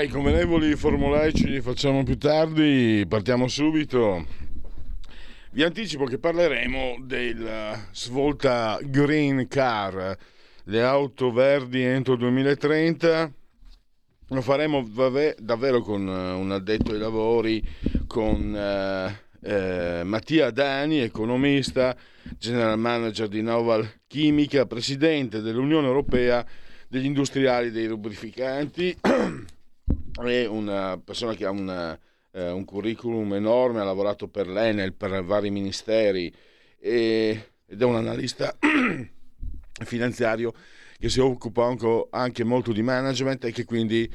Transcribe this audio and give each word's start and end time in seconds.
Dai, 0.00 0.08
convenevoli 0.08 0.74
formulari 0.76 1.34
ce 1.34 1.46
li 1.46 1.60
facciamo 1.60 2.02
più 2.04 2.16
tardi, 2.16 3.04
partiamo 3.06 3.48
subito. 3.48 4.24
Vi 5.50 5.62
anticipo 5.62 6.04
che 6.04 6.16
parleremo 6.16 7.00
della 7.02 7.78
svolta 7.92 8.78
Green 8.82 9.46
Car, 9.46 10.16
le 10.64 10.82
auto 10.82 11.30
verdi 11.30 11.82
entro 11.82 12.14
il 12.14 12.20
2030. 12.20 13.30
Lo 14.28 14.40
faremo 14.40 14.82
davvero 15.38 15.82
con 15.82 16.08
eh, 16.08 16.32
un 16.32 16.50
addetto 16.50 16.92
ai 16.92 16.98
lavori, 16.98 17.62
con 18.06 18.56
eh, 18.56 19.20
eh, 19.42 20.02
Mattia 20.02 20.50
Dani, 20.50 21.00
economista, 21.00 21.94
general 22.38 22.78
manager 22.78 23.28
di 23.28 23.42
Noval 23.42 23.86
Chimica, 24.06 24.64
presidente 24.64 25.42
dell'Unione 25.42 25.88
Europea 25.88 26.42
degli 26.88 27.04
industriali 27.04 27.70
dei 27.70 27.86
lubrificanti. 27.86 28.96
è 30.28 30.46
una 30.46 31.00
persona 31.02 31.34
che 31.34 31.44
ha 31.44 31.50
una, 31.50 31.98
eh, 32.32 32.50
un 32.50 32.64
curriculum 32.64 33.34
enorme, 33.34 33.80
ha 33.80 33.84
lavorato 33.84 34.28
per 34.28 34.48
l'Enel, 34.48 34.94
per 34.94 35.24
vari 35.24 35.50
ministeri 35.50 36.32
e, 36.78 37.52
ed 37.66 37.80
è 37.80 37.84
un 37.84 37.96
analista 37.96 38.56
finanziario 39.84 40.52
che 40.98 41.08
si 41.08 41.20
occupa 41.20 41.64
anche, 41.64 42.06
anche, 42.10 42.44
molto 42.44 42.72
di 42.72 42.82
management 42.82 43.44
e 43.46 43.52
che 43.52 43.64
quindi 43.64 44.10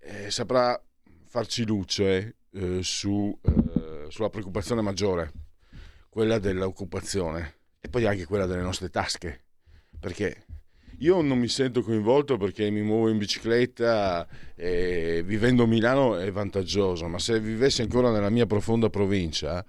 eh, 0.00 0.30
saprà 0.30 0.80
farci 1.26 1.66
luce 1.66 2.36
eh, 2.52 2.82
su, 2.82 3.36
eh, 3.42 4.06
sulla 4.08 4.30
preoccupazione 4.30 4.80
maggiore, 4.80 5.32
quella 6.08 6.38
dell'occupazione 6.38 7.56
e 7.80 7.88
poi 7.88 8.06
anche 8.06 8.24
quella 8.24 8.46
delle 8.46 8.62
nostre 8.62 8.88
tasche, 8.88 9.44
perché 9.98 10.44
io 10.98 11.20
non 11.20 11.38
mi 11.38 11.48
sento 11.48 11.82
coinvolto 11.82 12.36
perché 12.36 12.70
mi 12.70 12.82
muovo 12.82 13.08
in 13.08 13.18
bicicletta 13.18 14.26
e 14.54 15.22
vivendo 15.24 15.64
a 15.64 15.66
Milano 15.66 16.16
è 16.16 16.30
vantaggioso, 16.32 17.06
ma 17.06 17.18
se 17.18 17.38
vivessi 17.38 17.82
ancora 17.82 18.10
nella 18.10 18.30
mia 18.30 18.46
profonda 18.46 18.90
provincia, 18.90 19.64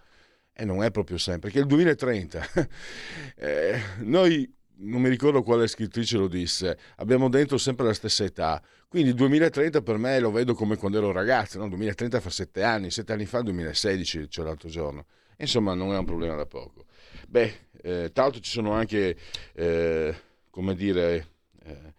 e 0.54 0.64
eh, 0.64 0.66
non 0.66 0.84
è 0.84 0.92
proprio 0.92 1.18
sempre, 1.18 1.50
perché 1.52 1.60
il 1.60 1.68
2030, 1.68 2.48
eh, 3.38 3.82
noi 4.00 4.52
non 4.82 5.02
mi 5.02 5.10
ricordo 5.10 5.44
quale 5.44 5.68
scrittrice 5.68 6.18
lo 6.18 6.28
disse, 6.28 6.78
abbiamo 6.98 7.30
dentro 7.30 7.58
sempre 7.58 7.86
la 7.86 7.94
stessa 7.94 8.24
età, 8.24 8.62
quindi 8.88 9.10
il 9.10 9.16
2030 9.16 9.82
per 9.82 9.98
me 9.98 10.20
lo 10.20 10.32
vedo 10.32 10.56
come 10.56 10.78
quando 10.78 10.98
ero 10.98 11.12
ragazzo, 11.12 11.60
no? 11.60 11.68
2030 11.70 12.20
fa 12.20 12.30
sette 12.30 12.64
anni, 12.64 12.90
sette 12.90 13.14
anni 13.14 13.26
fa 13.26 13.42
2016, 13.42 14.30
cioè 14.30 14.46
l'altro 14.46 14.70
giorno, 14.70 15.06
insomma 15.38 15.76
non 15.76 15.94
è 15.94 15.98
un 15.98 16.06
problema 16.06 16.36
da 16.36 16.46
poco. 16.46 16.86
Beh, 17.28 17.68
eh, 17.84 18.10
tra 18.12 18.24
l'altro 18.24 18.42
ci 18.42 18.50
sono 18.50 18.72
anche... 18.72 19.16
Eh, 19.54 20.28
come 20.50 20.76
dire, 20.76 21.28
eh, 21.64 21.94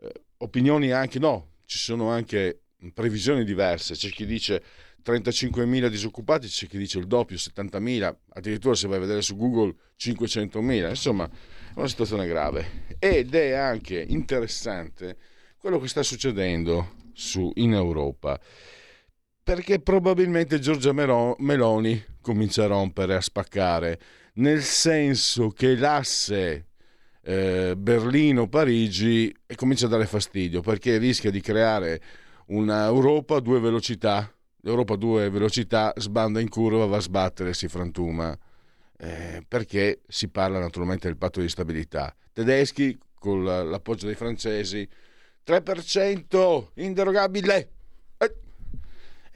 eh, 0.00 0.12
opinioni 0.38 0.90
anche, 0.90 1.18
no, 1.18 1.52
ci 1.64 1.78
sono 1.78 2.10
anche 2.10 2.62
previsioni 2.92 3.44
diverse, 3.44 3.94
c'è 3.94 4.08
chi 4.08 4.26
dice 4.26 4.62
35.000 5.04 5.88
disoccupati, 5.88 6.46
c'è 6.46 6.66
chi 6.66 6.78
dice 6.78 6.98
il 6.98 7.06
doppio, 7.06 7.36
70.000, 7.36 8.14
addirittura 8.30 8.74
se 8.74 8.86
vai 8.88 8.98
a 8.98 9.00
vedere 9.00 9.22
su 9.22 9.36
Google 9.36 9.74
500.000, 9.98 10.88
insomma 10.88 11.28
è 11.28 11.78
una 11.78 11.88
situazione 11.88 12.26
grave. 12.26 12.96
Ed 12.98 13.34
è 13.34 13.52
anche 13.52 14.04
interessante 14.08 15.16
quello 15.58 15.78
che 15.78 15.88
sta 15.88 16.02
succedendo 16.02 16.94
su, 17.12 17.50
in 17.56 17.74
Europa, 17.74 18.40
perché 19.42 19.80
probabilmente 19.80 20.60
Giorgia 20.60 20.92
Meloni 20.92 22.04
comincia 22.20 22.64
a 22.64 22.68
rompere, 22.68 23.16
a 23.16 23.20
spaccare, 23.20 24.00
nel 24.34 24.62
senso 24.62 25.50
che 25.50 25.76
l'asse 25.76 26.66
eh, 27.22 27.74
Berlino-Parigi 27.76 29.34
e 29.46 29.54
comincia 29.54 29.86
a 29.86 29.88
dare 29.88 30.06
fastidio 30.06 30.60
perché 30.60 30.98
rischia 30.98 31.30
di 31.30 31.40
creare 31.40 32.00
un'Europa 32.46 33.36
a 33.36 33.40
due 33.40 33.60
velocità. 33.60 34.32
L'Europa 34.64 34.94
a 34.94 34.96
due 34.96 35.30
velocità 35.30 35.92
sbanda 35.96 36.40
in 36.40 36.48
curva, 36.48 36.86
va 36.86 36.98
a 36.98 37.00
sbattere, 37.00 37.54
si 37.54 37.68
frantuma. 37.68 38.36
Eh, 38.96 39.44
perché 39.46 40.02
si 40.06 40.28
parla 40.28 40.60
naturalmente 40.60 41.08
del 41.08 41.16
patto 41.16 41.40
di 41.40 41.48
stabilità. 41.48 42.14
Tedeschi 42.32 42.96
con 43.18 43.42
l'appoggio 43.44 44.06
dei 44.06 44.14
francesi 44.14 44.88
3% 45.44 46.68
inderogabile 46.74 47.70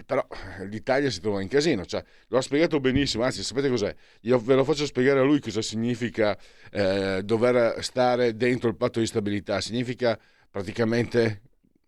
però 0.07 0.25
eh, 0.61 0.67
l'Italia 0.67 1.11
si 1.11 1.21
trova 1.21 1.43
in 1.43 1.49
casino, 1.49 1.85
cioè, 1.85 2.03
lo 2.29 2.39
ha 2.39 2.41
spiegato 2.41 2.79
benissimo, 2.79 3.25
anzi 3.25 3.43
sapete 3.43 3.69
cos'è? 3.69 3.95
Io 4.23 4.39
ve 4.39 4.55
lo 4.55 4.65
faccio 4.65 4.87
spiegare 4.87 5.19
a 5.19 5.25
lui 5.25 5.41
cosa 5.41 5.61
significa 5.61 6.39
eh, 6.71 7.23
dover 7.25 7.83
stare 7.83 8.37
dentro 8.37 8.69
il 8.69 8.77
patto 8.77 9.01
di 9.01 9.07
stabilità, 9.07 9.61
significa 9.61 10.19
praticamente 10.49 11.43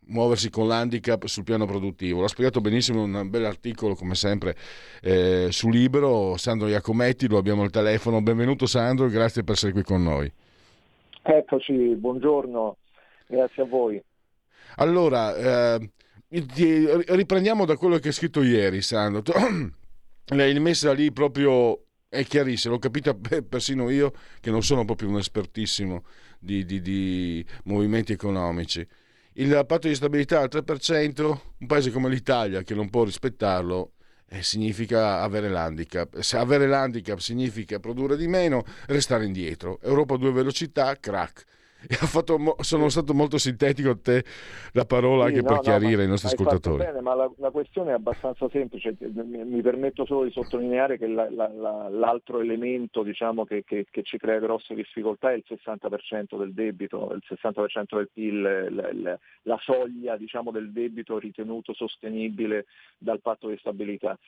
muoversi 0.08 0.50
con 0.50 0.66
l'handicap 0.66 1.26
sul 1.26 1.44
piano 1.44 1.66
produttivo. 1.66 2.20
L'ha 2.20 2.28
spiegato 2.28 2.60
benissimo 2.60 3.04
in 3.04 3.14
un 3.14 3.30
bel 3.30 3.44
articolo, 3.44 3.94
come 3.94 4.14
sempre, 4.14 4.56
eh, 5.00 5.48
su 5.50 5.68
Libro. 5.68 6.36
Sandro 6.36 6.68
Iacometti, 6.68 7.28
lo 7.28 7.38
abbiamo 7.38 7.62
al 7.62 7.70
telefono. 7.70 8.20
Benvenuto 8.20 8.66
Sandro, 8.66 9.08
grazie 9.08 9.44
per 9.44 9.54
essere 9.54 9.72
qui 9.72 9.82
con 9.82 10.02
noi. 10.02 10.30
Eccoci, 11.22 11.94
buongiorno, 11.94 12.76
grazie 13.26 13.62
a 13.62 13.66
voi. 13.66 14.02
Allora, 14.76 15.74
eh, 15.74 15.90
riprendiamo 16.30 17.64
da 17.64 17.76
quello 17.76 17.98
che 17.98 18.08
hai 18.08 18.14
scritto 18.14 18.42
ieri, 18.42 18.82
Sandro. 18.82 19.22
L'hai 20.26 20.58
messa 20.60 20.92
lì 20.92 21.10
proprio, 21.10 21.86
è 22.08 22.24
chiarissimo, 22.24 22.74
l'ho 22.74 22.78
capita 22.78 23.14
persino 23.48 23.88
io 23.88 24.12
che 24.40 24.50
non 24.50 24.62
sono 24.62 24.84
proprio 24.84 25.08
un 25.08 25.18
espertissimo 25.18 26.04
di, 26.38 26.64
di, 26.64 26.80
di 26.80 27.44
movimenti 27.64 28.12
economici. 28.12 28.86
Il 29.34 29.64
patto 29.66 29.86
di 29.86 29.94
stabilità 29.94 30.40
al 30.40 30.48
3%, 30.50 31.40
un 31.58 31.66
paese 31.66 31.90
come 31.90 32.08
l'Italia 32.08 32.62
che 32.62 32.74
non 32.74 32.90
può 32.90 33.04
rispettarlo, 33.04 33.92
eh, 34.30 34.42
significa 34.42 35.22
avere 35.22 35.48
l'handicap. 35.48 36.18
Se 36.18 36.36
avere 36.36 36.66
l'handicap 36.66 37.18
significa 37.18 37.78
produrre 37.78 38.16
di 38.16 38.26
meno, 38.26 38.64
restare 38.86 39.24
indietro. 39.24 39.80
Europa 39.80 40.14
a 40.14 40.18
due 40.18 40.32
velocità, 40.32 40.94
crack 40.98 41.44
Fatto, 41.88 42.56
sono 42.60 42.88
stato 42.88 43.14
molto 43.14 43.38
sintetico 43.38 43.90
a 43.90 43.96
te 43.96 44.24
la 44.72 44.84
parola 44.84 45.26
sì, 45.26 45.28
anche 45.28 45.42
no, 45.42 45.48
per 45.48 45.60
chiarire 45.60 45.96
no, 45.96 46.02
i 46.02 46.06
nostri 46.08 46.28
ascoltatori. 46.28 46.84
Bene, 46.84 47.00
ma 47.00 47.14
la, 47.14 47.30
la, 47.36 47.50
questione 47.50 47.90
è 47.90 47.94
abbastanza 47.94 48.48
semplice, 48.50 48.96
mi, 48.98 49.44
mi 49.44 49.62
permetto 49.62 50.04
solo 50.04 50.24
di 50.24 50.32
sottolineare 50.32 50.98
che 50.98 51.06
la, 51.06 51.30
la, 51.30 51.88
l'altro 51.88 52.40
elemento 52.40 53.04
diciamo, 53.04 53.44
che, 53.44 53.62
che, 53.64 53.86
che, 53.88 54.02
ci 54.02 54.18
crea 54.18 54.40
grosse 54.40 54.74
difficoltà 54.74 55.30
è 55.30 55.34
il 55.34 55.44
60% 55.46 56.36
del 56.36 56.52
debito, 56.52 57.12
il 57.12 57.22
60% 57.28 57.96
del 57.96 58.10
PIL, 58.12 59.18
la, 59.42 59.58
soglia 59.60 60.16
diciamo, 60.16 60.50
del 60.50 60.72
debito 60.72 61.16
ritenuto 61.18 61.74
sostenibile 61.74 62.66
dal 62.98 63.20
patto 63.20 63.48
di 63.48 63.56
stabilità. 63.58 64.18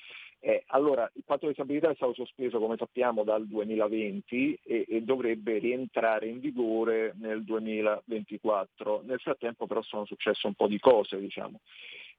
Eh, 0.42 0.64
allora, 0.68 1.10
il 1.14 1.22
patto 1.24 1.46
di 1.46 1.52
stabilità 1.52 1.90
è 1.90 1.94
stato 1.94 2.14
sospeso, 2.14 2.58
come 2.58 2.76
sappiamo, 2.78 3.24
dal 3.24 3.46
2020 3.46 4.60
e, 4.64 4.86
e, 4.88 5.02
dovrebbe 5.02 5.58
rientrare 5.58 6.28
in 6.28 6.40
vigore 6.40 7.14
nel 7.18 7.44
2024. 7.44 9.02
Nel 9.04 9.20
frattempo 9.20 9.66
però 9.66 9.82
sono 9.82 10.06
successe 10.06 10.46
un 10.46 10.54
po' 10.54 10.66
di 10.66 10.78
cose, 10.78 11.20
diciamo 11.20 11.60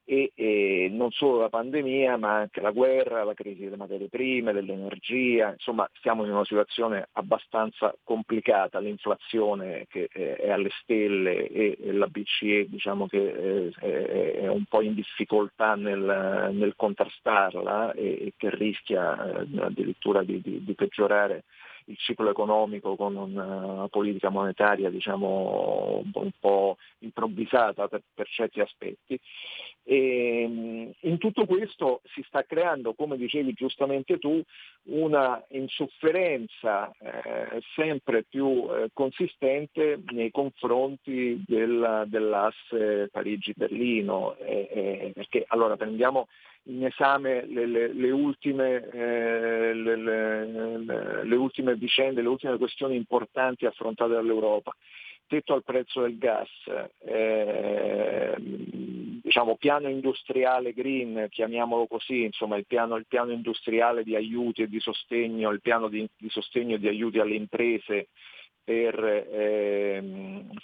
e, 0.03 0.31
e, 0.35 0.89
non 0.91 1.11
solo 1.11 1.39
la 1.39 1.49
pandemia 1.49 2.17
ma 2.17 2.35
anche 2.35 2.61
la 2.61 2.71
guerra, 2.71 3.23
la 3.23 3.33
crisi 3.33 3.63
delle 3.63 3.77
materie 3.77 4.09
prime, 4.09 4.53
dell'energia, 4.53 5.51
insomma 5.51 5.87
stiamo 5.93 6.25
in 6.25 6.31
una 6.31 6.45
situazione 6.45 7.07
abbastanza 7.13 7.95
complicata, 8.03 8.79
l'inflazione 8.79 9.85
che 9.89 10.07
è 10.07 10.49
alle 10.49 10.71
stelle 10.81 11.47
e, 11.47 11.77
la 11.91 12.07
BCE 12.07 12.67
diciamo 12.69 13.07
che 13.07 13.71
è, 13.73 14.33
è, 14.41 14.47
un 14.47 14.65
po' 14.65 14.81
in 14.81 14.93
difficoltà 14.93 15.75
nel, 15.75 16.49
nel 16.51 16.73
contrastarla 16.75 17.93
e, 17.93 18.03
e, 18.03 18.33
che 18.37 18.49
rischia 18.49 19.41
eh, 19.41 19.47
addirittura 19.59 20.23
di, 20.23 20.41
di, 20.41 20.63
di 20.63 20.73
peggiorare 20.73 21.43
il 21.91 21.97
ciclo 21.97 22.29
economico 22.29 22.95
con 22.95 23.15
una 23.15 23.87
politica 23.89 24.29
monetaria 24.29 24.89
diciamo, 24.89 26.03
un 26.13 26.31
po' 26.39 26.77
improvvisata 26.99 27.87
per, 27.87 28.01
per 28.13 28.27
certi 28.27 28.59
aspetti. 28.59 29.19
E, 29.83 30.93
in 30.99 31.17
tutto 31.17 31.45
questo 31.45 32.01
si 32.13 32.23
sta 32.27 32.43
creando, 32.43 32.93
come 32.93 33.17
dicevi 33.17 33.53
giustamente 33.53 34.19
tu, 34.19 34.41
una 34.83 35.43
insofferenza 35.49 36.91
eh, 36.99 37.61
sempre 37.75 38.23
più 38.23 38.67
eh, 38.69 38.89
consistente 38.93 40.01
nei 40.11 40.31
confronti 40.31 41.43
del, 41.45 42.03
dell'asse 42.07 43.09
Parigi-Berlino, 43.11 44.35
eh, 44.37 44.69
eh 44.71 45.11
perché 45.13 45.45
allora 45.47 45.75
prendiamo 45.75 46.27
in 46.63 46.85
esame 46.85 47.45
le, 47.47 47.65
le, 47.65 47.93
le, 47.93 48.11
ultime, 48.11 48.87
eh, 48.91 49.73
le, 49.73 51.35
ultime, 51.35 51.75
vicende, 51.75 52.21
le 52.21 52.27
ultime 52.27 52.57
questioni 52.57 52.95
importanti 52.95 53.65
affrontate 53.65 54.13
dall'Europa. 54.13 54.75
Tetto 55.25 55.53
al 55.53 55.63
prezzo 55.63 56.01
del 56.01 56.17
gas, 56.17 56.49
eh, 57.05 58.35
diciamo 58.37 59.55
piano 59.55 59.87
industriale 59.87 60.73
green, 60.73 61.27
chiamiamolo 61.29 61.87
così, 61.87 62.23
insomma 62.23 62.57
il 62.57 62.65
piano, 62.65 62.97
il 62.97 63.05
piano 63.07 63.31
industriale 63.31 64.03
di 64.03 64.13
aiuti 64.13 64.63
e 64.63 64.67
di 64.67 64.81
sostegno, 64.81 65.51
il 65.51 65.61
piano 65.61 65.87
di, 65.87 66.05
di 66.17 66.29
sostegno 66.29 66.75
e 66.75 66.79
di 66.79 66.89
aiuti 66.89 67.19
alle 67.19 67.35
imprese 67.35 68.09
per 68.61 69.03
eh, 69.03 70.03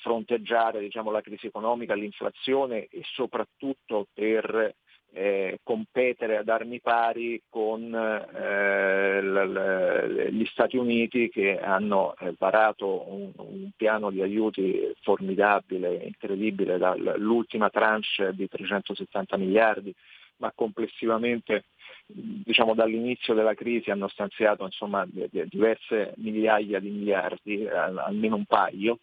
fronteggiare 0.01 0.81
diciamo, 0.81 1.11
la 1.11 1.21
crisi 1.21 1.47
economica, 1.47 1.95
l'inflazione 1.95 2.88
e 2.88 3.01
soprattutto 3.13 4.07
per 4.13 4.75
eh, 5.13 5.59
competere 5.63 6.38
ad 6.38 6.50
armi 6.50 6.80
pari 6.80 7.42
con 7.50 7.94
eh, 7.94 9.21
l- 9.21 9.51
l- 9.51 10.27
gli 10.30 10.45
Stati 10.45 10.77
Uniti 10.77 11.30
che 11.30 11.59
hanno 11.59 12.15
eh, 12.19 12.33
varato 12.38 13.12
un, 13.12 13.31
un, 13.36 13.69
piano 13.75 14.12
di 14.12 14.21
aiuti 14.21 14.94
formidabile, 15.01 15.95
incredibile, 16.04 16.77
dall'ultima 16.77 17.69
tranche 17.69 18.31
di 18.33 18.48
370 18.48 19.38
miliardi, 19.38 19.94
ma 20.38 20.51
complessivamente 20.54 21.65
diciamo, 22.07 22.74
dall'inizio 22.74 23.33
della 23.33 23.53
crisi 23.53 23.89
hanno 23.89 24.07
stanziato 24.07 24.63
insomma, 24.63 25.06
diverse 25.10 26.13
migliaia 26.18 26.80
di 26.80 26.89
miliardi, 26.89 27.68
almeno 27.68 28.36
un 28.36 28.45
paio, 28.45 29.00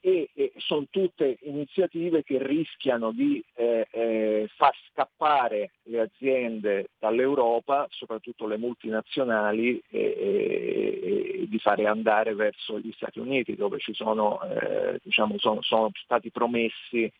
e, 0.00 0.30
e 0.34 0.52
sono 0.56 0.86
tutte 0.90 1.38
iniziative 1.42 2.22
che 2.22 2.44
rischiano 2.44 3.12
di 3.12 3.42
eh, 3.54 3.86
eh, 3.90 4.50
far 4.56 4.74
scappare 4.90 5.72
le 5.84 6.00
aziende 6.00 6.90
dall'Europa, 6.98 7.86
soprattutto 7.90 8.46
le 8.46 8.56
multinazionali, 8.56 9.82
e, 9.88 10.00
e, 10.00 11.46
di 11.48 11.58
fare 11.58 11.86
andare 11.86 12.34
verso 12.34 12.78
gli 12.78 12.92
Stati 12.92 13.18
Uniti 13.18 13.54
dove 13.54 13.78
sono, 13.80 14.40
eh, 14.42 14.98
diciamo, 15.02 15.38
sono, 15.38 15.62
sono 15.62 15.90
stati 16.02 16.30
promessi 16.30 17.10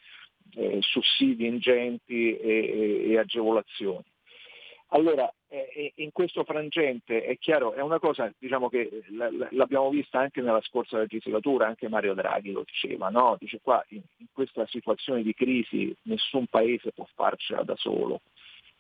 eh, 0.55 0.79
sussidi 0.81 1.47
ingenti 1.47 2.37
e 2.37 3.19
agevolazioni. 3.19 4.12
Allora, 4.95 5.33
eh, 5.49 5.93
in 5.97 6.13
questo 6.13 6.45
frangente 6.45 7.25
è 7.25 7.39
chiaro, 7.39 7.73
è 7.73 7.81
una 7.81 7.99
cosa 7.99 8.31
diciamo, 8.39 8.69
che 8.69 9.03
l'abbiamo 9.51 9.89
vista 9.89 10.19
anche 10.19 10.43
nella 10.43 10.61
scorsa 10.61 10.99
legislatura, 10.99 11.67
anche 11.67 11.89
Mario 11.89 12.13
Draghi 12.13 12.53
lo 12.53 12.63
diceva, 12.65 13.09
no? 13.09 13.37
dice 13.39 13.61
qua 13.63 13.83
in, 13.89 14.03
questa 14.33 14.67
situazione 14.67 15.23
di 15.23 15.33
crisi 15.33 15.95
nessun 16.03 16.47
paese 16.47 16.93
può 16.93 17.07
farcela 17.15 17.63
da 17.63 17.75
solo. 17.77 18.21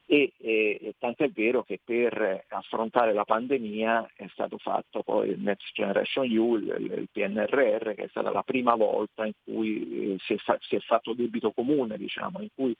E, 0.04 0.32
e 0.38 0.94
tant'è 0.98 1.30
vero 1.30 1.62
che 1.62 1.80
per 1.82 2.44
affrontare 2.48 3.14
la 3.14 3.24
pandemia 3.24 4.10
è 4.14 4.26
stato 4.32 4.58
fatto 4.58 5.02
poi 5.02 5.30
il 5.30 5.40
Next 5.40 5.72
Generation 5.72 6.30
EU, 6.30 6.56
il, 6.56 7.08
PNRR, 7.10 7.94
che 7.94 8.04
è 8.04 8.08
stata 8.08 8.30
la 8.30 8.42
prima 8.42 8.74
volta 8.74 9.24
in 9.24 9.32
cui 9.42 10.12
eh, 10.12 10.16
si, 10.18 10.34
è, 10.34 10.36
si, 10.60 10.76
è, 10.76 10.80
fatto 10.80 11.14
debito 11.14 11.52
comune, 11.52 11.96
diciamo, 11.96 12.42
in 12.42 12.48
cui 12.54 12.76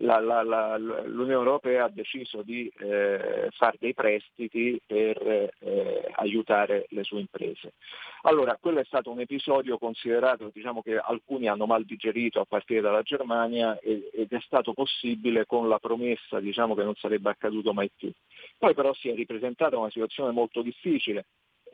la, 0.00 0.20
la, 0.20 0.42
la, 0.42 0.76
l'Unione 0.76 1.32
Europea 1.32 1.84
ha 1.84 1.88
deciso 1.88 2.42
di 2.42 2.70
eh, 2.78 3.48
fare 3.52 3.76
dei 3.78 3.94
prestiti 3.94 4.80
per 4.86 5.50
eh, 5.58 6.10
aiutare 6.16 6.86
le 6.90 7.04
sue 7.04 7.20
imprese. 7.20 7.74
Allora, 8.22 8.58
quello 8.60 8.80
è 8.80 8.84
stato 8.84 9.10
un 9.10 9.20
episodio 9.20 9.78
considerato, 9.78 10.50
diciamo 10.52 10.82
che 10.82 10.98
alcuni 10.98 11.48
hanno 11.48 11.66
mal 11.66 11.84
digerito 11.84 12.40
a 12.40 12.44
partire 12.44 12.80
dalla 12.80 13.02
Germania 13.02 13.78
ed, 13.78 14.26
è 14.28 14.40
stato 14.40 14.72
possibile 14.72 15.46
con 15.46 15.68
la 15.68 15.78
promessa 15.78 16.40
diciamo, 16.40 16.74
che 16.74 16.82
non 16.82 16.94
sarebbe 16.96 17.30
accaduto 17.30 17.72
mai 17.72 17.90
più. 17.94 18.10
Poi 18.58 18.74
però 18.74 18.92
si 18.94 19.08
è 19.08 19.14
ripresentata 19.14 19.78
una 19.78 19.90
situazione 19.90 20.32
molto 20.32 20.60
difficile 20.60 21.26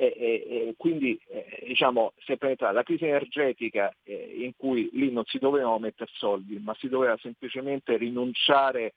e, 0.02 0.14
e, 0.19 0.69
e 0.69 0.75
quindi 0.76 1.16
eh, 1.28 1.62
diciamo, 1.64 2.12
si 2.25 2.32
è 2.32 2.37
penetrata 2.37 2.72
la 2.72 2.82
crisi 2.82 3.04
energetica 3.04 3.94
eh, 4.02 4.34
in 4.38 4.52
cui 4.56 4.90
lì 4.94 5.12
non 5.12 5.25
si 5.25 5.38
dovevano 5.38 5.78
mettere 5.78 6.10
soldi, 6.14 6.58
ma 6.58 6.75
si 6.75 6.88
doveva 6.88 7.16
semplicemente 7.19 7.96
rinunciare 7.96 8.94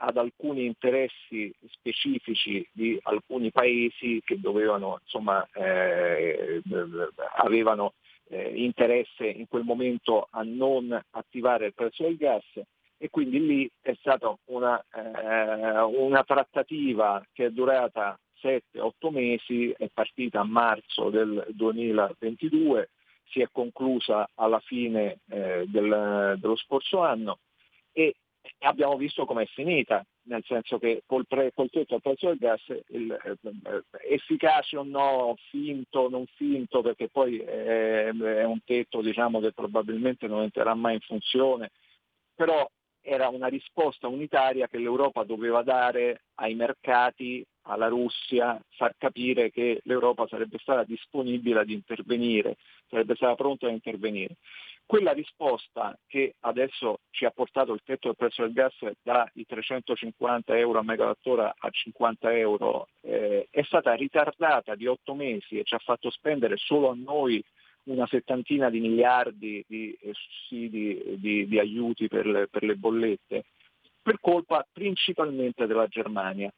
ad 0.00 0.16
alcuni 0.16 0.64
interessi 0.64 1.52
specifici 1.66 2.66
di 2.72 2.98
alcuni 3.02 3.50
paesi 3.50 4.22
che 4.24 4.40
dovevano, 4.40 5.00
insomma, 5.02 5.46
eh, 5.52 6.62
avevano 7.36 7.94
eh, 8.28 8.52
interesse 8.54 9.26
in 9.26 9.48
quel 9.48 9.64
momento 9.64 10.28
a 10.30 10.42
non 10.44 10.98
attivare 11.10 11.66
il 11.66 11.74
prezzo 11.74 12.04
del 12.04 12.16
gas. 12.16 12.44
E 12.96 13.10
quindi 13.10 13.44
lì 13.44 13.70
è 13.80 13.94
stata 14.00 14.34
una, 14.46 14.82
eh, 14.94 15.82
una 15.82 16.24
trattativa 16.24 17.24
che 17.32 17.46
è 17.46 17.50
durata 17.50 18.18
7-8 18.42 19.10
mesi, 19.10 19.74
è 19.76 19.88
partita 19.92 20.40
a 20.40 20.44
marzo 20.44 21.10
del 21.10 21.46
2022, 21.50 22.90
si 23.30 23.40
è 23.40 23.48
conclusa 23.52 24.28
alla 24.34 24.60
fine 24.60 25.20
eh, 25.28 25.64
del, 25.66 26.36
dello 26.38 26.56
scorso 26.56 27.00
anno 27.00 27.40
e 27.92 28.14
abbiamo 28.60 28.96
visto 28.96 29.24
com'è 29.24 29.44
finita, 29.46 30.04
nel 30.22 30.42
senso 30.46 30.78
che 30.78 31.02
col, 31.06 31.26
pre, 31.26 31.52
col 31.52 31.70
tetto 31.70 31.94
al 31.94 32.00
prezzo 32.00 32.28
del 32.28 32.38
gas 32.38 32.62
il, 32.88 33.12
eh, 33.12 33.84
efficace 34.08 34.76
o 34.76 34.82
no, 34.84 35.34
finto, 35.50 36.08
non 36.08 36.24
finto, 36.36 36.82
perché 36.82 37.08
poi 37.08 37.38
è, 37.38 38.08
è 38.08 38.44
un 38.44 38.60
tetto 38.64 39.00
diciamo, 39.00 39.40
che 39.40 39.52
probabilmente 39.52 40.26
non 40.26 40.42
entrerà 40.42 40.74
mai 40.74 40.94
in 40.94 41.00
funzione, 41.00 41.70
però 42.34 42.68
era 43.08 43.28
una 43.28 43.46
risposta 43.46 44.06
unitaria 44.06 44.68
che 44.68 44.76
l'Europa 44.76 45.24
doveva 45.24 45.62
dare 45.62 46.24
ai 46.34 46.54
mercati, 46.54 47.44
alla 47.62 47.88
Russia, 47.88 48.60
far 48.76 48.94
capire 48.98 49.50
che 49.50 49.80
l'Europa 49.84 50.26
sarebbe 50.26 50.58
stata 50.58 50.84
disponibile 50.84 51.60
ad 51.60 51.70
intervenire, 51.70 52.56
sarebbe 52.88 53.14
stata 53.14 53.34
pronta 53.34 53.66
ad 53.66 53.72
intervenire. 53.72 54.36
Quella 54.84 55.12
risposta 55.12 55.98
che 56.06 56.36
adesso 56.40 57.00
ci 57.10 57.24
ha 57.24 57.30
portato 57.30 57.74
il 57.74 57.82
tetto 57.84 58.08
del 58.08 58.16
prezzo 58.16 58.42
del 58.42 58.52
gas 58.52 58.74
dai 59.02 59.44
350 59.46 60.56
euro 60.56 60.78
a 60.78 60.82
megawattora 60.82 61.54
a 61.58 61.68
50 61.70 62.34
euro 62.34 62.88
eh, 63.02 63.48
è 63.50 63.62
stata 63.64 63.92
ritardata 63.92 64.74
di 64.74 64.86
otto 64.86 65.14
mesi 65.14 65.58
e 65.58 65.64
ci 65.64 65.74
ha 65.74 65.78
fatto 65.78 66.08
spendere 66.08 66.56
solo 66.56 66.90
a 66.90 66.96
noi 66.96 67.42
una 67.92 68.06
settantina 68.06 68.70
di 68.70 68.80
miliardi 68.80 69.64
di 69.66 69.96
eh, 70.00 70.12
sussidi, 70.12 71.16
di, 71.16 71.46
di 71.46 71.58
aiuti 71.58 72.08
per 72.08 72.26
le, 72.26 72.48
per 72.48 72.62
le 72.62 72.76
bollette, 72.76 73.44
per 74.00 74.18
colpa 74.20 74.66
principalmente 74.70 75.66
della 75.66 75.86
Germania 75.86 76.52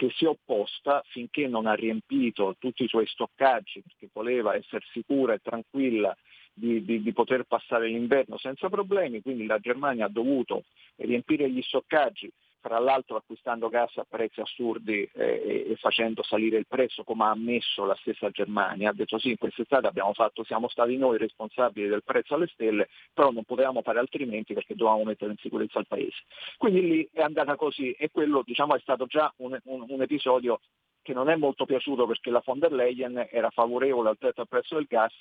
che 0.00 0.10
si 0.16 0.24
è 0.24 0.28
opposta 0.28 1.02
finché 1.08 1.46
non 1.46 1.66
ha 1.66 1.74
riempito 1.74 2.56
tutti 2.58 2.84
i 2.84 2.88
suoi 2.88 3.06
stoccaggi, 3.06 3.82
perché 3.82 4.08
voleva 4.14 4.54
essere 4.54 4.82
sicura 4.92 5.34
e 5.34 5.40
tranquilla 5.42 6.16
di, 6.54 6.82
di, 6.82 7.02
di, 7.02 7.12
poter 7.12 7.44
passare 7.44 7.86
l'inverno 7.86 8.38
senza 8.38 8.70
problemi, 8.70 9.20
quindi 9.20 9.44
la 9.44 9.58
Germania 9.58 10.06
ha 10.06 10.10
dovuto 10.10 10.64
riempire 10.96 11.50
gli 11.50 11.60
stoccaggi 11.60 12.30
fra 12.60 12.78
l'altro 12.78 13.16
acquistando 13.16 13.68
gas 13.68 13.96
a 13.96 14.06
prezzi 14.08 14.40
assurdi 14.40 15.08
eh, 15.14 15.66
e 15.70 15.76
facendo 15.76 16.22
salire 16.22 16.58
il 16.58 16.66
prezzo 16.66 17.04
come 17.04 17.24
ha 17.24 17.30
ammesso 17.30 17.84
la 17.84 17.96
stessa 18.00 18.30
Germania, 18.30 18.90
ha 18.90 18.94
detto 18.94 19.18
sì 19.18 19.30
in 19.30 19.38
quest'estate 19.38 19.86
abbiamo 19.86 20.12
fatto, 20.12 20.44
siamo 20.44 20.68
stati 20.68 20.96
noi 20.96 21.18
responsabili 21.18 21.88
del 21.88 22.04
prezzo 22.04 22.34
alle 22.34 22.48
stelle, 22.48 22.88
però 23.12 23.30
non 23.30 23.44
potevamo 23.44 23.82
fare 23.82 23.98
altrimenti 23.98 24.54
perché 24.54 24.74
dovevamo 24.74 25.04
mettere 25.04 25.30
in 25.30 25.38
sicurezza 25.38 25.78
il 25.78 25.86
paese. 25.86 26.18
Quindi 26.58 26.80
lì 26.82 27.08
è 27.12 27.22
andata 27.22 27.56
così 27.56 27.92
e 27.92 28.10
quello 28.10 28.42
diciamo, 28.44 28.74
è 28.74 28.80
stato 28.80 29.06
già 29.06 29.32
un, 29.38 29.58
un, 29.64 29.86
un 29.88 30.02
episodio 30.02 30.60
che 31.02 31.14
non 31.14 31.30
è 31.30 31.36
molto 31.36 31.64
piaciuto 31.64 32.06
perché 32.06 32.30
la 32.30 32.42
von 32.44 32.58
der 32.58 32.72
Leyen 32.72 33.26
era 33.30 33.50
favorevole 33.50 34.10
al 34.10 34.16
al 34.20 34.48
prezzo 34.48 34.74
del 34.74 34.86
gas 34.86 35.14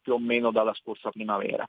più 0.00 0.14
o 0.14 0.18
meno 0.18 0.50
dalla 0.50 0.74
scorsa 0.74 1.10
primavera. 1.10 1.68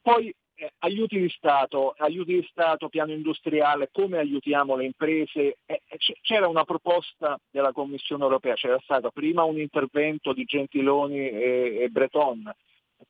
Poi 0.00 0.34
eh, 0.56 0.72
aiuti 0.78 1.18
di 1.18 1.28
Stato, 1.30 1.94
aiuti 1.98 2.34
di 2.34 2.46
Stato, 2.48 2.88
piano 2.88 3.12
industriale, 3.12 3.88
come 3.92 4.18
aiutiamo 4.18 4.76
le 4.76 4.84
imprese? 4.84 5.58
Eh, 5.66 5.82
eh 5.86 5.98
c'era 6.22 6.48
una 6.48 6.64
proposta 6.64 7.38
della 7.50 7.72
Commissione 7.72 8.22
europea, 8.22 8.54
c'era 8.54 8.78
stato 8.82 9.10
prima 9.10 9.42
un 9.44 9.58
intervento 9.58 10.32
di 10.32 10.44
Gentiloni 10.44 11.28
e, 11.28 11.78
e 11.82 11.88
Breton, 11.88 12.52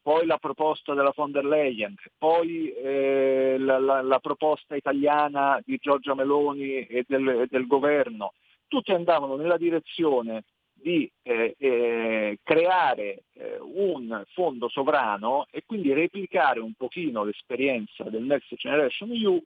poi 0.00 0.26
la 0.26 0.38
proposta 0.38 0.94
della 0.94 1.12
von 1.14 1.30
der 1.30 1.44
Leyen, 1.44 1.94
poi 2.18 2.72
eh, 2.72 3.56
la, 3.58 3.78
la, 3.78 4.02
la, 4.02 4.18
proposta 4.18 4.74
italiana 4.74 5.60
di 5.64 5.78
Giorgia 5.80 6.14
Meloni 6.14 6.86
e 6.86 7.04
del, 7.06 7.46
del 7.48 7.66
governo, 7.66 8.32
tutte 8.66 8.92
andavano 8.92 9.36
nella 9.36 9.56
direzione 9.56 10.44
di 10.84 11.10
eh, 11.22 11.54
eh, 11.56 12.38
creare 12.42 13.22
eh, 13.32 13.56
un 13.58 14.22
fondo 14.34 14.68
sovrano 14.68 15.46
e 15.50 15.62
quindi 15.64 15.94
replicare 15.94 16.60
un 16.60 16.74
pochino 16.74 17.24
l'esperienza 17.24 18.04
del 18.04 18.24
Next 18.24 18.54
Generation 18.56 19.10
EU 19.12 19.42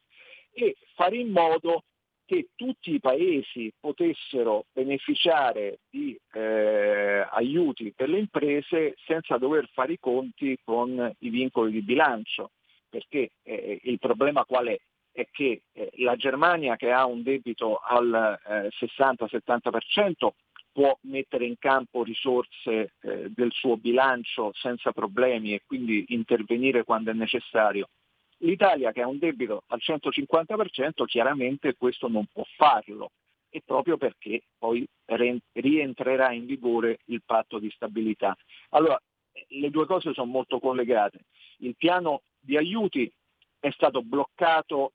e 0.52 0.76
fare 0.96 1.16
in 1.16 1.30
modo 1.30 1.84
che 2.26 2.48
tutti 2.56 2.92
i 2.92 2.98
paesi 2.98 3.72
potessero 3.78 4.64
beneficiare 4.72 5.78
di 5.88 6.18
eh, 6.32 7.24
aiuti 7.30 7.92
per 7.94 8.08
le 8.08 8.18
imprese 8.18 8.96
senza 9.06 9.38
dover 9.38 9.68
fare 9.72 9.92
i 9.92 10.00
conti 10.00 10.58
con 10.64 11.14
i 11.20 11.28
vincoli 11.28 11.70
di 11.70 11.82
bilancio, 11.82 12.50
perché 12.90 13.30
eh, 13.44 13.78
il 13.84 14.00
problema 14.00 14.44
qual 14.44 14.66
è? 14.66 14.78
È 15.12 15.24
che 15.30 15.62
eh, 15.72 15.90
la 15.98 16.16
Germania 16.16 16.74
che 16.74 16.90
ha 16.90 17.06
un 17.06 17.22
debito 17.22 17.76
al 17.76 18.38
60-70% 18.44 20.30
può 20.78 20.96
mettere 21.02 21.44
in 21.44 21.58
campo 21.58 22.04
risorse 22.04 22.92
eh, 23.00 23.30
del 23.30 23.50
suo 23.50 23.76
bilancio 23.76 24.52
senza 24.54 24.92
problemi 24.92 25.52
e 25.52 25.62
quindi 25.66 26.04
intervenire 26.10 26.84
quando 26.84 27.10
è 27.10 27.14
necessario. 27.14 27.88
L'Italia 28.42 28.92
che 28.92 29.02
ha 29.02 29.08
un 29.08 29.18
debito 29.18 29.64
al 29.66 29.80
150% 29.82 31.04
chiaramente 31.04 31.74
questo 31.74 32.06
non 32.06 32.26
può 32.32 32.44
farlo 32.56 33.10
e 33.48 33.60
proprio 33.64 33.96
perché 33.96 34.42
poi 34.56 34.86
rientrerà 35.54 36.30
in 36.30 36.46
vigore 36.46 37.00
il 37.06 37.22
patto 37.26 37.58
di 37.58 37.70
stabilità. 37.70 38.36
Allora, 38.68 39.02
le 39.48 39.70
due 39.70 39.84
cose 39.84 40.12
sono 40.12 40.30
molto 40.30 40.60
collegate. 40.60 41.24
Il 41.58 41.74
piano 41.76 42.22
di 42.38 42.56
aiuti 42.56 43.12
è 43.58 43.70
stato 43.70 44.00
bloccato 44.02 44.92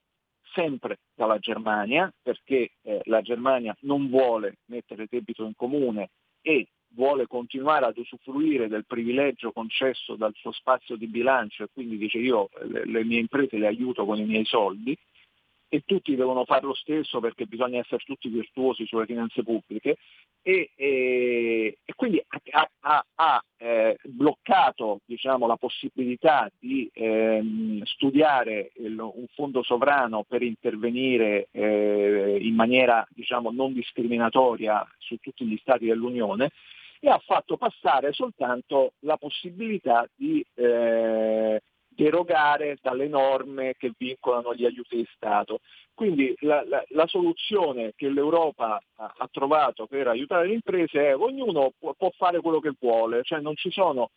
sempre 0.53 0.99
dalla 1.15 1.39
Germania, 1.39 2.11
perché 2.21 2.71
eh, 2.81 3.01
la 3.05 3.21
Germania 3.21 3.75
non 3.81 4.09
vuole 4.09 4.57
mettere 4.65 5.07
debito 5.09 5.43
in 5.43 5.53
comune 5.55 6.09
e 6.41 6.67
vuole 6.95 7.27
continuare 7.27 7.85
ad 7.85 7.97
usufruire 7.97 8.67
del 8.67 8.85
privilegio 8.85 9.51
concesso 9.51 10.15
dal 10.15 10.33
suo 10.35 10.51
spazio 10.51 10.95
di 10.95 11.07
bilancio 11.07 11.63
e 11.63 11.69
quindi 11.73 11.97
dice 11.97 12.19
io 12.19 12.49
le, 12.67 12.85
le 12.85 13.03
mie 13.03 13.19
imprese 13.19 13.57
le 13.57 13.67
aiuto 13.67 14.05
con 14.05 14.19
i 14.19 14.25
miei 14.25 14.45
soldi, 14.45 14.97
e 15.73 15.81
tutti 15.87 16.15
devono 16.15 16.45
fare 16.45 16.67
lo 16.67 16.75
stesso 16.75 17.19
perché 17.19 17.47
bisogna 17.47 17.79
essere 17.79 18.03
tutti 18.05 18.29
virtuosi 18.29 18.85
sulle 18.85 19.07
finanze 19.07 19.41
pubbliche 19.41 19.97
e, 20.43 20.69
e, 20.75 21.79
e 21.83 21.93
quindi 21.95 22.23
ha, 22.51 22.69
ha, 22.81 23.05
ha 23.15 23.43
eh, 23.57 23.97
bloccato 24.03 24.99
diciamo, 25.03 25.47
la 25.47 25.55
possibilità 25.55 26.47
di 26.59 26.87
ehm, 26.93 27.81
studiare 27.85 28.69
il, 28.75 28.99
un 28.99 29.25
fondo 29.33 29.63
sovrano 29.63 30.23
per 30.27 30.43
intervenire 30.43 31.47
eh, 31.49 32.37
in 32.39 32.53
maniera 32.53 33.03
diciamo, 33.09 33.49
non 33.49 33.73
discriminatoria 33.73 34.87
su 34.99 35.17
tutti 35.17 35.43
gli 35.43 35.57
Stati 35.57 35.87
dell'Unione 35.87 36.51
e 36.99 37.09
ha 37.09 37.17
fatto 37.17 37.57
passare 37.57 38.13
soltanto 38.13 38.93
la 38.99 39.17
possibilità 39.17 40.07
di 40.15 40.45
eh, 40.53 41.59
derogare 41.95 42.77
dalle 42.81 43.07
norme 43.07 43.75
che 43.77 43.93
vincolano 43.97 44.53
gli 44.53 44.65
aiuti 44.65 44.97
di 44.97 45.07
Stato. 45.15 45.59
Quindi 45.93 46.33
la, 46.39 46.63
la, 46.67 46.83
la 46.89 47.07
soluzione 47.07 47.93
che 47.95 48.09
l'Europa 48.09 48.81
ha, 48.95 49.13
ha, 49.15 49.29
trovato 49.31 49.85
per 49.85 50.07
aiutare 50.07 50.47
le 50.47 50.53
imprese 50.53 51.09
è 51.09 51.15
ognuno 51.15 51.71
può, 51.77 51.93
può 51.93 52.11
fare 52.15 52.41
quello 52.41 52.59
che 52.59 52.73
vuole, 52.79 53.23
cioè 53.23 53.39
non 53.39 53.55
ci 53.55 53.69
sono 53.71 54.09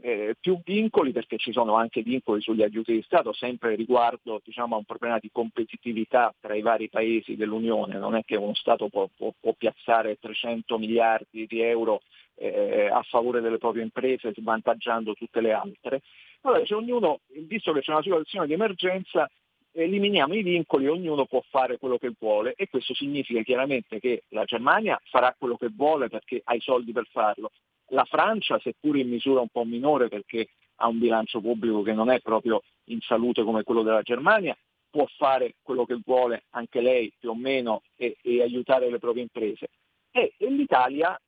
eh, 0.00 0.36
più 0.38 0.60
vincoli 0.64 1.12
perché 1.12 1.38
ci 1.38 1.52
sono 1.52 1.74
anche 1.74 2.02
vincoli 2.02 2.40
sugli 2.40 2.62
aiuti 2.62 2.92
di 2.92 3.02
Stato, 3.02 3.32
sempre 3.32 3.74
riguardo 3.74 4.40
diciamo, 4.42 4.74
a 4.74 4.78
un 4.78 4.84
problema 4.84 5.18
di 5.18 5.30
competitività 5.32 6.32
tra 6.40 6.54
i 6.54 6.62
vari 6.62 6.88
paesi 6.88 7.36
dell'Unione, 7.36 7.98
non 7.98 8.14
è 8.14 8.22
che 8.24 8.36
uno 8.36 8.54
Stato 8.54 8.88
può, 8.88 9.08
può, 9.14 9.32
può 9.38 9.52
piazzare 9.56 10.18
300 10.18 10.78
miliardi 10.78 11.46
di 11.46 11.60
euro 11.60 12.00
eh, 12.38 12.88
a 12.90 13.02
favore 13.02 13.40
delle 13.40 13.58
proprie 13.58 13.82
imprese 13.82 14.32
svantaggiando 14.34 15.14
tutte 15.14 15.40
le 15.40 15.52
altre. 15.52 16.02
Allora, 16.42 16.64
se 16.64 16.74
ognuno, 16.74 17.20
visto 17.46 17.72
che 17.72 17.80
c'è 17.80 17.90
una 17.90 18.02
situazione 18.02 18.46
di 18.46 18.52
emergenza, 18.52 19.28
eliminiamo 19.72 20.34
i 20.34 20.42
vincoli, 20.42 20.86
ognuno 20.86 21.26
può 21.26 21.42
fare 21.50 21.78
quello 21.78 21.98
che 21.98 22.12
vuole 22.18 22.54
e 22.56 22.68
questo 22.68 22.94
significa 22.94 23.42
chiaramente 23.42 24.00
che 24.00 24.24
la 24.28 24.44
Germania 24.44 25.00
farà 25.04 25.34
quello 25.36 25.56
che 25.56 25.68
vuole 25.74 26.08
perché 26.08 26.40
ha 26.44 26.54
i 26.54 26.60
soldi 26.60 26.92
per 26.92 27.06
farlo. 27.10 27.50
La 27.88 28.04
Francia, 28.04 28.58
seppur 28.58 28.96
in 28.96 29.08
misura 29.08 29.40
un 29.40 29.48
po' 29.48 29.64
minore 29.64 30.08
perché 30.08 30.48
ha 30.76 30.88
un 30.88 30.98
bilancio 30.98 31.40
pubblico 31.40 31.82
che 31.82 31.92
non 31.92 32.10
è 32.10 32.20
proprio 32.20 32.62
in 32.84 33.00
salute 33.00 33.42
come 33.42 33.62
quello 33.62 33.82
della 33.82 34.02
Germania, 34.02 34.56
può 34.90 35.06
fare 35.16 35.54
quello 35.62 35.84
che 35.84 35.98
vuole 36.04 36.44
anche 36.50 36.80
lei 36.80 37.12
più 37.18 37.30
o 37.30 37.34
meno 37.34 37.82
e, 37.96 38.16
e 38.22 38.42
aiutare 38.42 38.90
le 38.90 38.98
proprie 38.98 39.22
imprese. 39.22 39.68
E, 40.10 40.34
e 40.36 40.50
l'Italia 40.50 41.18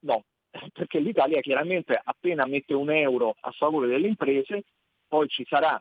no, 0.00 0.24
perché 0.72 0.98
l'Italia 0.98 1.40
chiaramente 1.40 2.00
appena 2.02 2.46
mette 2.46 2.74
un 2.74 2.90
euro 2.90 3.34
a 3.40 3.50
favore 3.52 3.88
delle 3.88 4.08
imprese, 4.08 4.64
poi 5.06 5.28
ci 5.28 5.44
sarà 5.48 5.80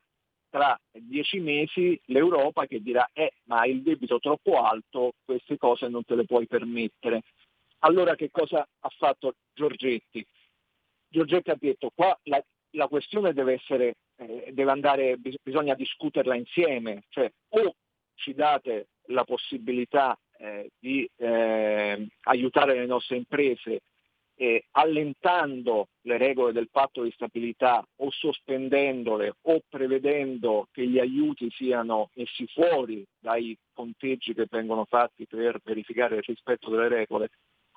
tra 0.50 0.79
dieci 0.91 1.39
mesi 1.39 2.00
l'Europa 2.05 2.65
che 2.65 2.82
dirà 2.82 3.10
eh, 3.12 3.34
ma 3.46 3.65
il 3.65 3.82
debito 3.82 4.17
è 4.17 4.20
troppo 4.20 4.63
alto, 4.63 5.13
queste 5.25 5.58
cose 5.58 5.89
non 5.89 6.05
te 6.05 6.15
le 6.15 6.25
puoi 6.25 6.48
permettere. 6.48 7.24
Allora 7.79 8.15
che 8.15 8.29
cosa 8.32 8.65
ha 8.79 8.89
fatto 8.89 9.36
Giorgetti? 9.53 10.25
Giorgetti 11.10 11.50
ha 11.50 11.58
detto 11.60 11.91
qua 11.94 12.17
la, 12.24 12.41
la 12.72 12.88
questione 12.88 13.34
deve 13.34 13.53
essere, 13.53 13.96
eh, 14.15 14.51
deve 14.53 14.72
andare, 14.72 15.17
bisogna 15.44 15.75
discuterla 15.75 16.36
insieme, 16.36 17.03
cioè 17.10 17.29
o 17.50 17.75
ci 18.15 18.34
date 18.34 18.88
la 19.08 19.25
possibilità 19.25 20.17
eh, 20.38 20.70
di 20.79 21.10
eh, 21.17 22.08
aiutare 22.22 22.75
le 22.75 22.86
nostre 22.86 23.17
imprese 23.17 23.82
eh, 24.38 24.65
allentando 24.72 25.88
le 26.01 26.18
regole 26.18 26.51
del 26.51 26.70
patto 26.70 27.04
di 27.04 27.12
stabilità 27.12 27.86
o 27.98 28.12
sospendendole 28.12 29.36
o 29.44 29.62
prevedendo 29.70 30.68
che 30.72 30.86
gli 30.88 31.00
aiuti 31.00 31.50
siano 31.51 32.10
messi 32.15 32.46
fuori 32.48 33.06
dai 33.20 33.58
conteggi 33.74 34.34
che 34.34 34.48
vengono 34.50 34.86
fatti 34.86 35.25
per 35.25 35.60
verificare 35.63 36.18
il 36.18 36.24
rispetto 36.25 36.70
delle 36.70 36.89
regole, 36.89 37.30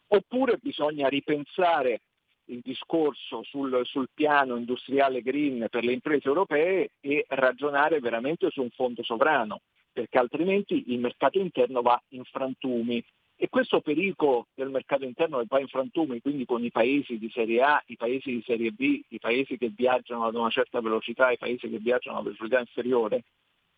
oppure 0.08 0.58
bisogna 0.60 1.08
ripensare 1.08 2.00
il 2.46 2.60
discorso 2.62 3.42
sul, 3.44 3.80
sul 3.84 4.08
piano 4.12 4.56
industriale 4.56 5.22
green 5.22 5.66
per 5.70 5.84
le 5.84 5.92
imprese 5.92 6.28
europee 6.28 6.90
e 7.00 7.24
ragionare 7.28 8.00
veramente 8.00 8.50
su 8.50 8.62
un 8.62 8.70
fondo 8.70 9.02
sovrano, 9.02 9.60
perché 9.92 10.18
altrimenti 10.18 10.84
il 10.88 10.98
mercato 10.98 11.38
interno 11.38 11.82
va 11.82 12.00
in 12.08 12.24
frantumi 12.24 13.04
e 13.40 13.48
questo 13.48 13.80
pericolo 13.80 14.48
del 14.52 14.68
mercato 14.68 15.04
interno 15.04 15.38
che 15.38 15.44
va 15.46 15.60
in 15.60 15.68
frantumi, 15.68 16.20
quindi 16.20 16.44
con 16.44 16.64
i 16.64 16.72
paesi 16.72 17.18
di 17.18 17.30
serie 17.30 17.62
A, 17.62 17.80
i 17.86 17.96
paesi 17.96 18.32
di 18.32 18.42
serie 18.44 18.72
B, 18.72 19.00
i 19.10 19.20
paesi 19.20 19.56
che 19.56 19.68
viaggiano 19.68 20.24
ad 20.24 20.34
una 20.34 20.50
certa 20.50 20.80
velocità, 20.80 21.30
i 21.30 21.38
paesi 21.38 21.68
che 21.68 21.78
viaggiano 21.78 22.16
a 22.16 22.20
una 22.20 22.30
velocità 22.30 22.58
inferiore, 22.58 23.22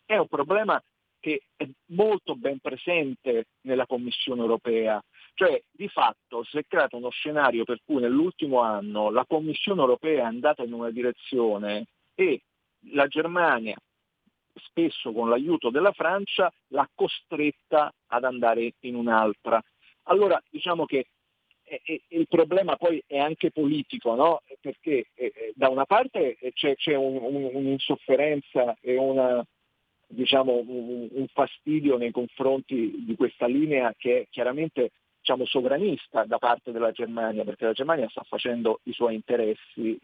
è 0.03 0.17
un 0.17 0.27
problema 0.27 0.81
che 1.19 1.43
è 1.55 1.69
molto 1.89 2.35
ben 2.35 2.57
presente 2.57 3.49
nella 3.61 3.85
Commissione 3.85 4.41
europea. 4.41 4.99
Cioè, 5.35 5.61
di 5.69 5.87
fatto 5.89 6.43
si 6.43 6.57
è 6.57 6.65
creato 6.67 6.97
uno 6.97 7.11
scenario 7.11 7.63
per 7.63 7.81
cui 7.85 8.01
nell'ultimo 8.01 8.61
anno 8.61 9.11
la 9.11 9.25
Commissione 9.27 9.81
europea 9.81 10.23
è 10.23 10.25
andata 10.25 10.63
in 10.63 10.73
una 10.73 10.89
direzione 10.89 11.85
e 12.15 12.41
la 12.93 13.05
Germania 13.05 13.77
spesso 14.63 15.11
con 15.11 15.29
l'aiuto 15.29 15.69
della 15.69 15.91
Francia, 15.91 16.51
l'ha 16.67 16.89
costretta 16.93 17.93
ad 18.07 18.23
andare 18.23 18.73
in 18.81 18.95
un'altra. 18.95 19.61
Allora 20.03 20.41
diciamo 20.49 20.85
che 20.85 21.07
eh, 21.63 21.81
eh, 21.85 22.01
il 22.09 22.27
problema 22.27 22.75
poi 22.75 23.01
è 23.07 23.17
anche 23.17 23.51
politico, 23.51 24.13
no? 24.15 24.41
perché 24.59 25.07
eh, 25.13 25.53
da 25.55 25.69
una 25.69 25.85
parte 25.85 26.37
c'è, 26.53 26.75
c'è 26.75 26.95
un, 26.95 27.15
un, 27.15 27.49
un'insofferenza 27.53 28.75
e 28.81 28.97
una, 28.97 29.45
diciamo, 30.07 30.63
un, 30.67 31.07
un, 31.11 31.27
fastidio 31.27 31.97
nei 31.97 32.11
confronti 32.11 33.05
di 33.05 33.15
questa 33.15 33.47
linea 33.47 33.93
che 33.97 34.21
è 34.21 34.27
chiaramente 34.29 34.91
diciamo, 35.19 35.45
sovranista 35.45 36.25
da 36.25 36.39
parte 36.39 36.71
della 36.71 36.91
Germania, 36.91 37.45
perché 37.45 37.65
la 37.65 37.73
Germania 37.73 38.09
sta 38.09 38.23
facendo 38.23 38.81
i 38.83 38.91
suoi 38.91 39.15
interessi 39.15 39.97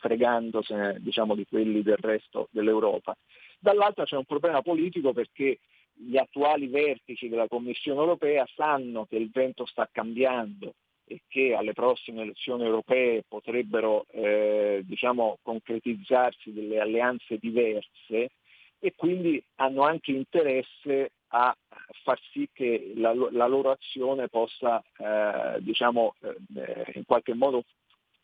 fregandosene 0.00 0.96
diciamo, 1.00 1.34
di 1.34 1.46
quelli 1.46 1.82
del 1.82 1.98
resto 1.98 2.48
dell'Europa. 2.50 3.14
Dall'altra 3.62 4.04
c'è 4.04 4.16
un 4.16 4.24
problema 4.24 4.62
politico 4.62 5.12
perché 5.12 5.58
gli 5.92 6.16
attuali 6.16 6.66
vertici 6.66 7.28
della 7.28 7.46
Commissione 7.46 8.00
europea 8.00 8.48
sanno 8.54 9.04
che 9.04 9.16
il 9.16 9.30
vento 9.30 9.66
sta 9.66 9.86
cambiando 9.92 10.72
e 11.04 11.22
che 11.28 11.54
alle 11.54 11.74
prossime 11.74 12.22
elezioni 12.22 12.64
europee 12.64 13.22
potrebbero 13.28 14.06
eh, 14.12 14.80
diciamo, 14.84 15.38
concretizzarsi 15.42 16.54
delle 16.54 16.80
alleanze 16.80 17.36
diverse 17.36 18.30
e 18.78 18.94
quindi 18.96 19.42
hanno 19.56 19.82
anche 19.82 20.12
interesse 20.12 21.10
a 21.32 21.54
far 22.02 22.18
sì 22.32 22.48
che 22.50 22.92
la, 22.96 23.12
la 23.12 23.46
loro 23.46 23.72
azione 23.72 24.28
possa 24.28 24.82
eh, 24.96 25.60
diciamo, 25.60 26.14
eh, 26.22 26.92
in 26.94 27.04
qualche 27.04 27.34
modo 27.34 27.64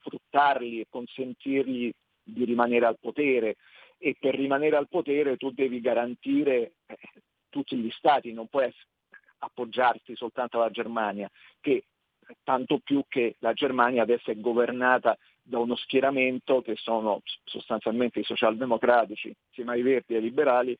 sfruttarli 0.01 0.81
e 0.81 0.87
consentirgli 0.89 1.93
di 2.23 2.45
rimanere 2.45 2.87
al 2.87 2.99
potere 2.99 3.57
e 3.99 4.17
per 4.19 4.35
rimanere 4.35 4.77
al 4.77 4.89
potere 4.89 5.37
tu 5.37 5.51
devi 5.51 5.81
garantire 5.81 6.75
eh, 6.87 6.99
tutti 7.49 7.77
gli 7.77 7.91
stati, 7.91 8.33
non 8.33 8.49
puoi 8.49 8.73
appoggiarti 9.39 10.17
soltanto 10.17 10.59
alla 10.59 10.71
Germania, 10.71 11.31
che 11.61 11.85
tanto 12.43 12.79
più 12.79 13.05
che 13.09 13.37
la 13.41 13.53
Germania 13.53 14.03
adesso 14.03 14.31
è 14.31 14.41
governata 14.41 15.17
da 15.43 15.59
uno 15.59 15.77
schieramento 15.77 16.61
che 16.61 16.75
sono 16.77 17.23
sostanzialmente 17.45 18.21
i 18.21 18.25
socialdemocratici, 18.25 19.35
insieme 19.49 19.73
ai 19.73 19.83
verdi 19.83 20.15
e 20.15 20.17
ai 20.17 20.23
liberali, 20.23 20.77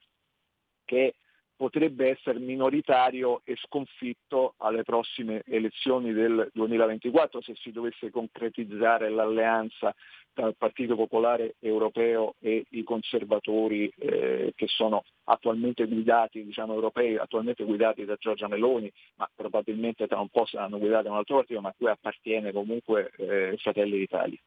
che 0.85 1.15
potrebbe 1.57 2.11
essere 2.11 2.39
minoritario 2.39 3.41
e 3.45 3.57
sconfitto 3.57 4.55
alle 4.59 4.83
prossime 4.83 5.43
elezioni 5.47 6.13
del 6.13 6.51
2024 6.53 7.41
se 7.41 7.55
si 7.57 7.73
dovesse 7.73 8.11
concretizzare 8.11 9.09
l'alleanza 9.09 9.95
tra 10.37 10.49
il 10.49 10.55
Partito 10.57 10.97
Popolare 10.97 11.55
Europeo 11.61 12.35
e 12.41 12.67
i 12.71 12.83
conservatori 12.83 13.91
eh, 13.97 14.53
che 14.55 14.67
sono 14.67 15.03
attualmente 15.25 15.87
guidati, 15.87 16.45
diciamo 16.45 16.75
europei, 16.75 17.17
attualmente 17.17 17.65
guidati 17.65 18.05
da 18.05 18.17
Giorgia 18.17 18.47
Meloni, 18.47 18.93
ma 19.15 19.29
probabilmente 19.35 20.07
tra 20.07 20.21
un 20.21 20.29
po' 20.29 20.45
saranno 20.45 20.79
guidati 20.79 21.05
da 21.05 21.13
un 21.13 21.17
altro 21.17 21.37
partito, 21.37 21.63
ma 21.63 21.71
a 21.71 21.75
cui 21.75 21.89
appartiene 21.89 22.53
comunque 22.53 23.11
eh, 23.17 23.57
Fratelli 23.57 23.97
d'Italia. 23.97 24.39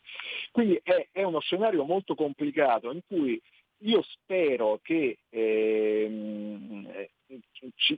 Quindi 0.51 0.79
è, 0.83 1.07
è 1.11 1.23
uno 1.23 1.39
scenario 1.39 1.83
molto 1.83 2.13
complicato 2.13 2.91
in 2.91 3.01
cui 3.07 3.41
io 3.81 4.01
spero 4.03 4.79
che, 4.81 5.17
ehm, 5.29 6.87
ci, 7.75 7.97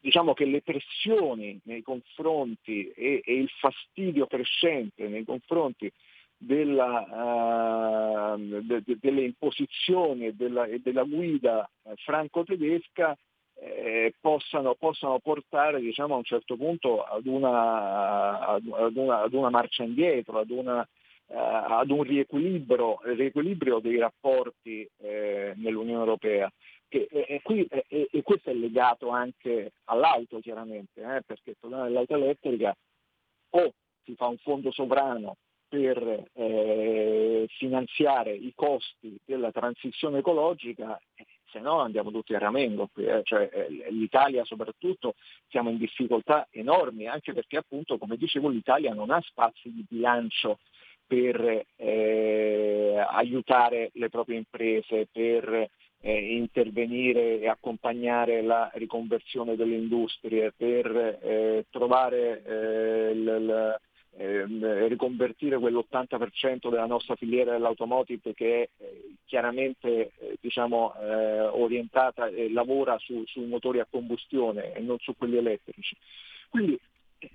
diciamo 0.00 0.34
che 0.34 0.44
le 0.44 0.62
pressioni 0.62 1.58
nei 1.64 1.82
confronti 1.82 2.88
e, 2.88 3.22
e, 3.24 3.34
il 3.34 3.48
fastidio 3.48 4.26
crescente 4.26 5.08
nei 5.08 5.24
confronti 5.24 5.90
della, 6.36 8.34
uh, 8.34 8.62
de, 8.62 8.82
de, 8.84 8.96
delle 9.00 9.22
imposizioni 9.22 10.26
e 10.26 10.34
della, 10.34 10.66
e 10.66 10.78
della 10.78 11.02
guida 11.02 11.68
eh, 11.82 11.94
franco-tedesca 11.96 13.16
eh, 13.60 14.14
possano, 14.20 14.74
possano, 14.76 15.18
portare 15.18 15.80
diciamo, 15.80 16.14
a 16.14 16.18
un 16.18 16.24
certo 16.24 16.56
punto 16.56 17.02
ad 17.02 17.26
una, 17.26 18.38
ad 18.46 18.94
una, 18.94 19.22
ad 19.22 19.32
una 19.32 19.50
marcia 19.50 19.82
indietro, 19.82 20.38
ad 20.38 20.50
una, 20.50 20.86
ad 21.30 21.90
un 21.90 22.02
riequilibrio, 22.02 22.98
riequilibrio 23.02 23.80
dei 23.80 23.98
rapporti 23.98 24.88
eh, 24.98 25.52
nell'Unione 25.56 26.00
Europea. 26.00 26.50
Che, 26.88 27.06
e, 27.10 27.40
qui, 27.42 27.66
e, 27.66 28.08
e, 28.10 28.22
questo 28.22 28.48
è 28.48 28.54
legato 28.54 29.10
anche 29.10 29.72
all'auto 29.84 30.40
chiaramente, 30.40 31.02
eh, 31.02 31.22
perché 31.26 31.50
il 31.50 31.56
problema 31.60 31.84
dell'auto 31.84 32.14
elettrica 32.14 32.74
o 33.50 33.72
si 34.04 34.14
fa 34.14 34.26
un 34.26 34.38
fondo 34.38 34.70
sovrano 34.70 35.36
per 35.68 36.24
eh, 36.32 37.46
finanziare 37.58 38.32
i 38.32 38.52
costi 38.54 39.18
della 39.22 39.52
transizione 39.52 40.18
ecologica, 40.18 40.98
se 41.50 41.60
no 41.60 41.80
andiamo 41.80 42.10
tutti 42.10 42.34
a 42.34 42.38
ramengo 42.38 42.88
qui, 42.90 43.04
eh. 43.04 43.20
cioè, 43.22 43.50
eh, 43.52 43.90
l'Italia 43.90 44.44
soprattutto 44.44 45.14
siamo 45.48 45.68
in 45.68 45.76
difficoltà 45.76 46.48
enormi, 46.50 47.06
anche 47.06 47.34
perché 47.34 47.58
appunto, 47.58 47.98
come 47.98 48.16
dicevo, 48.16 48.48
l'Italia 48.48 48.94
non 48.94 49.10
ha 49.10 49.20
spazi 49.20 49.70
di 49.70 49.84
bilancio 49.86 50.58
per 51.08 51.64
eh, 51.76 53.04
aiutare 53.10 53.90
le 53.94 54.10
proprie 54.10 54.36
imprese, 54.36 55.08
per 55.10 55.68
eh, 56.00 56.36
intervenire 56.36 57.40
e 57.40 57.48
accompagnare 57.48 58.42
la 58.42 58.70
riconversione 58.74 59.56
delle 59.56 59.74
industrie, 59.74 60.52
per 60.54 61.18
eh, 61.22 61.64
trovare 61.70 62.42
eh, 62.44 63.14
l, 63.14 63.24
l, 63.24 63.80
ehm, 64.18 64.86
riconvertire 64.88 65.56
quell'80% 65.56 66.68
della 66.68 66.86
nostra 66.86 67.16
filiera 67.16 67.52
dell'automotive 67.52 68.34
che 68.34 68.62
è 68.62 68.68
eh, 68.84 69.14
chiaramente 69.24 70.12
eh, 70.18 70.36
diciamo, 70.40 70.92
orientata 71.52 72.26
e 72.26 72.50
lavora 72.52 72.98
su, 72.98 73.24
sui 73.26 73.46
motori 73.46 73.80
a 73.80 73.86
combustione 73.90 74.74
e 74.74 74.80
non 74.80 74.98
su 74.98 75.16
quelli 75.16 75.38
elettrici. 75.38 75.96
Quindi 76.50 76.78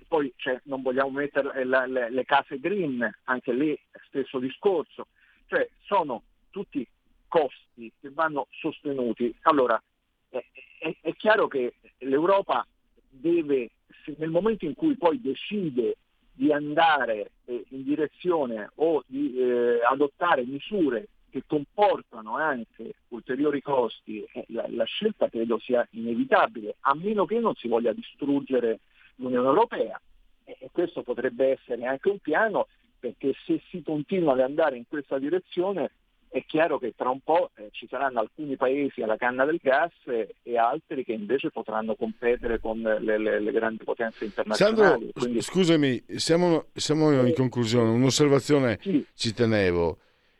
poi 0.08 0.32
cioè, 0.36 0.60
non 0.64 0.82
vogliamo 0.82 1.10
mettere 1.10 1.64
le, 1.64 1.86
le, 1.88 2.10
le, 2.10 2.24
case 2.24 2.58
green, 2.58 3.08
anche 3.24 3.52
lì 3.52 3.78
stesso 4.06 4.38
discorso, 4.38 5.08
cioè 5.46 5.68
sono 5.82 6.22
tutti 6.50 6.86
costi 7.28 7.92
che 8.00 8.10
vanno 8.10 8.46
sostenuti. 8.50 9.34
Allora, 9.42 9.80
è, 10.28 10.42
è, 10.78 10.96
è 11.00 11.14
chiaro 11.14 11.48
che 11.48 11.74
l'Europa 11.98 12.66
deve, 13.08 13.70
nel 14.16 14.30
momento 14.30 14.64
in 14.64 14.74
cui 14.74 14.96
poi 14.96 15.20
decide 15.20 15.96
di 16.32 16.52
andare 16.52 17.30
eh, 17.44 17.64
in 17.68 17.84
direzione 17.84 18.70
o 18.76 19.02
di 19.06 19.36
eh, 19.36 19.80
adottare 19.88 20.44
misure 20.44 21.08
che 21.30 21.42
comportano 21.46 22.36
anche 22.36 22.94
ulteriori 23.08 23.60
costi, 23.60 24.24
eh, 24.32 24.44
la, 24.48 24.66
la, 24.68 24.84
scelta 24.84 25.28
credo 25.28 25.58
sia 25.58 25.86
inevitabile, 25.90 26.76
a 26.80 26.94
meno 26.94 27.24
che 27.24 27.40
non 27.40 27.54
si 27.54 27.66
voglia 27.66 27.92
distruggere 27.92 28.80
l'Unione 29.16 29.48
Europea. 29.48 30.00
E 30.44 30.68
questo 30.72 31.02
potrebbe 31.02 31.52
essere 31.52 31.84
anche 31.86 32.10
un 32.10 32.18
piano 32.18 32.66
perché 32.98 33.34
se 33.44 33.60
si 33.70 33.82
continua 33.82 34.32
ad 34.32 34.40
andare 34.40 34.76
in 34.76 34.84
questa 34.88 35.18
direzione 35.18 35.90
è 36.34 36.44
chiaro 36.46 36.78
che 36.78 36.94
tra 36.96 37.10
un 37.10 37.20
po' 37.20 37.50
eh, 37.54 37.68
ci 37.70 37.86
saranno 37.88 38.18
alcuni 38.18 38.56
paesi 38.56 39.02
alla 39.02 39.16
canna 39.16 39.44
del 39.44 39.60
gas 39.62 39.92
e 40.04 40.58
altri 40.58 41.04
che 41.04 41.12
invece 41.12 41.50
potranno 41.50 41.94
competere 41.94 42.58
con 42.58 42.80
le, 42.80 43.18
le, 43.18 43.40
le 43.40 43.52
grandi 43.52 43.84
potenze 43.84 44.24
internazionali. 44.24 44.76
Sandro, 44.76 45.10
Quindi... 45.12 45.40
scusami, 45.40 46.04
siamo, 46.16 46.66
siamo 46.74 47.12
in 47.24 47.34
conclusione, 47.34 47.90
un'osservazione 47.90 48.78
sì. 48.82 49.06
ci 49.14 49.32
tenevo. 49.32 49.98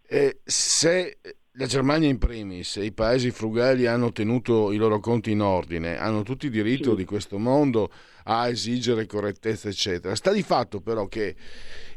Eh, 0.08 0.40
se 0.42 1.18
la 1.56 1.66
Germania 1.66 2.08
in 2.08 2.18
primis 2.18 2.78
e 2.78 2.84
i 2.84 2.92
paesi 2.92 3.30
frugali 3.30 3.86
hanno 3.86 4.10
tenuto 4.10 4.72
i 4.72 4.76
loro 4.76 4.98
conti 4.98 5.30
in 5.30 5.40
ordine, 5.40 5.96
hanno 5.96 6.22
tutti 6.24 6.50
diritto 6.50 6.90
sì. 6.90 6.96
di 6.96 7.04
questo 7.04 7.38
mondo 7.38 7.90
a 8.24 8.48
esigere 8.48 9.06
correttezza, 9.06 9.68
eccetera. 9.68 10.16
Sta 10.16 10.32
di 10.32 10.42
fatto 10.42 10.80
però 10.80 11.06
che 11.06 11.36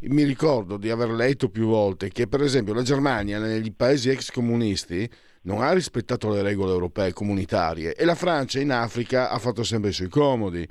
mi 0.01 0.23
ricordo 0.23 0.77
di 0.77 0.91
aver 0.91 1.09
letto 1.09 1.49
più 1.49 1.65
volte 1.65 2.09
che 2.09 2.27
per 2.27 2.41
esempio 2.41 2.75
la 2.75 2.83
Germania 2.83 3.39
negli 3.39 3.73
paesi 3.73 4.09
ex 4.09 4.29
comunisti 4.29 5.09
non 5.43 5.63
ha 5.63 5.71
rispettato 5.71 6.29
le 6.29 6.43
regole 6.43 6.73
europee 6.73 7.13
comunitarie 7.13 7.95
e 7.95 8.05
la 8.05 8.15
Francia 8.15 8.59
in 8.59 8.71
Africa 8.71 9.31
ha 9.31 9.39
fatto 9.39 9.63
sempre 9.63 9.89
i 9.89 9.93
suoi 9.93 10.09
comodi. 10.09 10.67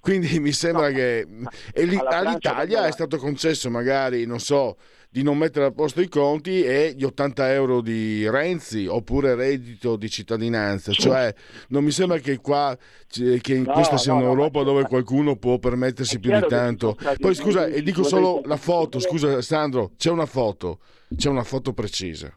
Quindi 0.00 0.38
mi 0.40 0.52
sembra 0.52 0.88
no, 0.88 0.94
che 0.94 1.26
all'Italia 1.74 2.86
è 2.86 2.92
stato 2.92 3.18
concesso 3.18 3.68
magari, 3.68 4.24
non 4.24 4.40
so, 4.40 4.78
di 5.12 5.24
non 5.24 5.36
mettere 5.36 5.66
a 5.66 5.72
posto 5.72 6.00
i 6.00 6.08
conti 6.08 6.62
e 6.62 6.94
gli 6.96 7.02
80 7.02 7.52
euro 7.52 7.80
di 7.80 8.30
Renzi 8.30 8.86
oppure 8.86 9.34
reddito 9.34 9.96
di 9.96 10.08
cittadinanza. 10.08 10.92
Cioè, 10.92 11.34
non 11.68 11.82
mi 11.82 11.90
sembra 11.90 12.18
che 12.18 12.36
qua 12.38 12.78
che 13.08 13.40
in 13.46 13.62
no, 13.62 13.72
questa 13.72 13.98
sia 13.98 14.12
no, 14.12 14.20
un'Europa 14.20 14.60
no, 14.60 14.66
dove 14.66 14.84
qualcuno 14.84 15.34
può 15.36 15.58
permettersi 15.58 16.20
più 16.20 16.32
di 16.32 16.46
tanto. 16.48 16.96
Poi 17.18 17.34
scusa, 17.34 17.66
e 17.66 17.82
dico 17.82 18.04
solo 18.04 18.40
la 18.44 18.56
foto, 18.56 19.00
scusa 19.00 19.42
Sandro, 19.42 19.92
c'è 19.96 20.10
una 20.10 20.26
foto, 20.26 20.78
c'è 21.16 21.28
una 21.28 21.44
foto 21.44 21.72
precisa. 21.72 22.32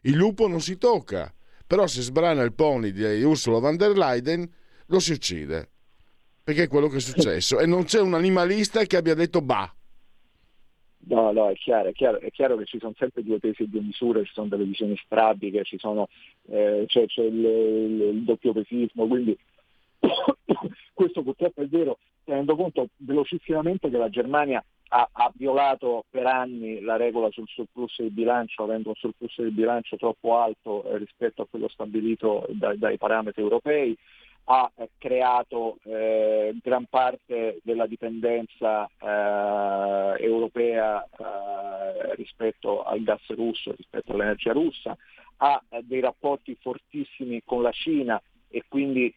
Il 0.00 0.14
lupo 0.14 0.48
non 0.48 0.62
si 0.62 0.78
tocca, 0.78 1.32
però 1.66 1.86
se 1.86 2.00
sbrana 2.00 2.42
il 2.42 2.54
pony 2.54 2.90
di 2.90 3.22
Ursula 3.22 3.58
von 3.58 3.76
der 3.76 3.96
Leyen 3.98 4.50
lo 4.86 4.98
si 4.98 5.12
uccide. 5.12 5.68
Perché 6.42 6.64
è 6.64 6.68
quello 6.68 6.88
che 6.88 6.96
è 6.96 7.00
successo. 7.00 7.58
E 7.58 7.66
non 7.66 7.84
c'è 7.84 8.00
un 8.00 8.14
animalista 8.14 8.82
che 8.84 8.96
abbia 8.96 9.14
detto 9.14 9.40
bah 9.42 9.74
No, 11.06 11.32
no, 11.32 11.48
è 11.48 11.54
chiaro, 11.54 11.88
è 11.88 11.92
chiaro, 11.92 12.18
è 12.18 12.30
chiaro, 12.30 12.56
che 12.56 12.64
ci 12.64 12.78
sono 12.78 12.94
sempre 12.96 13.22
due 13.22 13.38
pesi 13.38 13.62
e 13.62 13.66
due 13.66 13.80
misure, 13.80 14.24
ci 14.24 14.32
sono 14.32 14.48
delle 14.48 14.64
visioni 14.64 14.96
strabiche, 15.04 15.64
ci 15.64 15.78
sono, 15.78 16.08
eh, 16.48 16.84
c'è, 16.86 17.06
c'è 17.06 17.22
il, 17.22 17.44
il, 17.44 18.00
il 18.00 18.22
doppio 18.22 18.52
pesismo, 18.52 19.06
quindi 19.06 19.36
questo 20.94 21.22
purtroppo 21.22 21.60
è 21.60 21.66
vero, 21.66 21.98
tenendo 22.24 22.56
conto 22.56 22.88
velocissimamente 22.96 23.90
che 23.90 23.98
la 23.98 24.08
Germania 24.08 24.64
ha, 24.88 25.08
ha, 25.10 25.32
violato 25.34 26.04
per 26.08 26.26
anni 26.26 26.80
la 26.80 26.96
regola 26.96 27.30
sul 27.30 27.48
surplus 27.48 28.00
di 28.00 28.10
bilancio, 28.10 28.62
avendo 28.62 28.90
un 28.90 28.94
surplus 28.94 29.42
di 29.42 29.50
bilancio 29.50 29.96
troppo 29.96 30.38
alto 30.38 30.84
eh, 30.84 30.98
rispetto 30.98 31.42
a 31.42 31.46
quello 31.48 31.68
stabilito 31.68 32.46
dai, 32.50 32.78
dai 32.78 32.96
parametri 32.96 33.42
europei, 33.42 33.96
ha 34.46 34.70
creato 34.98 35.78
eh, 35.84 36.54
gran 36.62 36.86
parte 36.86 37.60
della 37.62 37.86
dipendenza 37.86 38.86
eh, 38.86 40.22
europea 40.22 41.02
eh, 41.02 42.14
rispetto 42.16 42.82
al 42.82 43.02
gas 43.02 43.26
russo, 43.28 43.74
rispetto 43.74 44.12
all'energia 44.12 44.52
russa, 44.52 44.96
ha 45.38 45.62
eh, 45.68 45.82
dei 45.84 46.00
rapporti 46.00 46.56
fortissimi 46.60 47.42
con 47.44 47.62
la 47.62 47.72
Cina 47.72 48.20
e 48.48 48.64
quindi 48.68 49.12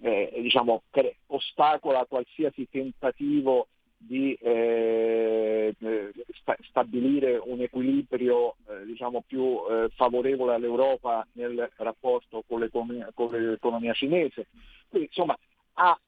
eh, 0.00 0.32
diciamo, 0.42 0.82
ostacola 1.26 2.04
qualsiasi 2.06 2.68
tentativo 2.68 3.68
di 4.06 4.34
eh, 4.34 5.74
eh, 5.78 6.12
sta- 6.40 6.56
stabilire 6.62 7.40
un 7.42 7.60
equilibrio 7.60 8.56
eh, 8.68 8.84
diciamo 8.84 9.22
più 9.26 9.60
eh, 9.70 9.88
favorevole 9.94 10.54
all'Europa 10.54 11.26
nel 11.32 11.70
rapporto 11.76 12.42
con 12.46 12.60
l'economia, 12.60 13.10
con 13.14 13.30
l'economia 13.30 13.92
cinese. 13.92 14.48
Quindi 14.88 15.08
insomma 15.08 15.38
ha 15.82 15.98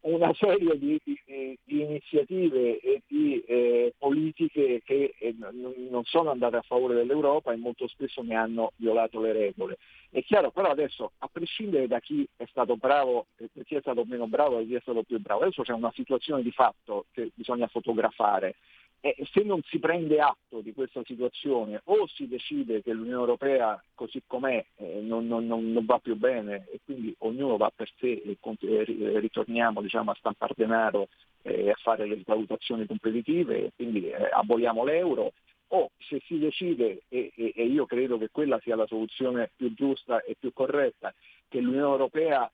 una 0.00 0.32
serie 0.32 0.78
di, 0.78 0.98
di, 1.04 1.20
di 1.62 1.82
iniziative 1.82 2.80
e 2.80 3.02
di 3.06 3.42
eh, 3.46 3.92
politiche 3.98 4.80
che 4.82 5.14
eh, 5.18 5.34
non 5.38 6.02
sono 6.04 6.30
andate 6.30 6.56
a 6.56 6.62
favore 6.62 6.94
dell'Europa 6.94 7.52
e 7.52 7.56
molto 7.56 7.86
spesso 7.88 8.22
ne 8.22 8.34
hanno 8.34 8.72
violato 8.76 9.20
le 9.20 9.32
regole. 9.32 9.76
È 10.10 10.22
chiaro, 10.22 10.50
però 10.50 10.70
adesso, 10.70 11.12
a 11.18 11.28
prescindere 11.30 11.86
da 11.86 12.00
chi 12.00 12.26
è 12.36 12.46
stato 12.46 12.76
bravo, 12.76 13.26
e 13.36 13.50
chi 13.64 13.74
è 13.74 13.80
stato 13.80 14.04
meno 14.06 14.26
bravo 14.26 14.58
e 14.58 14.66
chi 14.66 14.74
è 14.74 14.80
stato 14.80 15.02
più 15.02 15.20
bravo, 15.20 15.42
adesso 15.42 15.62
c'è 15.62 15.72
una 15.72 15.92
situazione 15.94 16.42
di 16.42 16.52
fatto 16.52 17.04
che 17.12 17.30
bisogna 17.34 17.66
fotografare 17.66 18.54
eh, 19.00 19.14
se 19.32 19.42
non 19.42 19.60
si 19.62 19.78
prende 19.78 20.20
atto 20.20 20.60
di 20.60 20.72
questa 20.72 21.02
situazione 21.04 21.80
o 21.84 22.06
si 22.08 22.26
decide 22.26 22.82
che 22.82 22.92
l'Unione 22.92 23.20
Europea 23.20 23.82
così 23.94 24.22
com'è 24.26 24.64
eh, 24.76 25.00
non, 25.00 25.26
non, 25.26 25.46
non, 25.46 25.84
va 25.84 25.98
più 25.98 26.16
bene 26.16 26.66
e 26.70 26.80
quindi 26.84 27.14
ognuno 27.18 27.56
va 27.56 27.70
per 27.74 27.88
sé 27.98 28.22
e, 28.24 28.36
e 28.40 29.20
ritorniamo 29.20 29.80
diciamo, 29.80 30.10
a 30.10 30.16
stampare 30.18 30.54
denaro 30.56 31.08
e 31.42 31.66
eh, 31.66 31.70
a 31.70 31.76
fare 31.80 32.06
le 32.06 32.20
valutazioni 32.24 32.86
competitive 32.86 33.66
e 33.66 33.72
quindi 33.76 34.08
eh, 34.08 34.28
aboliamo 34.32 34.84
l'euro 34.84 35.32
o 35.70 35.90
se 35.98 36.20
si 36.24 36.38
decide, 36.38 37.02
e, 37.08 37.30
e, 37.34 37.52
e 37.54 37.64
io 37.64 37.84
credo 37.84 38.16
che 38.16 38.30
quella 38.30 38.58
sia 38.60 38.74
la 38.74 38.86
soluzione 38.86 39.50
più 39.54 39.74
giusta 39.74 40.22
e 40.22 40.34
più 40.38 40.52
corretta, 40.52 41.12
che 41.46 41.60
l'Unione 41.60 41.90
Europea 41.90 42.50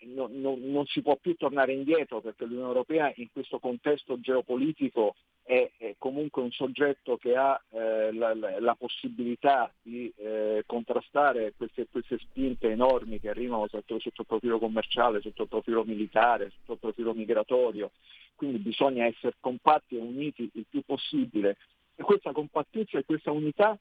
non, 0.00 0.40
non, 0.40 0.60
non, 0.70 0.86
si 0.86 1.02
può 1.02 1.16
più 1.16 1.34
tornare 1.34 1.72
indietro 1.72 2.20
perché 2.20 2.44
l'Unione 2.44 2.68
Europea 2.68 3.12
in 3.16 3.28
questo 3.32 3.58
contesto 3.58 4.20
geopolitico 4.20 5.14
è, 5.42 5.70
è 5.78 5.94
comunque 5.96 6.42
un 6.42 6.50
soggetto 6.50 7.16
che 7.16 7.34
ha 7.34 7.58
eh, 7.70 8.12
la, 8.12 8.34
la, 8.34 8.60
la, 8.60 8.74
possibilità 8.74 9.72
di 9.80 10.12
eh, 10.16 10.62
contrastare 10.66 11.54
queste, 11.56 11.86
queste, 11.90 12.18
spinte 12.18 12.70
enormi 12.70 13.18
che 13.18 13.30
arrivano 13.30 13.66
sotto, 13.68 13.98
sotto, 13.98 14.20
il 14.20 14.26
profilo 14.26 14.58
commerciale, 14.58 15.22
sotto 15.22 15.42
il 15.42 15.48
profilo 15.48 15.84
militare, 15.84 16.50
sotto 16.50 16.72
il 16.72 16.78
profilo 16.78 17.14
migratorio. 17.14 17.92
Quindi 18.34 18.58
bisogna 18.58 19.06
essere 19.06 19.36
compatti 19.40 19.96
e 19.96 20.00
uniti 20.00 20.50
il 20.52 20.66
più 20.68 20.82
possibile. 20.82 21.56
E 21.96 22.02
questa 22.02 22.32
compattezza 22.32 22.98
e 22.98 23.04
questa 23.04 23.32
unità 23.32 23.76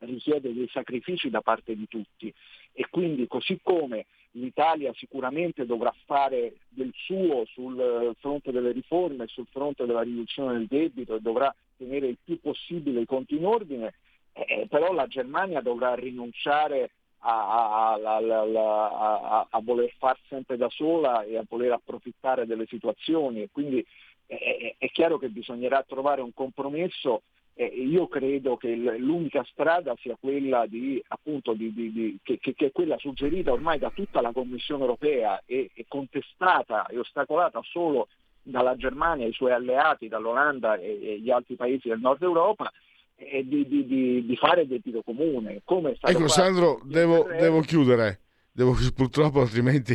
richiede 0.00 0.52
dei 0.52 0.68
sacrifici 0.68 1.30
da 1.30 1.40
parte 1.40 1.74
di 1.74 1.86
tutti 1.88 2.32
e 2.72 2.86
quindi 2.90 3.26
così 3.26 3.60
come 3.62 4.06
l'Italia 4.32 4.92
sicuramente 4.94 5.64
dovrà 5.64 5.94
fare 6.04 6.54
del 6.68 6.92
suo 6.94 7.44
sul 7.46 8.14
fronte 8.18 8.50
delle 8.50 8.72
riforme, 8.72 9.26
sul 9.28 9.46
fronte 9.50 9.86
della 9.86 10.02
riduzione 10.02 10.54
del 10.54 10.66
debito 10.66 11.14
e 11.14 11.20
dovrà 11.20 11.54
tenere 11.76 12.08
il 12.08 12.18
più 12.22 12.40
possibile 12.40 13.00
i 13.00 13.06
conti 13.06 13.36
in 13.36 13.46
ordine, 13.46 13.94
eh, 14.32 14.66
però 14.68 14.92
la 14.92 15.06
Germania 15.06 15.60
dovrà 15.60 15.94
rinunciare 15.94 16.90
a, 17.18 17.94
a, 17.94 18.20
a, 18.20 19.46
a, 19.48 19.60
voler 19.62 19.92
far 19.98 20.18
sempre 20.28 20.56
da 20.56 20.68
sola 20.68 21.22
e 21.22 21.36
a 21.36 21.44
voler 21.48 21.72
approfittare 21.72 22.44
delle 22.44 22.66
situazioni. 22.66 23.48
Quindi 23.50 23.84
è, 24.26 24.74
è 24.76 24.90
chiaro 24.90 25.18
che 25.18 25.28
bisognerà 25.28 25.82
trovare 25.84 26.20
un 26.20 26.34
compromesso 26.34 27.22
eh, 27.54 27.64
io 27.64 28.08
credo 28.08 28.56
che 28.56 28.74
l'unica 28.74 29.44
strada 29.50 29.94
sia 30.00 30.16
quella 30.18 30.66
di, 30.66 31.02
appunto, 31.08 31.52
di, 31.52 31.72
di, 31.72 32.18
che, 32.22 32.38
che, 32.38 32.54
è 32.56 32.72
quella 32.72 32.98
suggerita 32.98 33.52
ormai 33.52 33.78
da 33.78 33.90
tutta 33.90 34.20
la 34.20 34.32
Commissione 34.32 34.82
europea 34.82 35.40
e, 35.46 35.70
e 35.72 35.84
contestata 35.88 36.86
e 36.86 36.98
ostacolata 36.98 37.60
solo 37.62 38.08
dalla 38.42 38.76
Germania, 38.76 39.26
i 39.26 39.32
suoi 39.32 39.52
alleati, 39.52 40.08
dall'Olanda 40.08 40.74
e, 40.76 40.98
e 41.02 41.20
gli 41.20 41.30
altri 41.30 41.54
paesi 41.54 41.88
del 41.88 42.00
nord 42.00 42.22
Europa, 42.22 42.70
e 43.16 43.46
di, 43.46 43.66
di, 43.66 44.26
di, 44.26 44.36
fare 44.36 44.66
debito 44.66 45.02
comune. 45.02 45.62
Come 45.64 45.96
ecco 46.00 46.28
Sandro, 46.28 46.80
devo, 46.84 47.28
devo, 47.38 47.60
chiudere, 47.60 48.20
devo, 48.50 48.74
purtroppo 48.94 49.40
altrimenti 49.40 49.92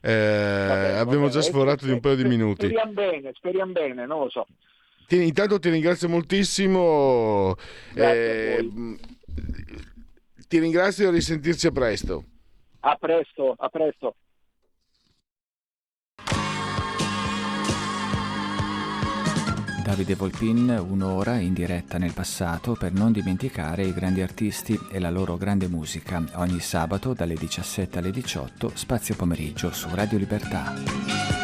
eh, 0.00 0.66
vabbè, 0.68 0.92
abbiamo 0.98 1.28
già 1.28 1.42
sforato 1.42 1.84
di 1.84 1.90
un 1.90 2.00
paio 2.00 2.14
di 2.14 2.24
minuti. 2.24 2.66
Speriamo 2.66 2.92
bene, 2.92 3.32
speriamo 3.34 3.72
bene, 3.72 4.06
non 4.06 4.20
lo 4.20 4.30
so. 4.30 4.46
Ti, 5.06 5.22
intanto 5.22 5.58
ti 5.58 5.70
ringrazio 5.70 6.08
moltissimo. 6.08 7.54
Eh, 7.94 8.68
ti 10.48 10.58
ringrazio 10.58 11.08
e 11.08 11.10
risentirci 11.12 11.66
a 11.66 11.70
presto. 11.70 12.24
A 12.80 12.96
presto, 12.96 13.54
a 13.58 13.68
presto. 13.68 14.16
Davide 19.84 20.14
Volpin, 20.14 20.82
un'ora 20.88 21.36
in 21.36 21.52
diretta 21.52 21.98
nel 21.98 22.14
passato 22.14 22.72
per 22.72 22.92
non 22.92 23.12
dimenticare 23.12 23.84
i 23.84 23.92
grandi 23.92 24.22
artisti 24.22 24.78
e 24.90 24.98
la 24.98 25.10
loro 25.10 25.36
grande 25.36 25.68
musica, 25.68 26.24
ogni 26.36 26.58
sabato 26.60 27.12
dalle 27.12 27.34
17 27.34 27.98
alle 27.98 28.10
18, 28.10 28.70
spazio 28.74 29.14
pomeriggio 29.14 29.70
su 29.72 29.88
Radio 29.94 30.16
Libertà. 30.16 31.43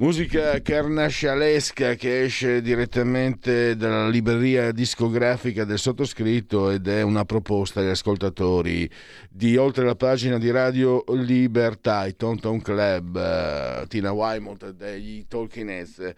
Musica 0.00 0.62
carnascialesca 0.62 1.94
che 1.94 2.22
esce 2.22 2.62
direttamente 2.62 3.76
dalla 3.76 4.08
libreria 4.08 4.72
discografica 4.72 5.64
del 5.64 5.78
sottoscritto 5.78 6.70
ed 6.70 6.88
è 6.88 7.02
una 7.02 7.26
proposta 7.26 7.80
agli 7.80 7.88
ascoltatori 7.88 8.90
di 9.28 9.58
oltre 9.58 9.84
la 9.84 9.94
pagina 9.94 10.38
di 10.38 10.50
Radio 10.50 11.04
Libertà, 11.08 12.06
i 12.06 12.16
Tonton 12.16 12.62
Club, 12.62 13.82
uh, 13.82 13.86
Tina 13.88 14.12
Wymont 14.12 14.70
degli 14.70 15.26
Heads. 15.28 16.14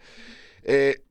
E 0.61 1.01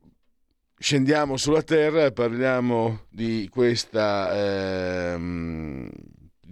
scendiamo 0.79 1.37
sulla 1.37 1.63
terra 1.63 2.07
e 2.07 2.13
parliamo 2.13 3.03
di 3.11 3.49
questa... 3.53 5.13
Ehm, 5.13 5.91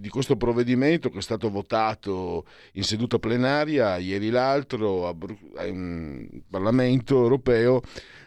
di 0.01 0.09
questo 0.09 0.35
provvedimento 0.35 1.09
che 1.09 1.19
è 1.19 1.21
stato 1.21 1.51
votato 1.51 2.45
in 2.73 2.83
seduta 2.83 3.19
plenaria 3.19 3.97
ieri 3.97 4.31
l'altro 4.31 5.15
in 5.63 6.41
Parlamento 6.49 7.21
europeo 7.21 7.81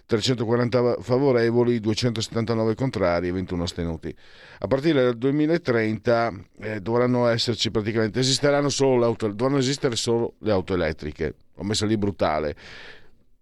340 0.06 1.00
favorevoli, 1.00 1.80
279 1.80 2.74
contrari 2.74 3.28
e 3.28 3.32
21 3.32 3.62
astenuti. 3.62 4.14
A 4.58 4.66
partire 4.66 5.02
dal 5.02 5.16
2030 5.16 6.32
eh, 6.60 6.80
dovranno 6.80 7.26
esserci 7.26 7.70
praticamente, 7.70 8.20
esisteranno 8.20 8.68
solo 8.68 9.04
auto, 9.04 9.28
dovranno 9.28 9.58
esistere 9.58 9.96
solo 9.96 10.34
le 10.40 10.52
auto 10.52 10.74
elettriche. 10.74 11.34
Ho 11.56 11.64
messo 11.64 11.86
lì 11.86 11.96
brutale 11.96 12.54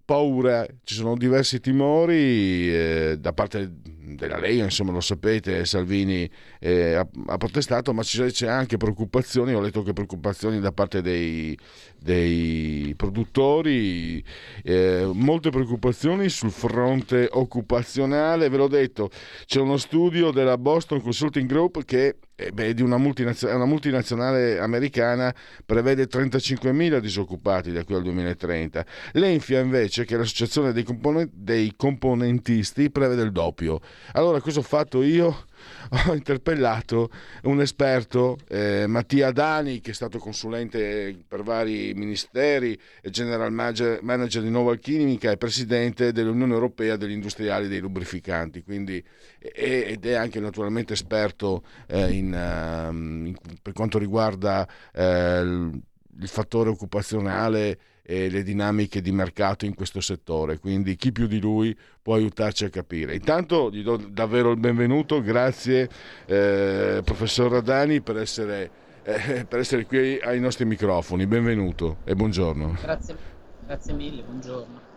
paura, 0.05 0.66
ci 0.85 0.95
sono 0.95 1.16
diversi 1.16 1.61
timori 1.61 2.71
eh, 2.71 3.16
da 3.18 3.33
parte 3.33 3.73
della 4.05 4.38
Lega, 4.38 4.65
insomma 4.65 4.93
lo 4.93 5.01
sapete, 5.01 5.65
Salvini 5.65 6.29
eh, 6.59 6.95
ha, 6.95 7.07
ha, 7.27 7.37
protestato, 7.37 7.93
ma 7.93 8.03
c'è 8.03 8.47
anche 8.49 8.77
preoccupazioni, 8.77 9.55
ho 9.55 9.61
letto 9.61 9.83
che 9.83 9.93
preoccupazioni 9.93 10.61
da 10.61 10.73
parte 10.73 11.03
dei, 11.03 11.57
dei 11.99 12.95
produttori, 12.97 14.23
eh, 14.65 15.09
molte 15.12 15.51
preoccupazioni 15.51 16.29
sul 16.29 16.51
fronte 16.51 17.29
occupazionale, 17.31 18.49
ve 18.49 18.57
l'ho 18.57 18.69
detto, 18.69 19.11
c'è 19.47 19.61
uno 19.61 19.77
studio 19.77 20.33
della 20.33 20.59
Boston 20.59 21.01
Consulting 21.01 21.49
Group 21.49 21.85
che 21.85 22.17
eh, 22.35 22.51
beh, 22.51 22.75
di 22.75 22.83
una, 22.83 22.97
multinazionale, 22.97 23.59
una 23.59 23.69
multinazionale 23.69 24.59
americana 24.59 25.35
prevede 25.65 26.09
35.000 26.09 26.99
disoccupati 26.99 27.73
da 27.73 27.85
qui 27.85 27.95
al 27.95 28.03
2030. 28.03 28.85
L'Enfia 29.12 29.61
invece, 29.61 30.05
che 30.05 30.15
è 30.15 30.19
l'associazione 30.19 30.73
dei, 30.73 30.83
componen- 30.83 31.31
dei 31.33 31.75
componentisti, 31.77 32.91
prevede 32.91 33.23
il 33.23 33.33
doppio. 33.33 33.81
Allora 34.13 34.41
cosa 34.41 34.61
ho 34.61 34.63
fatto 34.63 35.03
io? 35.03 35.47
ho 36.09 36.15
interpellato 36.15 37.11
un 37.45 37.61
esperto, 37.61 38.39
eh, 38.49 38.87
Mattia 38.87 39.31
Dani, 39.31 39.81
che 39.81 39.91
è 39.91 39.95
stato 39.95 40.19
consulente 40.19 41.17
per 41.27 41.43
vari 41.43 41.93
ministeri, 41.95 42.79
general 43.05 43.53
manager 43.53 44.43
di 44.43 44.51
Nova 44.51 44.75
Chimica 44.77 45.31
e 45.31 45.37
presidente 45.37 46.13
dell'Unione 46.13 46.53
Europea 46.53 46.97
degli 46.97 47.13
industriali 47.13 47.69
dei 47.69 47.81
lubrificanti, 47.81 48.63
quindi, 48.63 49.03
ed 49.39 50.05
è 50.05 50.15
anche 50.15 50.41
naturalmente 50.41 50.93
esperto 50.93 51.63
eh, 51.87 52.11
in, 52.11 52.33
uh, 52.33 52.93
in, 52.93 53.35
per 53.61 53.73
quanto 53.73 53.99
riguarda 53.99 54.67
eh, 54.93 55.41
il 55.41 56.29
fattore 56.29 56.71
occupazionale 56.71 57.79
e 58.03 58.29
le 58.29 58.43
dinamiche 58.43 59.01
di 59.01 59.12
mercato 59.12 59.65
in 59.65 59.75
questo 59.75 60.01
settore, 60.01 60.59
quindi 60.59 60.97
chi 60.97 61.12
più 61.12 61.27
di 61.27 61.41
lui 61.41 61.77
può 62.03 62.15
aiutarci 62.15 62.65
a 62.65 62.69
capire. 62.69 63.15
Intanto 63.15 63.71
gli 63.71 63.83
do 63.83 63.97
davvero 63.97 64.51
il 64.51 64.59
benvenuto, 64.59 65.23
grazie 65.23 65.88
eh, 66.27 67.01
professor 67.05 67.51
Radani 67.51 68.01
per 68.01 68.17
essere, 68.19 68.71
eh, 69.05 69.45
per 69.49 69.61
essere, 69.61 69.87
qui 69.87 70.19
ai 70.21 70.41
nostri 70.41 70.65
microfoni, 70.65 71.27
benvenuto 71.27 71.99
e 72.05 72.15
buongiorno. 72.15 72.79
Grazie, 72.83 73.17
grazie 73.65 73.93
mille, 73.93 74.23
buongiorno. 74.23 74.91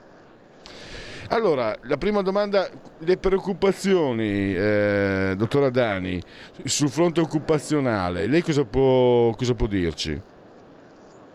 Allora, 1.30 1.76
la 1.84 1.98
prima 1.98 2.22
domanda, 2.22 2.70
le 3.00 3.18
preoccupazioni, 3.18 4.56
eh, 4.56 5.34
dottor 5.36 5.63
Adani, 5.63 6.22
sul 6.63 6.89
fronte 6.89 7.20
occupazionale, 7.20 8.28
lei 8.28 8.44
cosa 8.44 8.63
può, 8.63 9.32
cosa 9.32 9.56
può 9.56 9.65
dirci? 9.65 10.22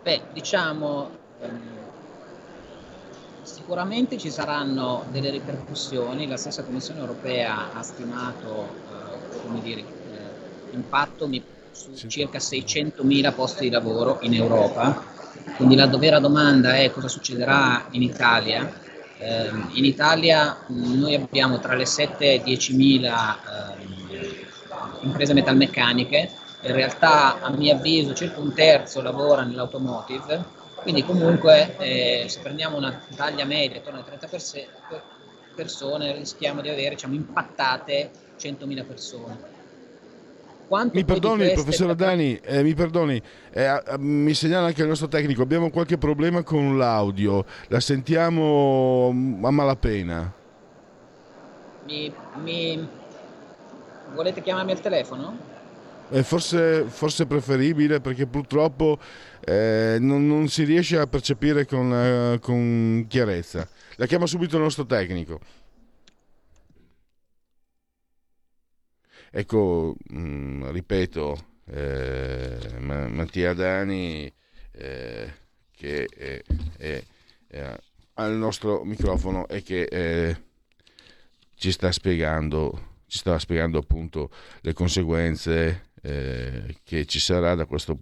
Beh, 0.02 0.22
diciamo, 0.32 1.10
Sicuramente 3.42 4.18
ci 4.18 4.30
saranno 4.30 5.04
delle 5.10 5.30
ripercussioni, 5.30 6.26
la 6.26 6.36
stessa 6.36 6.62
Commissione 6.64 7.00
europea 7.00 7.72
ha 7.72 7.82
stimato 7.82 8.68
eh, 9.54 9.60
dire, 9.62 9.80
eh, 9.80 10.74
impatto 10.74 11.28
su 11.70 12.08
circa 12.08 12.38
600.000 12.38 13.34
posti 13.34 13.64
di 13.64 13.70
lavoro 13.70 14.18
in 14.22 14.34
Europa, 14.34 15.02
quindi 15.56 15.76
la 15.76 15.86
vera 15.86 16.18
domanda 16.18 16.74
è 16.76 16.90
cosa 16.90 17.08
succederà 17.08 17.86
in 17.92 18.02
Italia. 18.02 18.70
Eh, 19.18 19.50
in 19.72 19.84
Italia 19.84 20.58
noi 20.68 21.14
abbiamo 21.14 21.58
tra 21.58 21.74
le 21.74 21.86
7 21.86 22.34
e 22.34 22.42
10.000 22.42 23.04
eh, 23.04 24.46
imprese 25.02 25.32
metalmeccaniche, 25.32 26.30
in 26.62 26.72
realtà 26.72 27.40
a 27.40 27.50
mio 27.50 27.74
avviso 27.74 28.14
circa 28.14 28.40
un 28.40 28.52
terzo 28.52 29.00
lavora 29.00 29.42
nell'automotive 29.42 30.58
quindi 30.82 31.04
comunque 31.04 31.76
eh, 31.78 32.24
se 32.28 32.40
prendiamo 32.40 32.76
una 32.76 33.00
taglia 33.14 33.44
media 33.44 33.78
attorno 33.78 33.98
alle 33.98 34.06
30 34.06 34.26
perse- 34.26 34.68
persone 35.54 36.12
rischiamo 36.12 36.60
di 36.60 36.68
avere 36.68 36.90
diciamo, 36.90 37.14
impattate 37.14 38.10
100.000 38.38 38.86
persone. 38.86 39.58
Quanto 40.66 40.96
mi 40.96 41.04
perdoni, 41.04 41.38
queste... 41.38 41.54
professor 41.54 41.94
Dani, 41.96 42.36
eh, 42.36 42.62
mi 42.62 42.74
perdoni, 42.74 43.20
eh, 43.50 43.82
mi 43.98 44.32
segnala 44.34 44.68
anche 44.68 44.82
il 44.82 44.88
nostro 44.88 45.08
tecnico, 45.08 45.42
abbiamo 45.42 45.68
qualche 45.68 45.98
problema 45.98 46.44
con 46.44 46.78
l'audio, 46.78 47.44
la 47.68 47.80
sentiamo 47.80 49.08
a 49.42 49.50
malapena. 49.50 50.32
Mi, 51.86 52.14
mi... 52.44 52.88
Volete 54.14 54.42
chiamarmi 54.42 54.70
al 54.70 54.80
telefono? 54.80 55.49
Forse, 56.22 56.84
forse 56.88 57.26
preferibile 57.26 58.00
perché 58.00 58.26
purtroppo 58.26 58.98
eh, 59.44 59.96
non, 60.00 60.26
non, 60.26 60.48
si 60.48 60.64
riesce 60.64 60.98
a 60.98 61.06
percepire 61.06 61.66
con, 61.66 61.92
eh, 61.92 62.38
con 62.40 63.04
chiarezza. 63.08 63.68
La 63.96 64.06
chiama 64.06 64.26
subito 64.26 64.56
il 64.56 64.62
nostro 64.62 64.86
tecnico. 64.86 65.40
Ecco, 69.30 69.94
mh, 70.08 70.18
mm, 70.18 70.70
ripeto, 70.70 71.46
eh, 71.66 72.58
Mattia 72.80 73.54
Dani 73.54 74.32
eh, 74.72 75.32
che 75.80 76.04
è, 76.06 76.42
è, 76.76 77.02
è, 77.46 77.78
al 78.14 78.32
nostro 78.32 78.84
microfono 78.84 79.46
e 79.48 79.62
che 79.62 79.82
eh, 79.84 80.42
ci 81.54 81.70
sta 81.70 81.92
spiegando, 81.92 82.96
ci 83.06 83.18
stava 83.18 83.38
spiegando 83.38 83.78
appunto 83.78 84.30
le 84.62 84.72
conseguenze 84.72 85.89
eh, 86.02 86.76
che 86.84 87.06
ci 87.06 87.18
sarà 87.20 87.54
da 87.54 87.66
questo 87.66 88.00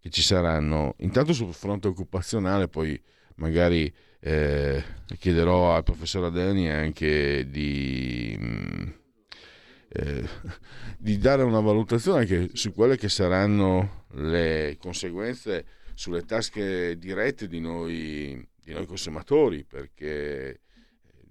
che 0.00 0.10
ci 0.10 0.22
saranno 0.22 0.94
intanto 0.98 1.32
sul 1.32 1.54
fronte 1.54 1.88
occupazionale 1.88 2.68
poi 2.68 3.00
magari 3.36 3.92
eh, 4.20 4.82
chiederò 5.18 5.74
al 5.74 5.82
professor 5.82 6.24
Adeni 6.24 6.70
anche 6.70 7.46
di, 7.50 8.34
mm, 8.38 8.88
eh, 9.88 10.28
di 10.98 11.18
dare 11.18 11.42
una 11.42 11.60
valutazione 11.60 12.20
anche 12.20 12.50
su 12.54 12.72
quelle 12.72 12.96
che 12.96 13.10
saranno 13.10 14.06
le 14.12 14.76
conseguenze 14.80 15.66
sulle 15.92 16.24
tasche 16.24 16.96
dirette 16.96 17.46
di 17.48 17.60
noi, 17.60 18.46
di 18.62 18.72
noi 18.72 18.86
consumatori 18.86 19.64
perché 19.64 20.60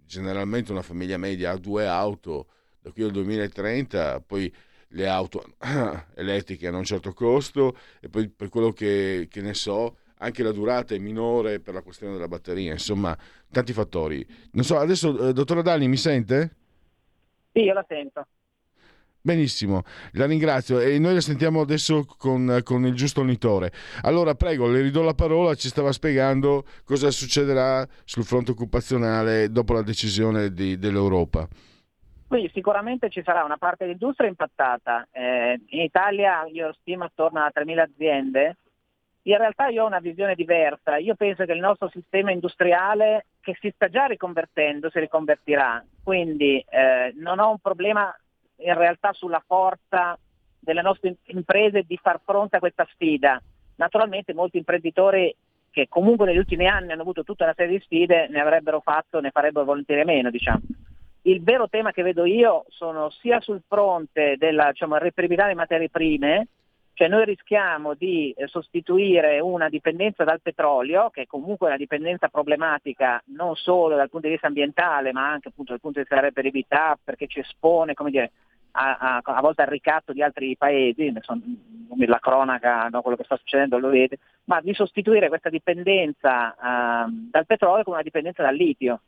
generalmente 0.06 0.72
una 0.72 0.84
famiglia 0.84 1.18
media 1.18 1.52
ha 1.52 1.58
due 1.58 1.88
auto 1.88 2.48
da 2.80 2.92
qui 2.92 3.04
al 3.04 3.12
2030 3.12 4.22
poi 4.22 4.54
le 4.94 5.08
auto 5.08 5.44
elettriche 6.16 6.68
hanno 6.68 6.80
un 6.80 6.84
certo 6.84 7.14
costo 7.14 7.78
e 8.00 8.10
poi 8.10 8.30
per 8.30 8.50
quello 8.50 8.72
che, 8.72 9.28
che, 9.30 9.42
ne 9.42 9.54
so 9.54 9.98
anche 10.18 10.44
la 10.44 10.52
durata 10.52 10.96
è 10.96 10.98
minore 10.98 11.60
per 11.60 11.74
la 11.74 11.82
questione 11.82 12.14
della 12.14 12.28
batteria, 12.28 12.72
insomma 12.72 13.18
tanti 13.52 13.74
fattori. 13.74 14.26
Non 14.52 14.64
so, 14.64 14.78
adesso 14.78 15.30
eh, 15.30 15.34
dottora 15.34 15.62
Dani 15.62 15.88
mi 15.88 15.98
sente? 15.98 16.56
Sì, 17.52 17.60
io 17.60 17.74
la 17.74 17.86
sento. 17.88 18.26
Benissimo, 19.26 19.84
la 20.14 20.26
ringrazio 20.26 20.80
e 20.80 21.00
noi 21.00 21.14
la 21.14 21.22
sentiamo 21.22 21.62
adesso 21.62 22.04
con, 22.18 22.60
con, 22.62 22.86
il 22.86 22.94
giusto 22.94 23.22
unitore. 23.22 23.72
Allora 24.02 24.36
prego, 24.36 24.68
le 24.68 24.82
ridò 24.82 25.02
la 25.02 25.14
parola, 25.14 25.56
ci 25.56 25.70
stava 25.70 25.94
spiegando 25.94 26.66
cosa 26.84 27.10
succederà 27.10 27.88
sul 28.04 28.26
fronte 28.26 28.52
occupazionale 28.52 29.50
dopo 29.50 29.72
la 29.72 29.82
decisione 29.82 30.52
di, 30.52 30.78
dell'Europa. 30.78 31.48
Quindi 32.34 32.50
sicuramente 32.52 33.12
ci 33.12 33.22
sarà 33.22 33.44
una 33.44 33.58
parte 33.58 33.86
dell'industria 33.86 34.28
impattata. 34.28 35.08
Eh, 35.12 35.62
in 35.68 35.82
Italia 35.82 36.46
io 36.46 36.74
stimo 36.80 37.04
attorno 37.04 37.40
a 37.40 37.52
3.000 37.54 37.78
aziende. 37.78 38.58
In 39.26 39.38
realtà 39.38 39.68
io 39.68 39.84
ho 39.84 39.86
una 39.86 40.00
visione 40.00 40.34
diversa. 40.34 40.98
Io 40.98 41.14
penso 41.14 41.46
che 41.46 41.52
il 41.52 41.60
nostro 41.60 41.90
sistema 41.90 42.32
industriale, 42.32 43.28
che 43.40 43.56
si 43.60 43.72
sta 43.76 43.88
già 43.88 44.06
riconvertendo, 44.06 44.90
si 44.90 44.98
riconvertirà. 44.98 45.86
Quindi 46.02 46.58
eh, 46.68 47.14
non 47.18 47.38
ho 47.38 47.52
un 47.52 47.60
problema 47.60 48.12
in 48.56 48.74
realtà 48.74 49.14
sulla 49.14 49.44
forza 49.46 50.18
delle 50.58 50.82
nostre 50.82 51.18
imprese 51.26 51.84
di 51.84 51.98
far 51.98 52.20
fronte 52.26 52.56
a 52.56 52.60
questa 52.60 52.88
sfida. 52.94 53.40
Naturalmente 53.76 54.34
molti 54.34 54.58
imprenditori 54.58 55.36
che 55.70 55.86
comunque 55.88 56.26
negli 56.26 56.40
ultimi 56.40 56.66
anni 56.66 56.94
hanno 56.94 57.04
avuto 57.04 57.24
tutta 57.24 57.44
una 57.44 57.54
serie 57.56 57.78
di 57.78 57.84
sfide 57.84 58.28
ne 58.28 58.42
avrebbero 58.42 58.80
fatto, 58.80 59.20
ne 59.20 59.30
farebbero 59.30 59.66
volentieri 59.66 60.04
meno, 60.04 60.32
diciamo. 60.32 60.62
Il 61.26 61.42
vero 61.42 61.70
tema 61.70 61.92
che 61.92 62.04
vedo 62.04 62.26
io 62.26 62.66
sono 62.68 63.10
sia 63.10 63.40
sul 63.40 63.62
fronte 63.66 64.36
della 64.38 64.72
diciamo, 64.72 64.98
reperibilità 64.98 65.44
delle 65.44 65.56
materie 65.56 65.90
prime, 65.90 66.48
Cioè 66.96 67.08
noi 67.08 67.24
rischiamo 67.24 67.94
di 67.94 68.32
eh, 68.32 68.48
sostituire 68.48 69.40
una 69.40 69.70
dipendenza 69.70 70.26
dal 70.26 70.42
petrolio, 70.42 71.10
che 71.12 71.22
è 71.22 71.26
comunque 71.26 71.68
una 71.68 71.78
dipendenza 71.78 72.28
problematica 72.28 73.24
non 73.28 73.56
solo 73.56 73.96
dal 73.96 74.10
punto 74.10 74.28
di 74.28 74.34
vista 74.34 74.48
ambientale, 74.48 75.14
ma 75.14 75.30
anche 75.30 75.48
appunto 75.48 75.72
dal 75.72 75.80
punto 75.80 76.00
di 76.00 76.02
vista 76.02 76.16
della 76.16 76.28
reperibilità, 76.28 77.00
perché 77.02 77.28
ci 77.28 77.40
espone 77.40 77.94
dire, 78.10 78.32
a, 78.72 78.98
a, 78.98 79.22
a, 79.24 79.42
volte 79.42 79.62
al 79.62 79.70
ricatto 79.70 80.12
di 80.12 80.22
altri 80.22 80.58
paesi, 80.58 81.12
la 82.06 82.20
cronaca, 82.20 82.90
no, 82.90 83.02
quello 83.02 83.16
che 83.18 83.24
sta 83.24 83.38
succedendo 83.38 83.80
lo 83.80 83.90
vede, 83.90 84.18
ma 84.46 84.60
di 84.60 84.74
sostituire 84.74 85.30
questa 85.30 85.50
dipendenza 85.50 86.50
uh, 86.50 87.10
dal 87.32 87.46
petrolio 87.46 87.84
con 87.84 87.94
una 87.94 88.04
dipendenza 88.04 88.44
dal 88.44 88.56
litio 88.56 89.00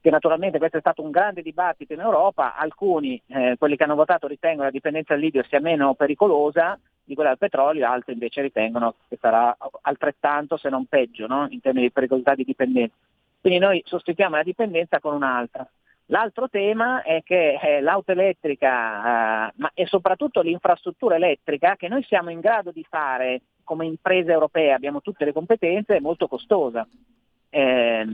che 0.00 0.10
naturalmente 0.10 0.58
questo 0.58 0.78
è 0.78 0.80
stato 0.80 1.02
un 1.02 1.10
grande 1.10 1.42
dibattito 1.42 1.92
in 1.92 2.00
Europa, 2.00 2.56
alcuni, 2.56 3.20
eh, 3.26 3.56
quelli 3.58 3.76
che 3.76 3.84
hanno 3.84 3.94
votato, 3.94 4.26
ritengono 4.26 4.64
la 4.64 4.70
dipendenza 4.70 5.12
dal 5.12 5.22
litio 5.22 5.44
sia 5.44 5.60
meno 5.60 5.94
pericolosa 5.94 6.78
di 7.04 7.14
quella 7.14 7.30
dal 7.30 7.38
petrolio, 7.38 7.86
altri 7.86 8.14
invece 8.14 8.40
ritengono 8.40 8.94
che 9.08 9.18
sarà 9.20 9.54
altrettanto 9.82 10.56
se 10.56 10.68
non 10.68 10.86
peggio 10.86 11.26
no? 11.26 11.46
in 11.50 11.60
termini 11.60 11.86
di 11.86 11.92
pericolosità 11.92 12.34
di 12.34 12.44
dipendenza. 12.44 12.94
Quindi 13.40 13.58
noi 13.58 13.82
sostituiamo 13.84 14.36
la 14.36 14.42
dipendenza 14.42 15.00
con 15.00 15.14
un'altra. 15.14 15.68
L'altro 16.06 16.48
tema 16.48 17.02
è 17.02 17.22
che 17.22 17.58
eh, 17.60 17.80
l'auto 17.80 18.12
elettrica 18.12 19.48
eh, 19.48 19.52
ma, 19.56 19.70
e 19.74 19.86
soprattutto 19.86 20.40
l'infrastruttura 20.40 21.16
elettrica 21.16 21.76
che 21.76 21.88
noi 21.88 22.02
siamo 22.04 22.30
in 22.30 22.40
grado 22.40 22.72
di 22.72 22.84
fare 22.88 23.42
come 23.64 23.86
imprese 23.86 24.32
europee, 24.32 24.72
abbiamo 24.72 25.00
tutte 25.00 25.24
le 25.24 25.32
competenze, 25.32 25.96
è 25.96 26.00
molto 26.00 26.26
costosa. 26.26 26.86
Eh, 27.48 28.06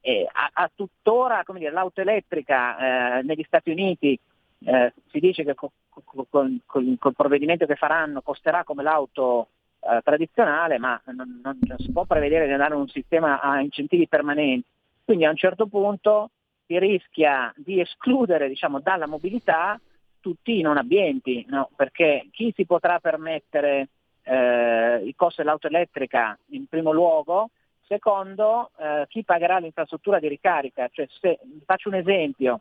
a, 0.00 0.50
a, 0.52 0.70
tuttora 0.74 1.42
dire, 1.54 1.70
l'auto 1.70 2.00
elettrica 2.00 3.18
eh, 3.18 3.22
negli 3.22 3.44
Stati 3.46 3.70
Uniti 3.70 4.18
eh, 4.64 4.92
si 5.10 5.20
dice 5.20 5.44
che 5.44 5.54
col 5.54 7.14
provvedimento 7.14 7.66
che 7.66 7.76
faranno 7.76 8.22
costerà 8.22 8.64
come 8.64 8.82
l'auto 8.82 9.48
eh, 9.80 10.00
tradizionale, 10.02 10.78
ma 10.78 11.00
non, 11.06 11.40
non, 11.42 11.58
non, 11.60 11.78
si 11.78 11.90
può 11.92 12.04
prevedere 12.04 12.46
di 12.46 12.52
andare 12.52 12.74
in 12.74 12.80
un 12.80 12.88
sistema 12.88 13.40
a 13.40 13.60
incentivi 13.60 14.08
permanenti. 14.08 14.66
Quindi 15.04 15.24
a 15.24 15.30
un 15.30 15.36
certo 15.36 15.66
punto 15.66 16.30
si 16.66 16.78
rischia 16.78 17.52
di 17.56 17.80
escludere 17.80 18.48
diciamo, 18.48 18.80
dalla 18.80 19.06
mobilità 19.06 19.80
tutti 20.20 20.58
i 20.58 20.62
non 20.62 20.76
abbienti, 20.76 21.44
no? 21.48 21.70
perché 21.74 22.28
chi 22.32 22.52
si 22.54 22.66
potrà 22.66 22.98
permettere 22.98 23.88
eh, 24.22 25.02
il 25.04 25.14
costo 25.16 25.42
dell'auto 25.42 25.68
elettrica 25.68 26.38
in 26.50 26.66
primo 26.66 26.92
luogo 26.92 27.50
Secondo, 27.88 28.70
eh, 28.76 29.06
chi 29.08 29.24
pagherà 29.24 29.56
l'infrastruttura 29.56 30.18
di 30.18 30.28
ricarica? 30.28 30.88
Cioè, 30.92 31.08
se, 31.20 31.38
faccio 31.64 31.88
un 31.88 31.94
esempio, 31.94 32.60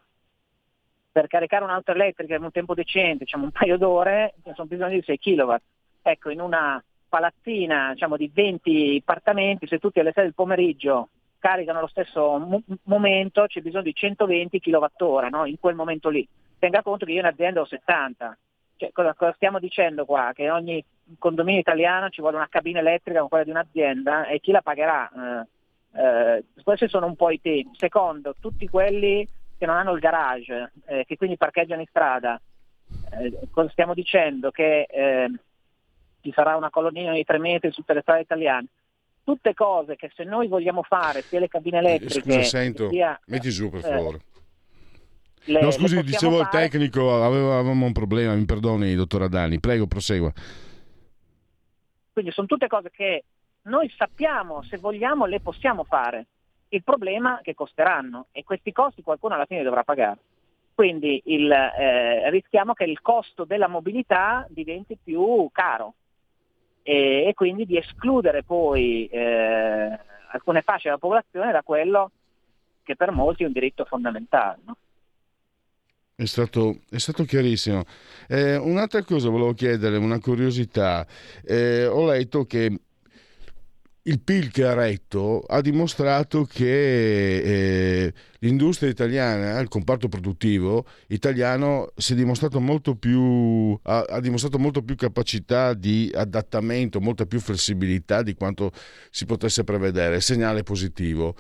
per 1.12 1.28
caricare 1.28 1.66
un'auto 1.66 1.92
elettrica 1.92 2.36
in 2.36 2.44
un 2.44 2.52
tempo 2.52 2.74
decente, 2.74 3.26
diciamo 3.26 3.44
un 3.44 3.52
paio 3.52 3.78
d'ore, 3.78 4.36
sono 4.54 4.68
bisogno 4.68 4.96
di 4.96 5.04
6 5.04 5.20
kW. 5.20 5.56
Ecco, 6.02 6.30
in 6.30 6.40
una 6.40 6.82
palazzina 7.10 7.92
diciamo, 7.92 8.16
di 8.16 8.32
20 8.34 9.00
appartamenti, 9.02 9.68
se 9.68 9.80
tutti 9.80 10.00
alle 10.00 10.14
6 10.14 10.24
del 10.24 10.34
pomeriggio 10.34 11.10
caricano 11.40 11.80
allo 11.80 11.88
stesso 11.88 12.38
mo- 12.38 12.64
momento, 12.84 13.48
c'è 13.48 13.60
bisogno 13.60 13.84
di 13.84 13.94
120 13.94 14.62
kWh 14.62 15.28
no? 15.30 15.44
in 15.44 15.60
quel 15.60 15.76
momento 15.76 16.08
lì. 16.08 16.26
Tenga 16.58 16.82
conto 16.82 17.06
che 17.06 17.12
io 17.12 17.20
in 17.20 17.26
azienda 17.26 17.60
ho 17.60 17.66
70. 17.66 18.38
Cioè, 18.78 18.92
cosa, 18.94 19.14
cosa 19.14 19.34
stiamo 19.34 19.60
dicendo 19.60 20.06
qua? 20.06 20.32
Che 20.34 20.50
ogni 20.50 20.82
condominio 21.18 21.60
italiano 21.60 22.10
ci 22.10 22.22
vuole 22.22 22.38
una 22.38 22.50
cabina 22.50 22.80
elettrica 22.80 23.20
come 23.20 23.30
quella 23.30 23.44
di 23.44 23.50
un'azienda 23.52 24.28
e 24.28 24.40
chi 24.40 24.52
la 24.52 24.62
pagherà? 24.62 25.10
Eh, 25.10 25.48
eh, 26.00 26.44
questi 26.64 26.88
sono 26.88 27.06
un 27.06 27.16
po' 27.16 27.32
i 27.32 27.42
temi. 27.42 27.72
Secondo, 27.74 28.36
tutti 28.40 28.68
quelli 28.68 29.28
che 29.58 29.66
non 29.66 29.76
hanno 29.76 29.94
il 29.94 30.00
garage, 30.00 30.72
eh, 30.86 31.06
che 31.06 31.18
quindi 31.18 31.38
parcheggiano 31.38 31.82
in 31.82 31.88
strada, 31.88 32.40
eh, 33.20 33.40
cosa 33.52 33.70
stiamo 33.70 33.94
dicendo? 33.94 34.52
Che 34.52 34.88
eh, 34.90 35.32
ci 36.22 36.32
sarà 36.34 36.56
una 36.56 36.70
colonnina 36.70 37.14
di 37.14 37.24
tre 37.24 37.40
metri 37.40 37.72
su 37.72 37.80
tutte 37.80 37.94
le 37.94 38.02
strade 38.02 38.22
italiane. 38.22 38.68
Tutte 39.24 39.54
cose 39.54 39.96
che 39.96 40.12
se 40.16 40.24
noi 40.24 40.48
vogliamo 40.48 40.84
fare, 40.84 41.22
sia 41.22 41.40
le 41.40 41.50
cabine 41.50 41.80
elettriche... 41.80 42.22
Scusa, 42.22 42.44
sento, 42.44 42.90
sia, 42.90 43.20
metti 43.26 43.50
giù 43.50 43.70
per 43.70 43.82
favore. 43.82 44.20
Le, 45.46 45.62
no, 45.62 45.72
scusi, 45.72 46.02
dicevo 46.04 46.38
fare... 46.38 46.66
il 46.66 46.70
tecnico, 46.70 47.24
avevamo 47.24 47.86
un 47.86 47.92
problema, 47.92 48.36
mi 48.36 48.46
perdoni, 48.46 48.96
dottor 48.96 49.24
Adani, 49.24 49.60
prego, 49.60 49.88
prosegua. 49.88 50.32
Quindi 52.18 52.34
sono 52.34 52.48
tutte 52.48 52.66
cose 52.66 52.90
che 52.90 53.26
noi 53.66 53.94
sappiamo, 53.96 54.64
se 54.64 54.78
vogliamo, 54.78 55.28
le 55.28 55.40
possiamo 55.40 55.84
fare. 55.84 56.26
Il 56.70 56.82
problema 56.82 57.38
è 57.38 57.44
che 57.44 57.54
costeranno 57.54 58.26
e 58.32 58.44
questi 58.44 58.72
costi 58.72 59.04
qualcuno 59.04 59.36
alla 59.36 59.46
fine 59.46 59.62
dovrà 59.62 59.84
pagare. 59.84 60.18
Quindi 60.74 61.22
il, 61.26 61.52
eh, 61.52 62.28
rischiamo 62.32 62.74
che 62.74 62.86
il 62.86 63.04
costo 63.04 63.44
della 63.44 63.68
mobilità 63.68 64.48
diventi 64.50 64.98
più 64.98 65.48
caro 65.52 65.94
e, 66.82 67.26
e 67.28 67.36
quindi 67.36 67.68
di 67.68 67.78
escludere 67.78 68.42
poi 68.42 69.06
eh, 69.12 70.00
alcune 70.32 70.64
fasce 70.64 70.86
della 70.86 70.98
popolazione 70.98 71.52
da 71.52 71.62
quello 71.62 72.10
che 72.82 72.96
per 72.96 73.12
molti 73.12 73.44
è 73.44 73.46
un 73.46 73.52
diritto 73.52 73.86
fondamentale. 73.86 74.58
No? 74.66 74.76
È 76.20 76.26
stato, 76.26 76.80
è 76.90 76.98
stato, 76.98 77.26
chiarissimo. 77.26 77.84
Eh, 78.28 78.56
un'altra 78.56 79.04
cosa 79.04 79.30
volevo 79.30 79.54
chiedere, 79.54 79.98
una 79.98 80.20
curiosità. 80.20 81.06
Eh, 81.44 81.86
ho 81.86 82.08
letto 82.08 82.44
che 82.46 82.80
il 84.02 84.20
PIL 84.22 84.50
che 84.50 84.66
ha 84.66 84.74
retto 84.74 85.42
ha 85.42 85.62
dimostrato 85.62 86.44
che 86.46 88.06
eh, 88.06 88.14
l'industria 88.40 88.90
italiana, 88.90 89.60
il 89.60 89.68
comparto 89.68 90.08
produttivo 90.08 90.88
italiano 91.10 91.92
si 91.96 92.14
è 92.14 92.16
dimostrato 92.16 92.60
molto 92.60 92.96
più, 92.96 93.80
ha, 93.84 94.00
ha, 94.00 94.20
dimostrato 94.20 94.58
molto 94.58 94.82
più 94.82 94.96
capacità 94.96 95.76
di 95.76 96.10
adattamento, 96.12 97.00
molta 97.00 97.28
più 97.28 97.40
flessibilità 97.40 98.24
di 98.24 98.34
quanto 98.34 98.72
si 99.12 99.26
potesse 99.28 99.64
prevedere, 99.64 100.20
segnale 100.22 100.64
positivo. 100.64 101.36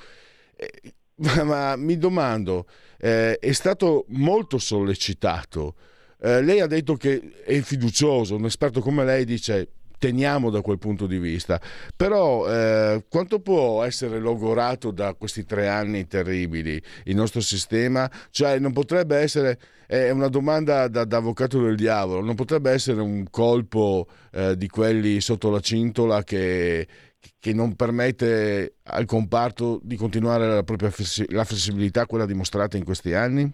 Ma, 1.17 1.43
ma 1.43 1.75
mi 1.75 1.97
domando, 1.97 2.65
eh, 2.97 3.37
è 3.37 3.51
stato 3.51 4.05
molto 4.09 4.57
sollecitato. 4.57 5.75
Eh, 6.19 6.41
lei 6.41 6.59
ha 6.61 6.67
detto 6.67 6.95
che 6.95 7.43
è 7.43 7.59
fiducioso, 7.61 8.35
un 8.35 8.45
esperto 8.45 8.81
come 8.81 9.05
lei 9.05 9.23
dice 9.23 9.69
teniamo 9.99 10.49
da 10.49 10.61
quel 10.61 10.77
punto 10.77 11.07
di 11.07 11.17
vista, 11.17 11.59
però 11.95 12.47
eh, 12.47 13.05
quanto 13.09 13.39
può 13.39 13.83
essere 13.83 14.19
logorato 14.19 14.91
da 14.91 15.13
questi 15.15 15.43
tre 15.43 15.67
anni 15.67 16.07
terribili 16.07 16.81
il 17.05 17.15
nostro 17.15 17.41
sistema? 17.41 18.09
Cioè 18.29 18.59
non 18.59 18.73
potrebbe 18.73 19.17
essere, 19.17 19.59
è 19.87 20.09
una 20.11 20.27
domanda 20.27 20.87
da, 20.87 21.03
da 21.03 21.17
avvocato 21.17 21.61
del 21.61 21.75
diavolo, 21.75 22.21
non 22.21 22.35
potrebbe 22.35 22.71
essere 22.71 23.01
un 23.01 23.25
colpo 23.29 24.07
eh, 24.31 24.55
di 24.55 24.67
quelli 24.67 25.19
sotto 25.19 25.49
la 25.49 25.59
cintola 25.59 26.23
che 26.23 26.87
che 27.39 27.53
non 27.53 27.75
permette 27.75 28.75
al 28.83 29.05
comparto 29.05 29.79
di 29.81 29.95
continuare 29.95 30.47
la 30.47 30.63
propria 30.63 30.89
la 31.29 31.43
flessibilità, 31.43 32.05
quella 32.05 32.25
dimostrata 32.25 32.77
in 32.77 32.83
questi 32.83 33.13
anni? 33.13 33.51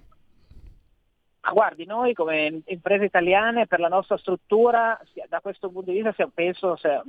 Guardi, 1.51 1.86
noi 1.86 2.13
come 2.13 2.62
imprese 2.65 3.03
italiane 3.03 3.67
per 3.67 3.79
la 3.79 3.89
nostra 3.89 4.17
struttura, 4.17 4.97
da 5.27 5.41
questo 5.41 5.69
punto 5.69 5.91
di 5.91 6.01
vista 6.01 6.29
penso 6.33 6.77
cioè, 6.77 7.01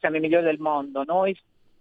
siamo 0.00 0.16
i 0.16 0.20
migliori 0.20 0.44
del 0.44 0.58
mondo. 0.58 1.04
Noi 1.04 1.38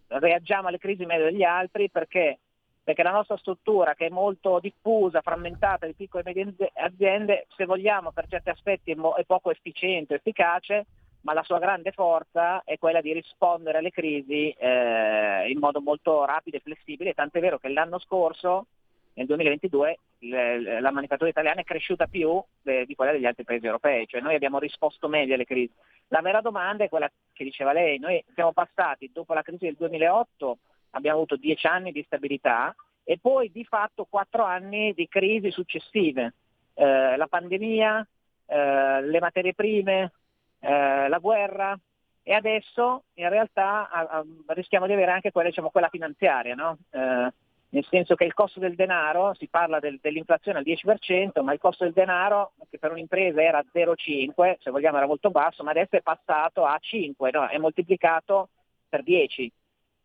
reagiamo 0.07 0.67
alle 0.67 0.77
crisi 0.77 1.05
meglio 1.05 1.25
degli 1.25 1.43
altri 1.43 1.89
perché, 1.89 2.39
perché 2.83 3.01
la 3.01 3.11
nostra 3.11 3.37
struttura 3.37 3.95
che 3.95 4.07
è 4.07 4.09
molto 4.09 4.59
diffusa, 4.59 5.21
frammentata 5.21 5.85
di 5.85 5.93
piccole 5.93 6.23
e 6.25 6.33
medie 6.33 6.71
aziende, 6.73 7.47
se 7.55 7.65
vogliamo 7.65 8.11
per 8.11 8.27
certi 8.27 8.49
aspetti 8.49 8.91
è, 8.91 8.95
mo- 8.95 9.15
è 9.15 9.23
poco 9.23 9.49
efficiente, 9.49 10.15
efficace, 10.15 10.85
ma 11.21 11.33
la 11.33 11.43
sua 11.43 11.59
grande 11.59 11.91
forza 11.91 12.63
è 12.63 12.77
quella 12.77 13.01
di 13.01 13.13
rispondere 13.13 13.77
alle 13.77 13.91
crisi 13.91 14.49
eh, 14.51 15.49
in 15.49 15.59
modo 15.59 15.81
molto 15.81 16.25
rapido 16.25 16.57
e 16.57 16.61
flessibile, 16.61 17.13
tant'è 17.13 17.39
vero 17.39 17.59
che 17.59 17.69
l'anno 17.69 17.99
scorso, 17.99 18.65
nel 19.13 19.27
2022, 19.27 19.99
le, 20.19 20.79
la 20.79 20.91
manifattura 20.91 21.29
italiana 21.29 21.61
è 21.61 21.65
cresciuta 21.65 22.07
più 22.07 22.41
de, 22.61 22.85
di 22.85 22.95
quella 22.95 23.11
degli 23.11 23.25
altri 23.25 23.43
paesi 23.43 23.65
europei, 23.65 24.07
cioè 24.07 24.21
noi 24.21 24.35
abbiamo 24.35 24.57
risposto 24.57 25.07
meglio 25.07 25.33
alle 25.33 25.45
crisi. 25.45 25.71
La 26.07 26.21
vera 26.21 26.41
domanda 26.41 26.83
è 26.83 26.89
quella 26.89 27.11
che 27.33 27.43
diceva 27.43 27.73
lei, 27.73 27.99
noi 27.99 28.23
siamo 28.33 28.53
passati 28.53 29.09
dopo 29.13 29.33
la 29.33 29.43
crisi 29.43 29.65
del 29.65 29.75
2008, 29.75 30.57
abbiamo 30.91 31.17
avuto 31.17 31.35
dieci 31.35 31.67
anni 31.67 31.91
di 31.91 32.03
stabilità 32.03 32.75
e 33.03 33.17
poi 33.19 33.51
di 33.51 33.63
fatto 33.63 34.05
quattro 34.09 34.43
anni 34.43 34.93
di 34.93 35.07
crisi 35.07 35.51
successive, 35.51 36.33
eh, 36.73 37.15
la 37.15 37.27
pandemia, 37.27 38.07
eh, 38.45 39.01
le 39.03 39.19
materie 39.19 39.53
prime, 39.53 40.11
eh, 40.61 41.07
la 41.07 41.17
guerra 41.19 41.77
e 42.23 42.33
adesso 42.33 43.03
in 43.15 43.29
realtà 43.29 43.89
a, 43.89 44.07
a, 44.09 44.25
rischiamo 44.53 44.85
di 44.85 44.93
avere 44.93 45.11
anche 45.11 45.31
quella, 45.31 45.49
diciamo, 45.49 45.69
quella 45.69 45.89
finanziaria, 45.89 46.55
no? 46.55 46.77
eh, 46.91 47.33
nel 47.73 47.85
senso 47.89 48.15
che 48.15 48.25
il 48.25 48.33
costo 48.33 48.59
del 48.59 48.75
denaro, 48.75 49.33
si 49.35 49.47
parla 49.47 49.79
del, 49.79 49.97
dell'inflazione 50.01 50.59
al 50.59 50.65
10%, 50.65 51.41
ma 51.41 51.53
il 51.53 51.59
costo 51.59 51.85
del 51.85 51.93
denaro 51.93 52.51
che 52.69 52.77
per 52.77 52.91
un'impresa 52.91 53.41
era 53.41 53.63
0,5, 53.73 54.57
se 54.59 54.71
vogliamo 54.71 54.97
era 54.97 55.07
molto 55.07 55.31
basso, 55.31 55.63
ma 55.63 55.71
adesso 55.71 55.95
è 55.95 56.01
passato 56.01 56.65
a 56.65 56.77
5, 56.79 57.31
no? 57.31 57.47
è 57.47 57.57
moltiplicato 57.57 58.49
per 58.89 59.03
10. 59.03 59.51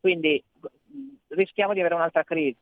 Quindi 0.00 0.42
rischiamo 1.28 1.72
di 1.72 1.80
avere 1.80 1.96
un'altra 1.96 2.22
crisi. 2.22 2.56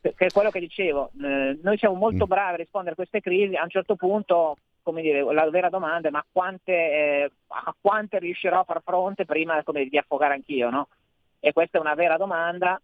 che 0.00 0.14
è 0.16 0.30
quello 0.30 0.50
che 0.50 0.60
dicevo, 0.60 1.12
eh, 1.22 1.58
noi 1.62 1.78
siamo 1.78 1.94
molto 1.94 2.26
mm. 2.26 2.28
bravi 2.28 2.54
a 2.54 2.56
rispondere 2.56 2.92
a 2.92 2.96
queste 2.96 3.20
crisi, 3.20 3.54
a 3.54 3.62
un 3.62 3.70
certo 3.70 3.94
punto, 3.94 4.56
come 4.84 5.02
dire, 5.02 5.24
la 5.32 5.50
vera 5.50 5.68
domanda 5.68 6.08
è 6.08 6.10
ma 6.12 6.24
quante, 6.30 6.72
eh, 6.72 7.30
a 7.48 7.74
quante 7.80 8.20
riuscirò 8.20 8.60
a 8.60 8.64
far 8.64 8.82
fronte 8.84 9.24
prima 9.24 9.64
come, 9.64 9.86
di 9.86 9.98
affogare 9.98 10.34
anch'io, 10.34 10.70
no? 10.70 10.88
E 11.40 11.52
questa 11.52 11.78
è 11.78 11.80
una 11.80 11.94
vera 11.94 12.16
domanda. 12.16 12.80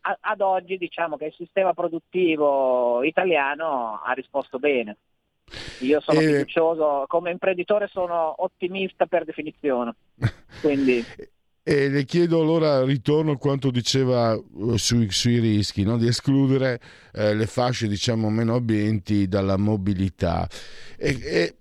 A, 0.00 0.18
ad 0.20 0.40
oggi 0.40 0.76
diciamo 0.76 1.16
che 1.16 1.26
il 1.26 1.34
sistema 1.34 1.72
produttivo 1.72 3.02
italiano 3.04 4.00
ha 4.02 4.12
risposto 4.12 4.58
bene. 4.58 4.96
Io 5.80 6.00
sono 6.00 6.20
e... 6.20 6.26
fiducioso, 6.26 7.04
come 7.06 7.30
imprenditore 7.30 7.86
sono 7.86 8.34
ottimista 8.38 9.06
per 9.06 9.24
definizione. 9.24 9.94
Quindi... 10.60 11.04
E 11.66 11.88
le 11.88 12.04
chiedo 12.04 12.42
allora, 12.42 12.84
ritorno 12.84 13.32
a 13.32 13.38
quanto 13.38 13.70
diceva 13.70 14.34
uh, 14.34 14.76
sui, 14.76 15.10
sui 15.10 15.38
rischi, 15.38 15.82
no? 15.82 15.96
di 15.96 16.06
escludere 16.06 16.78
eh, 17.14 17.34
le 17.34 17.46
fasce 17.46 17.88
diciamo, 17.88 18.28
meno 18.28 18.54
abbienti 18.54 19.26
dalla 19.28 19.56
mobilità. 19.56 20.46
E, 20.98 21.18
e, 21.22 21.56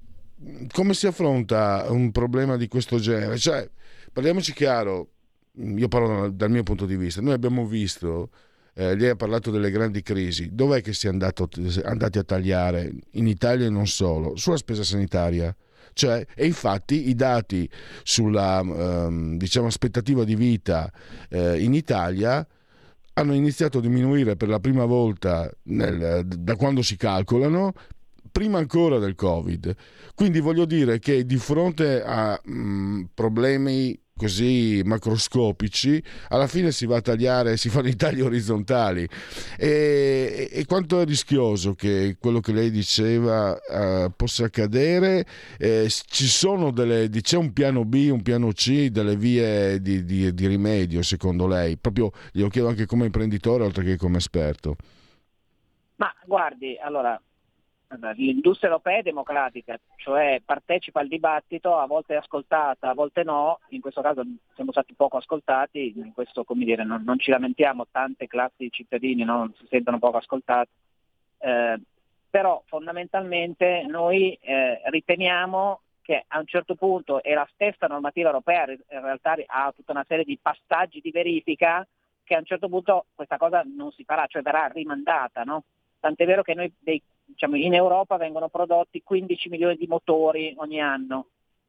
come 0.74 0.94
si 0.94 1.08
affronta 1.08 1.86
un 1.88 2.12
problema 2.12 2.58
di 2.58 2.68
questo 2.68 3.00
genere? 3.00 3.38
Cioè, 3.38 3.70
parliamoci 4.12 4.52
chiaro, 4.52 5.08
io 5.54 5.88
parlo 5.88 6.30
dal 6.30 6.52
mio 6.52 6.64
punto 6.64 6.86
di 6.86 6.98
vista, 6.98 7.22
noi 7.22 7.32
abbiamo 7.32 7.66
visto, 7.66 8.30
eh, 8.74 8.98
lei 8.98 9.12
ha 9.12 9.16
parlato 9.16 9.52
delle 9.52 9.72
grandi 9.72 10.02
crisi, 10.02 10.50
dov'è 10.52 10.82
che 10.82 10.92
si 10.92 11.08
è 11.08 11.10
andato, 11.12 11.48
andati 11.86 12.18
a 12.18 12.24
tagliare 12.26 12.94
in 13.12 13.28
Italia 13.28 13.68
e 13.68 13.70
non 13.70 13.88
solo? 13.88 14.36
Sulla 14.36 14.58
spesa 14.58 14.84
sanitaria 14.84 15.56
cioè, 15.94 16.26
e 16.36 16.46
infatti 16.46 17.10
i 17.10 17.16
dati 17.16 17.70
sulla 18.04 18.60
ehm, 18.60 19.38
diciamo, 19.38 19.68
aspettativa 19.68 20.24
di 20.24 20.36
vita 20.36 20.92
eh, 21.30 21.62
in 21.62 21.74
Italia 21.74 22.46
hanno 23.14 23.34
iniziato 23.34 23.78
a 23.78 23.82
diminuire 23.82 24.36
per 24.36 24.48
la 24.50 24.60
prima 24.60 24.86
volta 24.86 25.50
nel, 25.64 26.26
da 26.26 26.56
quando 26.56 26.82
si 26.82 26.96
calcolano 26.98 27.74
prima 28.32 28.58
ancora 28.58 28.98
del 28.98 29.14
Covid. 29.16 29.76
Quindi 30.16 30.40
voglio 30.40 30.66
dire 30.66 31.00
che 31.00 31.26
di 31.26 31.38
fronte 31.38 32.04
a 32.04 32.40
mh, 32.44 33.10
problemi 33.14 33.98
così 34.16 34.82
macroscopici, 34.86 36.02
alla 36.30 36.48
fine 36.48 36.72
si 36.72 36.86
va 36.86 36.98
a 36.98 37.02
tagliare, 37.02 37.58
si 37.58 37.70
fanno 37.70 37.88
i 37.88 37.96
tagli 37.96 38.22
orizzontali. 38.22 39.08
E, 39.58 40.50
e 40.52 40.66
quanto 40.66 41.02
è 41.02 41.06
rischioso 41.06 41.74
che 41.74 42.18
quello 42.20 42.40
che 42.40 42.54
lei 42.54 42.70
diceva 42.70 43.52
uh, 43.52 44.12
possa 44.16 44.46
accadere? 44.46 45.26
Eh, 45.58 45.88
ci 45.90 46.28
sono 46.28 46.72
delle, 46.72 47.10
c'è 47.10 47.38
un 47.38 47.54
piano 47.54 47.86
B, 47.86 48.10
un 48.12 48.22
piano 48.22 48.52
C, 48.52 48.88
delle 48.90 49.16
vie 49.16 49.82
di, 49.82 50.04
di, 50.06 50.34
di 50.34 50.48
rimedio 50.48 51.02
secondo 51.02 51.48
lei? 51.48 51.78
Proprio 51.78 52.12
glielo 52.32 52.50
chiedo 52.50 52.68
anche 52.68 52.86
come 52.86 53.06
imprenditore 53.06 53.64
oltre 53.64 53.84
che 53.84 53.98
come 53.98 54.18
esperto. 54.18 54.76
Ma 55.96 56.14
guardi, 56.26 56.78
allora 56.82 57.20
l'industria 58.16 58.70
europea 58.70 58.98
è 58.98 59.02
democratica, 59.02 59.80
cioè 59.98 60.42
partecipa 60.44 61.00
al 61.00 61.08
dibattito, 61.08 61.78
a 61.78 61.86
volte 61.86 62.14
è 62.14 62.18
ascoltata, 62.18 62.90
a 62.90 62.94
volte 62.94 63.24
no, 63.24 63.60
in 63.70 63.82
questo 63.82 64.02
caso 64.02 64.24
siamo 64.56 64.72
stati 64.72 64.94
poco 64.94 65.18
ascoltati, 65.18 65.94
in 65.96 66.14
questo 66.14 66.44
come 66.44 66.66
dire, 66.66 66.84
non, 66.84 67.04
non 67.04 67.20
ci 67.20 67.32
lamentiamo, 67.32 67.88
tante 67.92 68.28
classi 68.28 68.64
di 68.64 68.72
cittadini 68.72 69.24
non 69.24 69.54
si 69.58 69.66
sentono 69.70 70.00
poco 70.00 70.18
ascoltati, 70.18 70.70
eh, 71.40 71.80
però 72.30 72.64
fondamentalmente 72.66 73.86
noi 73.88 74.38
eh, 74.42 74.82
riteniamo 74.86 75.82
che 76.02 76.26
a 76.28 76.38
un 76.38 76.46
certo 76.46 76.76
punto, 76.76 77.24
e 77.24 77.34
la 77.34 77.48
stessa 77.54 77.88
normativa 77.88 78.30
europea 78.30 78.70
in 78.70 78.78
realtà 78.88 79.36
ha 79.46 79.72
tutta 79.76 79.94
una 79.94 80.06
serie 80.08 80.26
di 80.26 80.38
passaggi 80.40 81.00
di 81.00 81.12
verifica, 81.12 81.88
che 82.24 82.36
a 82.36 82.40
un 82.40 82.46
certo 82.46 82.68
punto 82.68 83.06
questa 83.16 83.38
cosa 83.38 83.64
non 83.66 83.92
si 83.92 84.04
farà, 84.04 84.26
cioè 84.28 84.42
verrà 84.42 84.68
rimandata. 84.68 85.44
No? 85.44 85.64
Tant'è 86.00 86.26
vero 86.26 86.42
che 86.42 86.54
noi 86.54 86.72
dei 86.80 87.02
diciamo, 87.26 87.56
in 87.56 87.74
Europa 87.74 88.18
vengono 88.18 88.50
prodotti 88.50 89.02
15 89.04 89.50
milioni 89.50 89.76
di 89.76 89.88
motori 89.88 90.54
ogni 90.58 90.82
anno. 90.82 91.28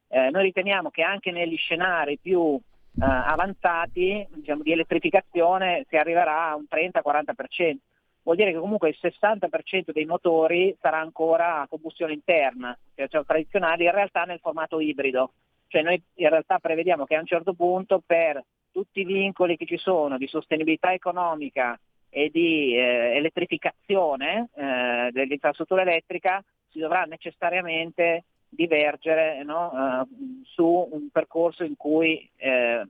Eh, 0.08 0.30
noi 0.30 0.44
riteniamo 0.44 0.90
che 0.90 1.02
anche 1.02 1.30
negli 1.30 1.56
scenari 1.56 2.18
più 2.18 2.56
eh, 2.56 3.04
avanzati 3.04 4.26
diciamo, 4.32 4.62
di 4.62 4.72
elettrificazione 4.72 5.84
si 5.88 5.96
arriverà 5.96 6.50
a 6.50 6.56
un 6.56 6.64
30-40%. 6.70 7.76
Vuol 8.22 8.36
dire 8.36 8.52
che 8.52 8.58
comunque 8.58 8.88
il 8.88 8.98
60% 9.00 9.92
dei 9.92 10.06
motori 10.06 10.74
sarà 10.80 10.98
ancora 10.98 11.60
a 11.60 11.68
combustione 11.68 12.14
interna, 12.14 12.76
cioè, 12.94 13.08
cioè 13.08 13.24
tradizionali, 13.24 13.84
in 13.84 13.90
realtà 13.90 14.24
nel 14.24 14.38
formato 14.40 14.80
ibrido. 14.80 15.32
Cioè 15.68 15.82
noi 15.82 16.02
in 16.14 16.28
realtà 16.30 16.58
prevediamo 16.58 17.04
che 17.04 17.16
a 17.16 17.20
un 17.20 17.26
certo 17.26 17.52
punto 17.52 18.02
per 18.04 18.42
tutti 18.70 19.00
i 19.00 19.04
vincoli 19.04 19.56
che 19.56 19.66
ci 19.66 19.76
sono 19.76 20.16
di 20.16 20.26
sostenibilità 20.26 20.92
economica 20.92 21.78
e 22.16 22.30
di 22.32 22.76
eh, 22.76 23.16
elettrificazione 23.16 24.48
eh, 24.54 25.08
dell'infrastruttura 25.10 25.82
elettrica 25.82 26.40
si 26.70 26.78
dovrà 26.78 27.02
necessariamente 27.02 28.22
divergere 28.48 29.42
no, 29.42 29.72
uh, 29.72 30.42
su 30.44 30.88
un 30.92 31.08
percorso 31.10 31.64
in 31.64 31.76
cui 31.76 32.30
eh, 32.36 32.86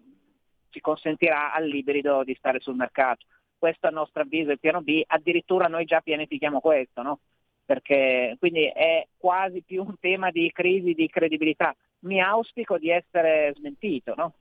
si 0.69 0.81
consentirà 0.81 1.55
all'ibrido 1.55 2.23
di 2.23 2.35
stare 2.35 2.61
sul 2.61 2.75
mercato. 2.75 3.25
Questo 3.57 3.87
a 3.87 3.91
nostro 3.91 4.21
avviso 4.21 4.51
è 4.51 4.53
il 4.53 4.61
piano 4.61 4.83
B, 4.83 5.03
addirittura 5.07 5.69
noi 5.69 5.87
già 5.87 6.03
pianifichiamo 6.03 6.61
questo, 6.61 7.01
no? 7.01 7.19
perché 7.65 8.37
quindi 8.39 8.67
è 8.67 9.07
quasi 9.17 9.63
più 9.63 9.83
un 9.83 9.95
tema 9.99 10.31
di 10.31 10.51
crisi 10.53 10.93
di 10.93 11.09
credibilità. 11.09 11.75
Mi 12.01 12.21
auspico 12.21 12.77
di 12.77 12.91
essere 12.91 13.55
smentito, 13.57 14.13
no? 14.15 14.35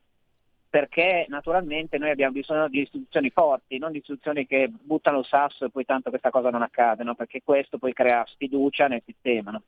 Perché 0.73 1.27
naturalmente 1.29 1.99
noi 1.99 2.09
abbiamo 2.09 2.31
bisogno 2.31 2.67
di 2.67 2.81
istituzioni 2.81 3.29
forti, 3.29 3.77
non 3.77 3.91
di 3.91 3.99
istituzioni 3.99 4.47
che 4.47 4.71
buttano 4.73 5.19
il 5.19 5.25
sasso 5.25 5.65
e 5.65 5.69
poi 5.69 5.85
tanto 5.85 6.09
questa 6.09 6.31
cosa 6.31 6.49
non 6.49 6.63
accade, 6.63 7.03
no? 7.03 7.13
perché 7.13 7.43
questo 7.43 7.77
poi 7.77 7.93
crea 7.93 8.25
sfiducia 8.25 8.87
nel 8.87 9.03
sistema. 9.05 9.51
No? 9.51 9.61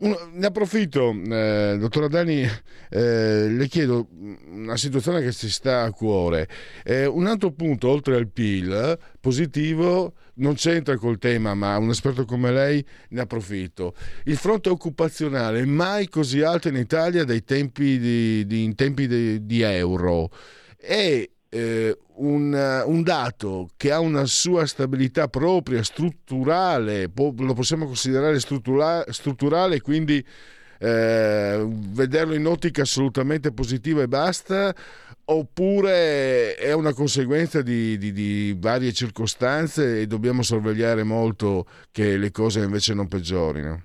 Ne 0.00 0.46
approfitto, 0.46 1.10
eh, 1.10 1.76
dottora 1.76 2.06
Dani, 2.06 2.42
eh, 2.88 3.48
le 3.48 3.66
chiedo 3.66 4.06
una 4.48 4.76
situazione 4.76 5.20
che 5.20 5.32
si 5.32 5.50
sta 5.50 5.82
a 5.82 5.90
cuore. 5.90 6.48
Eh, 6.84 7.04
un 7.04 7.26
altro 7.26 7.50
punto, 7.50 7.88
oltre 7.88 8.14
al 8.14 8.28
PIL, 8.28 8.96
positivo, 9.18 10.14
non 10.34 10.54
c'entra 10.54 10.96
col 10.96 11.18
tema, 11.18 11.54
ma 11.54 11.76
un 11.78 11.90
esperto 11.90 12.24
come 12.26 12.52
lei 12.52 12.84
ne 13.08 13.20
approfitto. 13.22 13.94
Il 14.26 14.36
fronte 14.36 14.68
occupazionale 14.68 15.64
mai 15.64 16.08
così 16.08 16.42
alto 16.42 16.68
in 16.68 16.76
Italia 16.76 17.24
tempi 17.44 17.98
di, 17.98 18.46
di 18.46 18.62
in 18.62 18.76
tempi 18.76 19.08
di, 19.08 19.44
di 19.44 19.62
euro. 19.62 20.30
È 20.76 21.28
eh, 21.50 21.96
un, 22.16 22.82
un, 22.86 23.02
dato 23.02 23.68
che 23.76 23.90
ha 23.92 24.00
una 24.00 24.26
sua 24.26 24.66
stabilità 24.66 25.28
propria, 25.28 25.82
strutturale, 25.82 27.08
po- 27.08 27.34
lo 27.36 27.54
possiamo 27.54 27.86
considerare 27.86 28.38
struttura- 28.40 29.04
strutturale, 29.10 29.80
quindi 29.80 30.24
eh, 30.80 31.66
vederlo 31.68 32.34
in 32.34 32.46
ottica 32.46 32.82
assolutamente 32.82 33.52
positiva 33.52 34.02
e 34.02 34.08
basta, 34.08 34.74
oppure 35.24 36.54
è 36.54 36.72
una 36.72 36.92
conseguenza 36.92 37.62
di, 37.62 37.98
di, 37.98 38.12
di, 38.12 38.56
varie 38.58 38.92
circostanze 38.92 40.00
e 40.00 40.06
dobbiamo 40.06 40.42
sorvegliare 40.42 41.02
molto 41.02 41.66
che 41.90 42.16
le 42.16 42.30
cose 42.30 42.60
invece 42.60 42.94
non 42.94 43.08
peggiorino? 43.08 43.82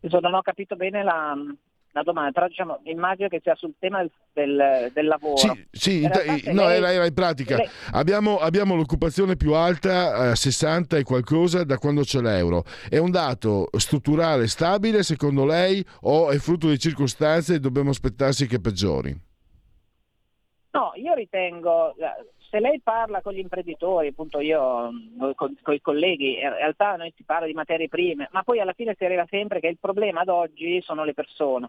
Non 0.00 0.34
ho 0.34 0.42
capito 0.42 0.76
bene 0.76 1.02
la, 1.02 1.34
una 1.94 2.02
domanda, 2.02 2.32
però 2.32 2.48
diciamo, 2.48 2.80
immagino 2.84 3.28
che 3.28 3.40
sia 3.42 3.54
sul 3.54 3.74
tema 3.78 4.04
del, 4.32 4.90
del 4.92 5.06
lavoro. 5.06 5.36
Sì, 5.36 5.66
sì 5.70 6.02
in 6.02 6.12
realtà, 6.12 6.52
no, 6.52 6.66
lei, 6.66 6.76
era, 6.76 6.92
era, 6.92 7.06
in 7.06 7.14
pratica. 7.14 7.56
Lei... 7.56 7.68
Abbiamo, 7.92 8.38
abbiamo, 8.38 8.74
l'occupazione 8.74 9.36
più 9.36 9.54
alta, 9.54 10.32
eh, 10.32 10.36
60 10.36 10.96
e 10.96 11.02
qualcosa, 11.04 11.62
da 11.62 11.78
quando 11.78 12.02
c'è 12.02 12.20
l'euro. 12.20 12.64
È 12.88 12.98
un 12.98 13.10
dato 13.10 13.68
strutturale 13.78 14.48
stabile, 14.48 15.04
secondo 15.04 15.44
lei, 15.44 15.84
o 16.02 16.30
è 16.30 16.38
frutto 16.38 16.68
di 16.68 16.78
circostanze 16.78 17.54
e 17.54 17.60
dobbiamo 17.60 17.90
aspettarsi 17.90 18.46
che 18.48 18.60
peggiori? 18.60 19.16
No, 20.72 20.90
io 20.96 21.14
ritengo, 21.14 21.94
se 22.54 22.60
lei 22.60 22.80
parla 22.80 23.20
con 23.20 23.32
gli 23.32 23.40
imprenditori, 23.40 24.06
appunto 24.06 24.38
io 24.38 24.92
con, 25.34 25.56
con, 25.60 25.74
i 25.74 25.80
colleghi, 25.80 26.38
in 26.38 26.50
realtà 26.50 26.94
noi 26.94 27.12
si 27.16 27.24
parla 27.24 27.46
di 27.46 27.52
materie 27.52 27.88
prime, 27.88 28.28
ma 28.30 28.44
poi 28.44 28.60
alla 28.60 28.74
fine 28.74 28.94
si 28.96 29.04
arriva 29.04 29.26
sempre 29.28 29.58
che 29.58 29.66
il 29.66 29.78
problema 29.80 30.20
ad 30.20 30.28
oggi 30.28 30.80
sono 30.80 31.02
le 31.02 31.14
persone. 31.14 31.68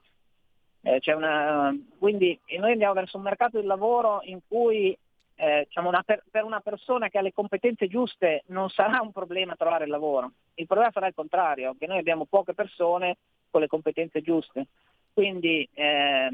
Eh, 0.84 1.02
una, 1.16 1.76
quindi 1.98 2.40
noi 2.60 2.74
andiamo 2.74 2.94
verso 2.94 3.18
un 3.18 3.24
mercato 3.24 3.58
del 3.58 3.66
lavoro 3.66 4.20
in 4.26 4.42
cui 4.48 4.96
eh, 5.38 5.64
diciamo 5.66 5.90
una 5.90 6.04
per, 6.04 6.24
per, 6.30 6.44
una 6.44 6.60
persona 6.60 7.10
che 7.10 7.18
ha 7.18 7.22
le 7.22 7.34
competenze 7.34 7.88
giuste 7.88 8.44
non 8.50 8.70
sarà 8.70 9.02
un 9.02 9.12
problema 9.12 9.56
trovare 9.56 9.86
il 9.86 9.90
lavoro. 9.90 10.34
Il 10.54 10.68
problema 10.68 10.92
sarà 10.92 11.08
il 11.08 11.16
contrario, 11.16 11.76
che 11.80 11.88
noi 11.88 11.98
abbiamo 11.98 12.26
poche 12.26 12.54
persone 12.54 13.18
con 13.50 13.62
le 13.62 13.68
competenze 13.68 14.22
giuste. 14.22 14.68
Quindi 15.12 15.68
eh, 15.74 16.30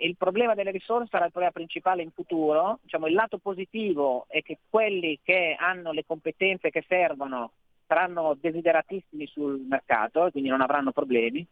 il 0.00 0.16
problema 0.16 0.54
delle 0.54 0.70
risorse 0.70 1.08
sarà 1.10 1.26
il 1.26 1.30
problema 1.30 1.52
principale 1.52 2.02
in 2.02 2.10
futuro, 2.10 2.78
diciamo, 2.82 3.06
il 3.06 3.14
lato 3.14 3.38
positivo 3.38 4.26
è 4.28 4.42
che 4.42 4.58
quelli 4.68 5.18
che 5.22 5.56
hanno 5.58 5.92
le 5.92 6.04
competenze 6.06 6.70
che 6.70 6.84
servono 6.86 7.52
saranno 7.86 8.36
desideratissimi 8.40 9.26
sul 9.26 9.60
mercato 9.68 10.26
e 10.26 10.30
quindi 10.30 10.48
non 10.48 10.60
avranno 10.60 10.92
problemi. 10.92 11.46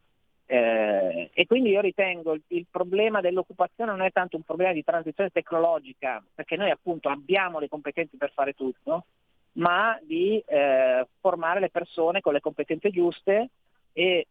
Eh, 0.51 1.31
e 1.35 1.47
quindi 1.47 1.71
io 1.71 1.83
ritengo 1.83 2.33
il, 2.33 2.43
il 2.49 2.67
problema 2.71 3.21
dell'occupazione 3.21 3.91
non 3.91 4.01
è 4.01 4.11
tanto 4.13 4.37
un 4.37 4.43
problema 4.43 4.73
di 4.73 4.83
transizione 4.83 5.31
tecnologica, 5.31 6.23
perché 6.35 6.57
noi 6.57 6.71
appunto 6.71 7.11
abbiamo 7.11 7.59
le 7.59 7.69
competenze 7.69 8.17
per 8.17 8.33
fare 8.33 8.55
tutto, 8.55 9.05
ma 9.55 9.99
di 10.03 10.43
eh, 10.47 11.07
formare 11.21 11.61
le 11.61 11.69
persone 11.69 12.21
con 12.21 12.33
le 12.33 12.41
competenze 12.41 12.91
giuste 12.91 13.51
e 13.93 14.27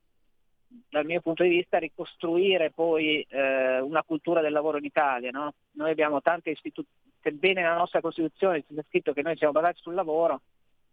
dal 0.89 1.05
mio 1.05 1.21
punto 1.21 1.43
di 1.43 1.49
vista 1.49 1.77
ricostruire 1.77 2.71
poi 2.71 3.25
eh, 3.29 3.79
una 3.79 4.03
cultura 4.03 4.41
del 4.41 4.51
lavoro 4.51 4.77
in 4.77 4.85
Italia. 4.85 5.31
No? 5.31 5.53
Noi 5.73 5.91
abbiamo 5.91 6.21
tante 6.21 6.49
istituzioni, 6.51 7.05
sebbene 7.21 7.61
nella 7.61 7.77
nostra 7.77 8.01
Costituzione 8.01 8.63
sia 8.67 8.83
scritto 8.87 9.13
che 9.13 9.21
noi 9.21 9.35
siamo 9.37 9.53
basati 9.53 9.79
sul 9.81 9.93
lavoro, 9.93 10.41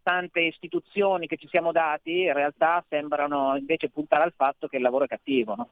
tante 0.02 0.40
istituzioni 0.40 1.26
che 1.26 1.36
ci 1.36 1.48
siamo 1.48 1.72
dati 1.72 2.22
in 2.22 2.32
realtà 2.32 2.84
sembrano 2.88 3.56
invece 3.56 3.88
puntare 3.88 4.24
al 4.24 4.34
fatto 4.36 4.68
che 4.68 4.76
il 4.76 4.82
lavoro 4.82 5.04
è 5.04 5.08
cattivo. 5.08 5.54
No? 5.54 5.68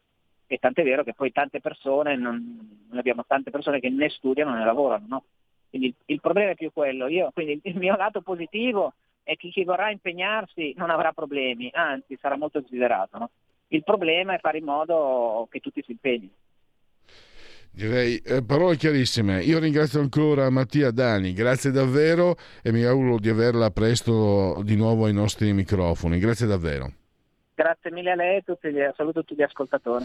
E 0.46 0.59
tant'è 0.59 0.82
vero 0.82 1.05
che 1.05 1.14
poi 1.14 1.32
tante 1.32 1.61
persone, 1.61 2.16
non, 2.16 2.86
noi 2.88 2.98
abbiamo 2.98 3.24
tante 3.26 3.50
persone 3.50 3.80
che 3.80 3.90
né 3.90 4.09
studiano 4.09 4.55
né 4.55 4.64
lavorano. 4.64 5.07
No? 5.09 5.24
Quindi 5.68 5.88
il, 5.88 5.94
il, 6.07 6.20
problema 6.20 6.50
è 6.50 6.55
più 6.55 6.72
quello. 6.72 7.07
Io, 7.07 7.30
quindi 7.32 7.61
il 7.62 7.76
mio 7.76 7.96
lato 7.96 8.20
positivo 8.20 8.94
è 9.22 9.36
che 9.36 9.48
chi 9.48 9.64
vorrà 9.64 9.90
impegnarsi 9.90 10.74
non 10.76 10.90
avrà 10.90 11.12
problemi, 11.12 11.70
anzi 11.72 12.18
sarà 12.20 12.36
molto 12.36 12.61
desiderato. 12.61 13.18
No? 13.18 13.30
Il 13.73 13.85
problema 13.85 14.35
è 14.35 14.39
fare 14.39 14.59
in 14.59 14.64
modo 14.64 15.49
che 15.51 15.61
tutti 15.61 15.83
si 15.83 15.93
impegnino. 15.93 16.33
Direi 17.70 18.18
eh, 18.18 18.45
parole 18.45 18.77
chiarissime. 18.77 19.43
Io 19.43 19.59
ringrazio 19.59 20.01
ancora 20.01 20.51
Mattia 20.51 20.91
Dani, 20.91 21.33
grazie 21.33 21.70
davvero 21.70 22.37
e 22.62 22.70
mi 22.70 22.83
auguro 22.83 23.18
di 23.18 23.31
averla 23.31 23.70
presto 23.70 24.61
di 24.62 24.77
nuovo 24.77 25.07
ai 25.07 25.14
nostri 25.14 25.51
microfoni. 25.55 26.18
Grazie 26.18 26.47
davvero. 26.47 26.93
Grazie 27.55 27.91
mille 27.91 28.11
a 28.11 28.14
lei 28.14 28.37
e 28.39 28.43
tutti, 28.43 28.68
saluto 28.95 29.20
tutti 29.20 29.37
gli 29.37 29.43
ascoltatori. 29.43 30.05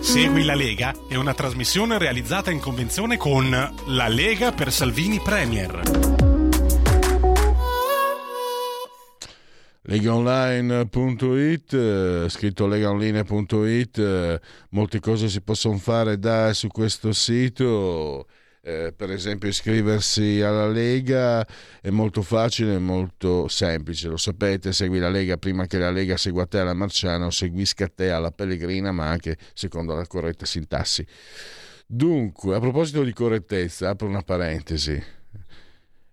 Segui 0.00 0.44
la 0.44 0.54
Lega 0.54 0.92
è 1.08 1.16
una 1.16 1.32
trasmissione 1.32 1.98
realizzata 1.98 2.50
in 2.50 2.60
convenzione 2.60 3.16
con 3.16 3.48
La 3.50 4.08
Lega 4.08 4.52
per 4.52 4.70
Salvini 4.70 5.18
Premier. 5.18 6.27
legaonline.it, 9.88 11.72
eh, 11.72 12.26
scritto 12.28 12.66
legaonline.it, 12.66 13.98
eh, 13.98 14.40
molte 14.70 15.00
cose 15.00 15.30
si 15.30 15.40
possono 15.40 15.78
fare 15.78 16.18
da 16.18 16.52
su 16.52 16.68
questo 16.68 17.12
sito. 17.12 18.26
Eh, 18.60 18.92
per 18.94 19.10
esempio 19.10 19.48
iscriversi 19.48 20.42
alla 20.42 20.68
Lega 20.68 21.46
è 21.80 21.88
molto 21.88 22.20
facile, 22.20 22.74
è 22.74 22.78
molto 22.78 23.48
semplice, 23.48 24.08
lo 24.08 24.18
sapete, 24.18 24.74
segui 24.74 24.98
la 24.98 25.08
Lega 25.08 25.38
prima 25.38 25.66
che 25.66 25.78
la 25.78 25.90
Lega 25.90 26.18
segua 26.18 26.44
te 26.44 26.58
alla 26.58 26.74
Marciana 26.74 27.24
o 27.24 27.30
seguisca 27.30 27.88
te 27.88 28.10
alla 28.10 28.30
Pellegrina, 28.30 28.92
ma 28.92 29.06
anche 29.06 29.38
secondo 29.54 29.94
la 29.94 30.06
corretta 30.06 30.44
sintassi. 30.44 31.06
Dunque, 31.86 32.56
a 32.56 32.60
proposito 32.60 33.02
di 33.04 33.14
correttezza, 33.14 33.88
apro 33.88 34.06
una 34.06 34.20
parentesi. 34.20 35.02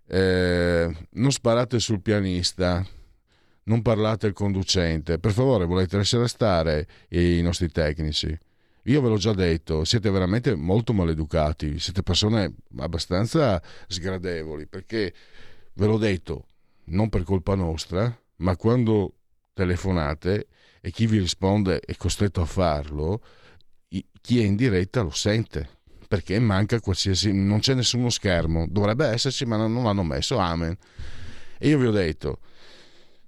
Eh, 0.08 0.96
non 1.10 1.32
sparate 1.32 1.80
sul 1.80 2.02
pianista, 2.02 2.86
non 3.66 3.82
parlate 3.82 4.28
al 4.28 4.34
conducente. 4.34 5.20
Per 5.20 5.32
favore, 5.32 5.66
volete 5.66 5.98
lasciare 5.98 6.28
stare 6.28 6.88
i 7.10 7.42
nostri 7.42 7.70
tecnici. 7.70 8.38
Io 8.84 9.02
ve 9.02 9.10
l'ho 9.10 9.18
già 9.18 9.34
detto, 9.34 9.84
siete 9.84 10.10
veramente 10.12 10.54
molto 10.56 10.94
maleducati, 10.94 11.80
siete 11.80 12.04
persone 12.04 12.54
abbastanza 12.78 13.62
sgradevoli, 13.88 14.68
perché 14.68 15.14
ve 15.74 15.86
l'ho 15.86 15.98
detto, 15.98 16.48
non 16.86 17.10
per 17.10 17.24
colpa 17.24 17.56
nostra, 17.56 18.16
ma 18.38 18.56
quando 18.56 19.14
telefonate 19.54 20.48
e 20.82 20.92
chi 20.92 21.08
vi 21.08 21.18
risponde 21.18 21.80
è 21.80 21.96
costretto 21.96 22.42
a 22.42 22.46
farlo, 22.46 23.22
chi 24.22 24.40
è 24.40 24.44
in 24.44 24.56
diretta 24.56 25.02
lo 25.02 25.12
sente 25.12 25.70
perché 26.08 26.40
manca 26.40 26.80
qualsiasi 26.80 27.32
non 27.32 27.60
c'è 27.60 27.74
nessuno 27.74 28.10
schermo 28.10 28.66
dovrebbe 28.68 29.06
esserci 29.08 29.46
ma 29.46 29.56
non 29.56 29.84
l'hanno 29.84 30.04
messo 30.04 30.38
amen 30.38 30.76
e 31.58 31.68
io 31.68 31.78
vi 31.78 31.86
ho 31.86 31.92
detto 31.92 32.40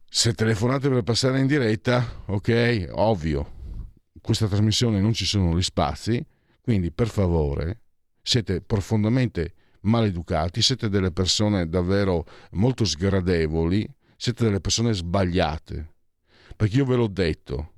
se 0.09 0.33
telefonate 0.33 0.89
per 0.89 1.03
passare 1.03 1.39
in 1.39 1.47
diretta, 1.47 2.23
ok, 2.25 2.89
ovvio, 2.91 3.53
questa 4.21 4.47
trasmissione 4.47 4.99
non 4.99 5.13
ci 5.13 5.25
sono 5.25 5.55
gli 5.55 5.61
spazi, 5.61 6.25
quindi 6.61 6.91
per 6.91 7.07
favore 7.07 7.81
siete 8.21 8.61
profondamente 8.61 9.53
maleducati, 9.81 10.61
siete 10.61 10.89
delle 10.89 11.11
persone 11.11 11.69
davvero 11.69 12.25
molto 12.51 12.83
sgradevoli, 12.83 13.87
siete 14.17 14.43
delle 14.45 14.59
persone 14.59 14.93
sbagliate. 14.93 15.93
Perché 16.55 16.77
io 16.77 16.85
ve 16.85 16.95
l'ho 16.95 17.07
detto, 17.07 17.73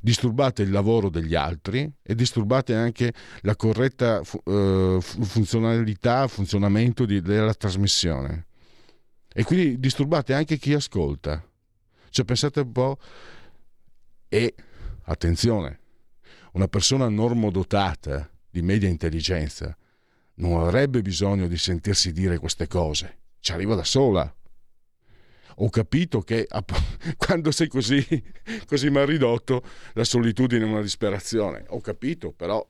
disturbate 0.00 0.62
il 0.62 0.70
lavoro 0.70 1.08
degli 1.08 1.34
altri 1.34 1.90
e 2.02 2.14
disturbate 2.14 2.74
anche 2.74 3.12
la 3.40 3.56
corretta 3.56 4.20
uh, 4.20 5.00
funzionalità, 5.00 6.26
funzionamento 6.26 7.04
di, 7.04 7.20
della 7.20 7.54
trasmissione. 7.54 8.46
E 9.32 9.44
quindi 9.44 9.78
disturbate 9.78 10.34
anche 10.34 10.58
chi 10.58 10.74
ascolta. 10.74 11.42
Cioè 12.10 12.24
pensate 12.24 12.60
un 12.60 12.72
po' 12.72 12.98
e 14.28 14.54
attenzione, 15.04 15.78
una 16.52 16.66
persona 16.66 17.08
normodotata 17.08 18.28
di 18.50 18.62
media 18.62 18.88
intelligenza 18.88 19.76
non 20.34 20.60
avrebbe 20.60 21.02
bisogno 21.02 21.46
di 21.46 21.56
sentirsi 21.56 22.12
dire 22.12 22.38
queste 22.38 22.66
cose, 22.66 23.18
ci 23.40 23.52
arriva 23.52 23.74
da 23.74 23.84
sola. 23.84 24.34
Ho 25.62 25.68
capito 25.68 26.20
che 26.22 26.48
quando 27.16 27.50
sei 27.52 27.68
così, 27.68 28.04
così 28.66 28.90
mal 28.90 29.06
ridotto 29.06 29.62
la 29.92 30.04
solitudine 30.04 30.64
è 30.64 30.68
una 30.68 30.80
disperazione. 30.80 31.64
Ho 31.68 31.80
capito, 31.80 32.32
però 32.32 32.66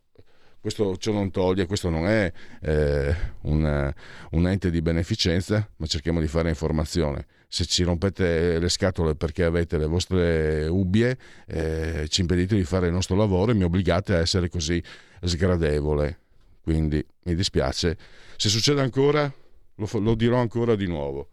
questo 0.61 0.97
ciò 0.99 1.13
non 1.13 1.31
toglie, 1.31 1.67
questo 1.67 1.89
non 1.89 2.07
è 2.07 2.31
eh, 2.61 3.15
un, 3.43 3.95
un 4.31 4.49
ente 4.49 4.71
di 4.71 4.83
beneficenza, 4.83 5.67
ma 5.77 5.87
cerchiamo 5.87 6.21
di 6.21 6.27
fare 6.27 6.49
informazione 6.51 7.27
se 7.53 7.67
ci 7.67 7.83
rompete 7.83 8.61
le 8.61 8.69
scatole 8.69 9.17
perché 9.17 9.43
avete 9.43 9.77
le 9.77 9.87
vostre 9.87 10.69
ubbie, 10.69 11.19
eh, 11.49 12.07
ci 12.09 12.21
impedite 12.21 12.55
di 12.55 12.63
fare 12.63 12.87
il 12.87 12.93
nostro 12.93 13.17
lavoro 13.17 13.51
e 13.51 13.55
mi 13.55 13.65
obbligate 13.65 14.15
a 14.15 14.19
essere 14.19 14.49
così 14.49 14.81
sgradevole. 15.21 16.21
Quindi 16.63 17.05
mi 17.25 17.35
dispiace. 17.35 17.99
Se 18.37 18.49
succede 18.49 18.81
ancora, 18.83 19.31
lo, 19.75 19.89
lo 19.99 20.15
dirò 20.15 20.39
ancora 20.39 20.77
di 20.77 20.87
nuovo. 20.87 21.31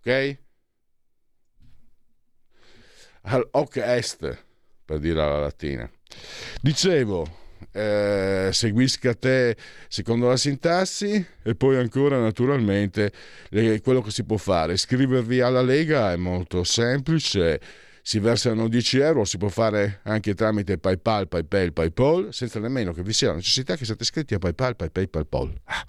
Ok? 0.00 0.38
Al 3.22 3.46
hoc 3.52 3.76
est, 3.76 4.44
per 4.84 4.98
dire 4.98 5.22
alla 5.22 5.38
latina. 5.38 5.88
Dicevo, 6.60 7.43
eh, 7.74 8.50
seguisca 8.52 9.14
te 9.14 9.56
secondo 9.88 10.28
la 10.28 10.36
sintassi 10.36 11.26
e 11.42 11.54
poi 11.56 11.76
ancora 11.76 12.20
naturalmente 12.20 13.10
le, 13.48 13.80
quello 13.80 14.00
che 14.00 14.12
si 14.12 14.22
può 14.22 14.36
fare. 14.36 14.74
Iscrivervi 14.74 15.40
alla 15.40 15.60
Lega 15.60 16.12
è 16.12 16.16
molto 16.16 16.62
semplice. 16.62 17.60
Si 18.00 18.18
versano 18.18 18.68
10 18.68 18.98
euro, 18.98 19.24
si 19.24 19.38
può 19.38 19.48
fare 19.48 20.00
anche 20.04 20.34
tramite 20.34 20.78
PayPal, 20.78 21.26
PayPal, 21.26 21.72
PayPal, 21.72 22.28
senza 22.32 22.60
nemmeno 22.60 22.92
che 22.92 23.02
vi 23.02 23.14
sia 23.14 23.28
la 23.28 23.36
necessità 23.36 23.76
che 23.76 23.86
siate 23.86 24.02
iscritti 24.02 24.34
a 24.34 24.38
PayPal, 24.38 24.76
PayPal, 24.76 25.08
PayPal. 25.08 25.52
Ah. 25.64 25.86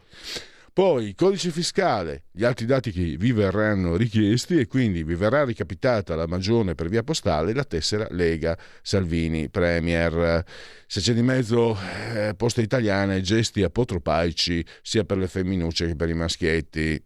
Poi 0.76 1.16
codice 1.16 1.52
fiscale, 1.52 2.26
gli 2.34 2.44
altri 2.44 2.66
dati 2.66 2.92
che 2.92 3.16
vi 3.18 3.32
verranno 3.32 3.96
richiesti 3.96 4.60
e 4.60 4.68
quindi 4.68 5.06
vi 5.06 5.16
verrà 5.16 5.46
ricapitata 5.46 6.16
la 6.16 6.28
magione 6.28 6.76
per 6.76 6.90
via 6.90 7.02
postale 7.02 7.54
la 7.54 7.64
tessera 7.64 8.06
Lega 8.12 8.58
Salvini 8.82 9.48
Premier. 9.48 10.44
Se 10.86 11.00
c'è 11.00 11.14
di 11.14 11.22
mezzo 11.22 11.78
eh, 12.14 12.34
poste 12.36 12.62
italiane, 12.62 13.22
gesti 13.22 13.64
apotropaici 13.64 14.66
sia 14.82 15.06
per 15.06 15.18
le 15.18 15.30
femminucce 15.30 15.88
che 15.88 15.96
per 15.96 16.10
i 16.10 16.14
maschietti. 16.14 17.02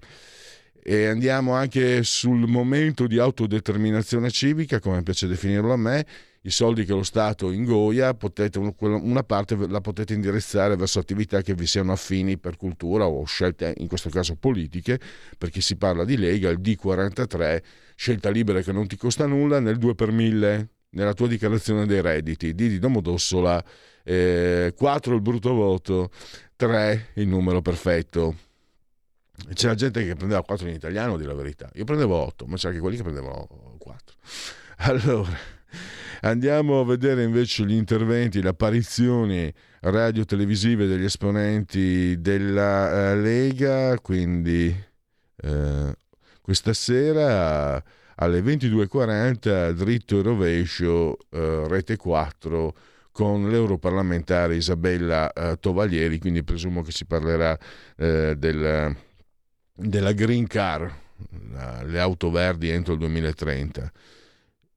E 0.81 1.05
andiamo 1.05 1.53
anche 1.53 2.01
sul 2.01 2.47
momento 2.47 3.05
di 3.05 3.19
autodeterminazione 3.19 4.31
civica, 4.31 4.79
come 4.79 5.03
piace 5.03 5.27
definirlo 5.27 5.73
a 5.73 5.77
me, 5.77 6.07
i 6.41 6.51
soldi 6.51 6.85
che 6.85 6.93
lo 6.93 7.03
Stato 7.03 7.51
ingoia, 7.51 8.13
potete, 8.13 8.59
una 8.59 9.23
parte 9.23 9.55
la 9.67 9.81
potete 9.81 10.13
indirizzare 10.13 10.75
verso 10.75 10.99
attività 10.99 11.41
che 11.41 11.53
vi 11.53 11.65
siano 11.65 11.91
affini 11.91 12.37
per 12.37 12.55
cultura 12.55 13.07
o 13.07 13.23
scelte, 13.25 13.73
in 13.77 13.87
questo 13.87 14.09
caso 14.09 14.35
politiche, 14.35 14.99
perché 15.37 15.61
si 15.61 15.75
parla 15.75 16.05
di 16.05 16.17
Lega, 16.17 16.49
il 16.49 16.59
D43, 16.59 17.61
scelta 17.95 18.29
libera 18.29 18.61
che 18.61 18.71
non 18.71 18.87
ti 18.87 18.95
costa 18.95 19.25
nulla, 19.25 19.59
nel 19.59 19.77
2 19.77 19.95
per 19.95 20.11
1000 20.11 20.69
nella 20.91 21.13
tua 21.13 21.27
dichiarazione 21.27 21.85
dei 21.85 22.01
redditi, 22.01 22.53
D 22.53 22.67
di 22.67 22.79
Domodossola, 22.79 23.63
eh, 24.03 24.73
4 24.75 25.15
il 25.15 25.21
brutto 25.21 25.53
voto, 25.53 26.09
3 26.55 27.09
il 27.15 27.27
numero 27.27 27.61
perfetto. 27.61 28.35
C'era 29.53 29.75
gente 29.75 30.03
che 30.03 30.15
prendeva 30.15 30.41
4 30.41 30.67
in 30.67 30.73
italiano, 30.73 31.17
di 31.17 31.25
la 31.25 31.33
verità. 31.33 31.69
Io 31.75 31.83
prendevo 31.83 32.15
8, 32.15 32.45
ma 32.45 32.55
c'era 32.55 32.69
anche 32.69 32.81
quelli 32.81 32.97
che 32.97 33.03
prendevano 33.03 33.47
4. 33.77 34.15
Allora, 34.77 35.37
Andiamo 36.21 36.81
a 36.81 36.85
vedere 36.85 37.23
invece 37.23 37.65
gli 37.65 37.73
interventi, 37.73 38.41
le 38.41 38.49
apparizioni 38.49 39.51
radio-televisive 39.81 40.85
degli 40.85 41.05
esponenti 41.05 42.19
della 42.19 43.13
uh, 43.13 43.21
Lega, 43.21 43.97
quindi 43.99 44.75
uh, 45.43 45.91
questa 46.41 46.73
sera 46.73 47.81
alle 48.15 48.41
22.40 48.41 49.71
dritto 49.71 50.19
e 50.19 50.21
rovescio 50.21 51.17
eh, 51.29 51.67
rete 51.67 51.95
4 51.95 52.75
con 53.11 53.49
l'europarlamentare 53.49 54.55
Isabella 54.55 55.31
eh, 55.31 55.57
Tovaglieri, 55.57 56.19
quindi 56.19 56.43
presumo 56.43 56.81
che 56.81 56.91
si 56.91 57.05
parlerà 57.05 57.57
eh, 57.95 58.35
del, 58.37 58.95
della 59.73 60.11
Green 60.11 60.47
Car, 60.47 60.93
le 61.85 61.99
auto 61.99 62.29
verdi 62.29 62.69
entro 62.69 62.93
il 62.93 62.99
2030. 62.99 63.91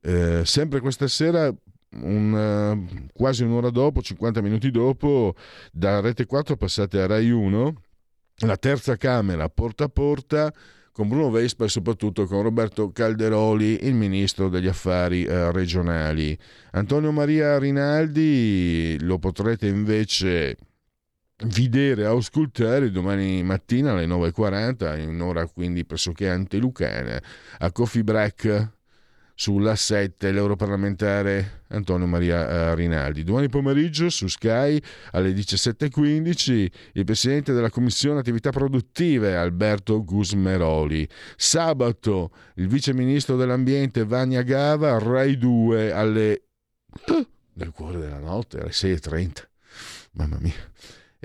Eh, 0.03 0.43
sempre 0.45 0.81
questa 0.81 1.07
sera 1.07 1.55
un, 1.95 2.33
uh, 2.33 3.07
quasi 3.13 3.45
un'ora 3.45 3.71
dopo, 3.71 4.03
50 4.03 4.41
minuti 4.41 4.71
dopo, 4.71 5.35
da 5.71 6.01
Rete 6.01 6.27
4 6.27 6.57
passate 6.57 7.01
a 7.01 7.07
Rai 7.07 7.31
1, 7.31 7.83
la 8.47 8.57
terza 8.57 8.97
Camera 8.97 9.49
porta 9.49 9.85
a 9.85 9.89
porta 9.89 10.53
con 10.91 11.09
Bruno 11.09 11.31
Vespa 11.31 11.65
e 11.65 11.69
soprattutto 11.69 12.27
con 12.27 12.43
Roberto 12.43 12.91
Calderoli, 12.91 13.87
il 13.87 13.95
ministro 13.95 14.49
degli 14.49 14.67
affari 14.67 15.25
eh, 15.25 15.51
regionali. 15.51 16.37
Antonio 16.73 17.13
Maria 17.13 17.59
Rinaldi 17.59 18.99
lo 19.01 19.19
potrete 19.19 19.69
invece 19.69 20.57
vedere, 21.47 22.05
auscultare 22.05 22.91
domani 22.91 23.43
mattina 23.43 23.93
alle 23.93 24.07
9.40, 24.07 25.01
in 25.01 25.21
ora 25.21 25.47
quindi 25.47 25.85
pressoché 25.85 26.29
antelucana, 26.29 27.23
a 27.59 27.73
Coffee 27.73 28.05
Break 28.05 28.71
sulla 29.35 29.75
7 29.75 30.31
l'europarlamentare 30.31 31.63
Antonio 31.69 32.07
Maria 32.07 32.49
eh, 32.49 32.75
Rinaldi. 32.75 33.25
Domani 33.25 33.49
pomeriggio 33.49 34.09
su 34.11 34.27
Sky 34.27 34.81
alle 35.13 35.33
17.15 35.33 36.67
il 36.93 37.05
presidente 37.05 37.53
della 37.53 37.71
Commissione 37.71 38.21
Attività 38.21 38.51
Produttive 38.51 39.37
Alberto 39.37 40.05
Gusmeroli. 40.05 41.09
Sabato 41.37 42.31
il 42.57 42.69
vice 42.69 42.93
ministro 42.93 43.37
dell'Ambiente 43.37 44.05
Vania 44.05 44.43
Gava, 44.43 44.99
Rai 44.99 45.37
2 45.39 45.93
alle... 45.93 46.43
nel 47.55 47.71
cuore 47.71 47.99
della 47.99 48.19
notte, 48.19 48.61
alle 48.61 48.71
6.30. 48.71 49.31
Mamma 50.13 50.39
mia 50.41 50.71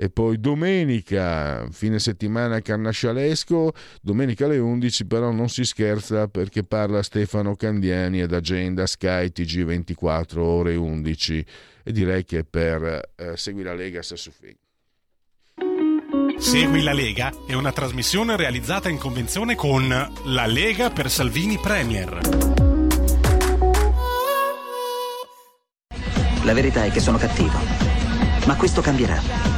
e 0.00 0.10
poi 0.10 0.38
domenica, 0.38 1.66
fine 1.72 1.98
settimana 1.98 2.60
Carnascialesco, 2.60 3.72
domenica 4.00 4.44
alle 4.44 4.58
11 4.58 5.06
però 5.06 5.32
non 5.32 5.48
si 5.48 5.64
scherza 5.64 6.28
perché 6.28 6.62
parla 6.62 7.02
Stefano 7.02 7.56
Candiani 7.56 8.20
ad 8.20 8.32
Agenda 8.32 8.86
Sky 8.86 9.32
TG24 9.34 10.38
ore 10.38 10.76
11 10.76 11.44
e 11.82 11.92
direi 11.92 12.24
che 12.24 12.44
per 12.44 13.10
eh, 13.16 13.36
Segui 13.36 13.64
la 13.64 13.74
Lega 13.74 14.00
sta 14.00 14.14
su. 14.14 14.30
Segui 16.38 16.82
la 16.84 16.92
Lega 16.92 17.32
è 17.48 17.54
una 17.54 17.72
trasmissione 17.72 18.36
realizzata 18.36 18.88
in 18.88 18.98
convenzione 18.98 19.56
con 19.56 19.88
La 20.26 20.46
Lega 20.46 20.90
per 20.90 21.10
Salvini 21.10 21.58
Premier. 21.58 22.20
La 26.44 26.52
verità 26.54 26.84
è 26.84 26.92
che 26.92 27.00
sono 27.00 27.18
cattivo, 27.18 27.58
ma 28.46 28.54
questo 28.54 28.80
cambierà. 28.80 29.57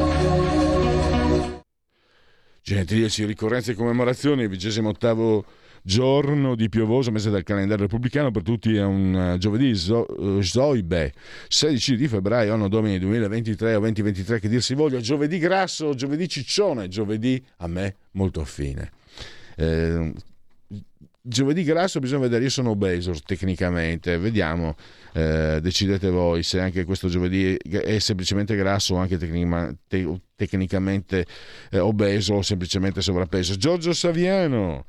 Gentilici 2.71 3.25
ricorrenze 3.25 3.73
e 3.73 3.75
commemorazioni, 3.75 4.43
il 4.43 4.47
28 4.47 5.45
giorno 5.83 6.55
di 6.55 6.69
piovoso 6.69 7.11
mese 7.11 7.29
del 7.29 7.43
calendario 7.43 7.83
repubblicano 7.83 8.31
per 8.31 8.43
tutti 8.43 8.73
è 8.75 8.83
un 8.83 9.33
uh, 9.33 9.37
giovedì 9.37 9.71
uh, 9.89 10.39
Zoibe 10.41 11.11
16 11.49 11.97
di 11.97 12.07
febbraio 12.07 12.53
anno 12.53 12.69
domini 12.69 12.97
2023 12.99 13.75
o 13.75 13.79
2023 13.79 14.39
che 14.39 14.47
dir 14.47 14.61
si 14.61 14.75
voglia 14.75 14.99
giovedì 14.99 15.39
grasso 15.39 15.95
giovedì 15.95 16.29
ciccione 16.29 16.87
giovedì 16.87 17.43
a 17.57 17.67
me 17.67 17.95
molto 18.11 18.41
affine 18.41 18.91
eh, 19.57 20.13
giovedì 21.23 21.63
grasso 21.63 21.99
bisogna 21.99 22.21
vedere 22.21 22.45
io 22.45 22.49
sono 22.49 22.71
obeso 22.71 23.13
tecnicamente 23.23 24.17
vediamo 24.17 24.75
eh, 25.13 25.59
decidete 25.61 26.09
voi 26.09 26.41
se 26.41 26.59
anche 26.59 26.83
questo 26.83 27.09
giovedì 27.09 27.55
è 27.55 27.99
semplicemente 27.99 28.55
grasso 28.55 28.95
o 28.95 28.97
anche 28.97 29.17
tecnica, 29.17 29.75
te, 29.87 30.19
tecnicamente 30.35 31.25
eh, 31.69 31.79
obeso 31.79 32.35
o 32.35 32.41
semplicemente 32.41 33.01
sovrappeso 33.01 33.55
Giorgio 33.55 33.93
Saviano 33.93 34.85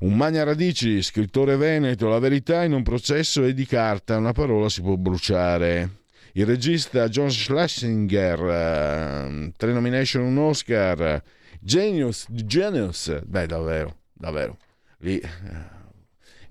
un 0.00 0.16
magna 0.16 0.42
radici, 0.42 1.00
scrittore 1.00 1.56
veneto, 1.56 2.08
la 2.08 2.18
verità 2.18 2.64
in 2.64 2.72
un 2.72 2.82
processo 2.82 3.44
è 3.44 3.54
di 3.54 3.64
carta, 3.64 4.16
una 4.16 4.32
parola 4.32 4.68
si 4.68 4.82
può 4.82 4.96
bruciare. 4.96 6.00
Il 6.32 6.44
regista 6.44 7.08
John 7.08 7.30
Schlesinger, 7.30 8.40
uh, 8.40 9.52
tre 9.56 9.72
nomination, 9.72 10.24
un 10.24 10.38
Oscar. 10.38 11.22
Genius, 11.60 12.26
Genius, 12.30 13.20
beh 13.24 13.46
davvero, 13.46 13.98
davvero 14.12 14.56
lì 15.02 15.20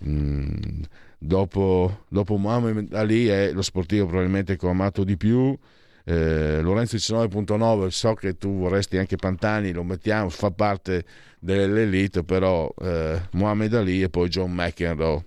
mm, 0.06 0.82
dopo, 1.18 2.06
dopo 2.08 2.38
Muhammad 2.38 2.94
Ali 2.94 3.28
è 3.28 3.52
lo 3.52 3.62
sportivo 3.62 4.08
probabilmente 4.08 4.56
che 4.56 4.66
ho 4.66 4.70
amato 4.70 5.04
di 5.04 5.18
più. 5.18 5.58
Eh, 6.04 6.62
Lorenzo 6.62 6.96
19.9 6.96 7.88
so 7.88 8.14
che 8.16 8.38
tu 8.38 8.58
vorresti 8.58 8.98
anche 8.98 9.18
Pantani 9.18 9.72
lo 9.72 9.84
mettiamo, 9.84 10.30
fa 10.30 10.50
parte 10.50 11.06
dell'elite 11.40 12.24
però 12.24 12.72
eh, 12.82 13.22
Muhammad 13.34 13.74
Ali 13.74 14.02
e 14.02 14.10
poi 14.10 14.30
John 14.30 14.52
McEnroe. 14.52 15.26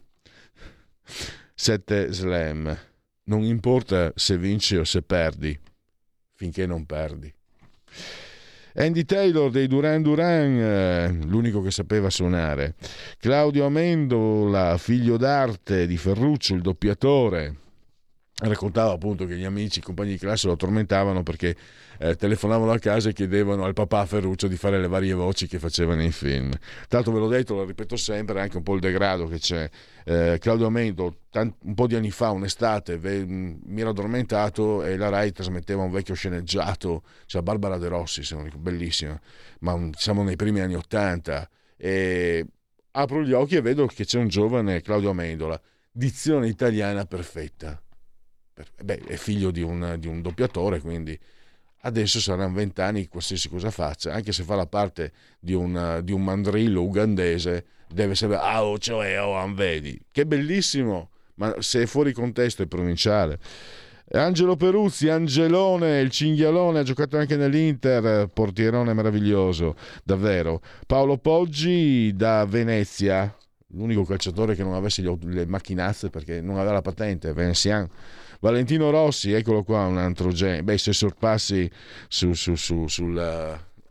7 1.55 2.12
slam. 2.12 2.77
Non 3.27 3.43
importa 3.43 4.12
se 4.16 4.37
vinci 4.37 4.77
o 4.77 4.85
se 4.85 5.03
perdi 5.03 5.59
finché 6.35 6.66
non 6.66 6.85
perdi 6.85 7.33
Andy 8.77 9.05
Taylor 9.05 9.51
dei 9.51 9.68
Duran 9.68 10.03
Duran, 10.03 10.59
eh, 10.59 11.18
l'unico 11.27 11.62
che 11.62 11.70
sapeva 11.70 12.11
suonare. 12.11 12.75
Claudio 13.18 13.66
Amendola, 13.66 14.77
figlio 14.79 15.16
d'arte 15.16 15.87
di 15.87 15.97
Ferruccio, 15.97 16.55
il 16.55 16.61
doppiatore. 16.61 17.55
Raccontava 18.37 18.93
appunto 18.93 19.26
che 19.26 19.37
gli 19.37 19.45
amici, 19.45 19.78
i 19.78 19.82
compagni 19.82 20.11
di 20.11 20.18
classe 20.18 20.49
lo 20.49 20.57
tormentavano 20.57 21.22
perché 21.22 21.55
eh, 21.99 22.16
telefonavano 22.16 22.72
a 22.72 22.78
casa 22.80 23.11
e 23.11 23.12
chiedevano 23.12 23.64
al 23.64 23.74
papà 23.74 24.05
Ferruccio 24.07 24.49
di 24.49 24.57
fare 24.57 24.80
le 24.80 24.89
varie 24.89 25.14
voci 25.14 25.47
che 25.47 25.61
faceva 25.61 25.95
nei 25.95 26.11
film. 26.11 26.51
L'altro 26.89 27.12
ve 27.12 27.20
l'ho 27.20 27.28
detto, 27.28 27.55
lo 27.55 27.64
ripeto 27.64 27.95
sempre, 27.97 28.41
anche 28.41 28.57
un 28.57 28.64
po' 28.64 28.74
il 28.74 28.80
degrado 28.80 29.28
che 29.28 29.39
c'è. 29.39 29.70
Eh, 30.05 30.39
Claudio 30.41 30.66
Amendo, 30.66 31.18
tant- 31.30 31.55
un 31.62 31.74
po' 31.74 31.87
di 31.87 31.95
anni 31.95 32.11
fa, 32.11 32.30
un'estate, 32.30 32.99
ve- 32.99 33.24
mi 33.24 33.80
ero 33.80 33.91
addormentato 33.91 34.82
e 34.82 34.97
la 34.97 35.11
RAI 35.11 35.30
trasmetteva 35.30 35.82
un 35.82 35.93
vecchio 35.93 36.14
sceneggiato, 36.14 37.05
cioè 37.26 37.41
Barbara 37.41 37.78
De 37.78 37.87
Rossi, 37.87 38.22
bellissima, 38.57 39.18
ma 39.61 39.91
siamo 39.97 40.24
nei 40.24 40.35
primi 40.35 40.59
anni 40.59 40.74
Ottanta. 40.74 41.49
E 41.76 42.45
apro 42.91 43.22
gli 43.22 43.32
occhi 43.32 43.55
e 43.55 43.61
vedo 43.61 43.87
che 43.87 44.05
c'è 44.05 44.18
un 44.18 44.26
giovane 44.26 44.80
Claudio 44.80 45.11
Amendola, 45.11 45.61
dizione 45.93 46.49
italiana 46.49 47.05
perfetta. 47.05 47.80
Beh, 48.82 49.00
è 49.07 49.16
figlio 49.16 49.50
di 49.50 49.62
un, 49.62 49.96
di 49.98 50.07
un 50.07 50.22
doppiatore, 50.22 50.80
quindi 50.80 51.18
adesso 51.80 52.20
saranno 52.20 52.55
vent'anni 52.55 53.09
qualsiasi 53.09 53.48
cosa 53.48 53.70
faccia, 53.70 54.12
anche 54.12 54.32
se 54.32 54.42
fa 54.42 54.55
la 54.55 54.66
parte 54.66 55.12
di 55.40 55.55
un, 55.55 56.00
di 56.02 56.12
un 56.12 56.22
mandrillo 56.22 56.82
ugandese, 56.82 57.64
deve 57.88 58.14
sempre, 58.14 58.38
ah, 58.38 58.64
oh, 58.64 58.78
cioè, 58.78 59.20
oh, 59.20 59.52
vedi, 59.55 60.00
che 60.11 60.24
bellissimo, 60.24 61.11
ma 61.34 61.55
se 61.59 61.82
è 61.82 61.86
fuori 61.86 62.12
contesto 62.12 62.62
è 62.62 62.66
provinciale. 62.66 63.38
Angelo 64.12 64.55
Peruzzi, 64.55 65.09
Angelone, 65.09 65.98
il 66.00 66.11
cinghialone, 66.11 66.78
ha 66.78 66.82
giocato 66.82 67.16
anche 67.16 67.36
nell'Inter, 67.36 68.28
portierone 68.28 68.92
meraviglioso, 68.92 69.76
davvero. 70.05 70.61
Paolo 70.86 71.16
Poggi 71.16 72.14
da 72.14 72.44
Venezia, 72.44 73.34
l'unico 73.68 74.05
calciatore 74.05 74.55
che 74.55 74.62
non 74.62 74.74
avesse 74.74 75.02
le 75.02 75.46
macchinazze 75.46 76.11
perché 76.11 76.40
non 76.40 76.57
aveva 76.59 76.74
la 76.74 76.82
patente, 76.82 77.32
Venezian 77.32 77.88
Valentino 78.41 78.91
Rossi, 78.91 79.32
eccolo 79.32 79.62
qua, 79.62 79.87
un 79.87 79.99
altro 79.99 80.32
genio. 80.32 80.62
Beh, 80.62 80.78
se 80.78 80.93
sorpassi 80.93 81.70
su, 82.09 82.32
su, 82.32 82.55
su, 82.55 82.87
sul, 82.87 83.14
uh, 83.14 83.82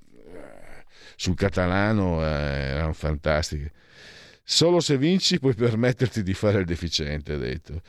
sul, 1.15 1.35
catalano 1.35 2.17
uh, 2.17 2.21
erano 2.21 2.93
fantastiche. 2.93 3.71
Solo 4.43 4.79
se 4.79 4.97
vinci 4.97 5.39
puoi 5.39 5.53
permetterti 5.53 6.21
di 6.21 6.33
fare 6.33 6.59
il 6.59 6.65
deficiente, 6.65 7.33
ha 7.33 7.37
detto. 7.37 7.81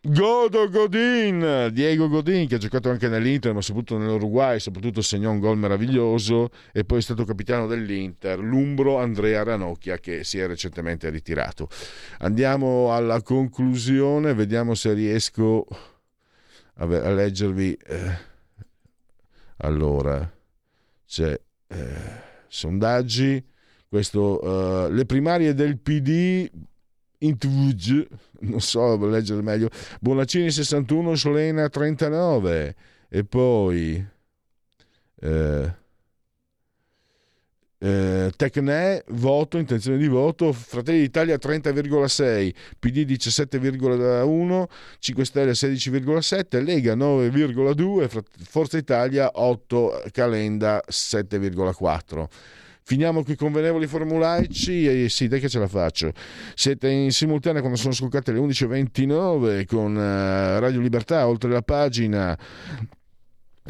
Godo 0.00 0.70
Godin, 0.70 1.70
Diego 1.72 2.08
Godin 2.08 2.46
che 2.46 2.54
ha 2.54 2.58
giocato 2.58 2.88
anche 2.88 3.08
nell'Inter 3.08 3.52
ma 3.52 3.60
soprattutto 3.60 3.98
nell'Uruguay, 3.98 4.60
soprattutto 4.60 5.02
segnò 5.02 5.32
un 5.32 5.40
gol 5.40 5.58
meraviglioso 5.58 6.50
e 6.72 6.84
poi 6.84 6.98
è 6.98 7.02
stato 7.02 7.24
capitano 7.24 7.66
dell'Inter, 7.66 8.38
l'Umbro 8.38 8.98
Andrea 8.98 9.42
Ranocchia 9.42 9.98
che 9.98 10.22
si 10.22 10.38
è 10.38 10.46
recentemente 10.46 11.10
ritirato. 11.10 11.68
Andiamo 12.18 12.94
alla 12.94 13.20
conclusione, 13.22 14.34
vediamo 14.34 14.74
se 14.74 14.92
riesco 14.92 15.66
a, 16.74 16.86
leggervi. 16.86 17.72
Eh, 17.74 18.18
allora, 19.58 20.30
c'è 21.04 21.40
eh, 21.66 21.86
sondaggi, 22.46 23.44
questo, 23.88 24.86
eh, 24.86 24.92
le 24.92 25.06
primarie 25.06 25.54
del 25.54 25.76
PD 25.78 26.48
Intvuj, 27.18 28.06
non 28.40 28.60
so 28.60 28.96
leggere 29.06 29.42
meglio, 29.42 29.68
Bonaccini 30.00 30.50
61, 30.50 31.16
Solena 31.16 31.68
39 31.68 32.74
e 33.08 33.24
poi 33.24 34.06
eh, 35.20 35.74
eh, 37.80 38.32
Tecne, 38.36 39.04
voto, 39.08 39.56
intenzione 39.58 39.98
di 39.98 40.08
voto, 40.08 40.52
Fratelli 40.52 40.98
d'Italia 41.00 41.36
30,6, 41.36 42.52
PD 42.78 43.04
17,1, 43.06 44.64
5 44.98 45.24
Stelle 45.24 45.52
16,7, 45.52 46.62
Lega 46.62 46.94
9,2, 46.94 48.22
Forza 48.48 48.78
Italia 48.78 49.30
8, 49.32 50.02
Calenda 50.10 50.82
7,4. 50.88 52.26
Finiamo 52.88 53.22
con 53.22 53.34
i 53.34 53.36
convenevoli 53.36 53.86
formulaici 53.86 54.86
e 54.86 55.10
sì, 55.10 55.28
dai 55.28 55.40
che 55.40 55.50
ce 55.50 55.58
la 55.58 55.68
faccio. 55.68 56.10
Siete 56.54 56.88
in 56.88 57.12
simultanea 57.12 57.60
quando 57.60 57.76
sono 57.76 57.92
scoccate 57.92 58.32
le 58.32 58.38
11.29 58.38 59.66
con 59.66 59.94
uh, 59.94 60.58
Radio 60.58 60.80
Libertà, 60.80 61.28
oltre 61.28 61.50
la 61.50 61.60
pagina 61.60 62.34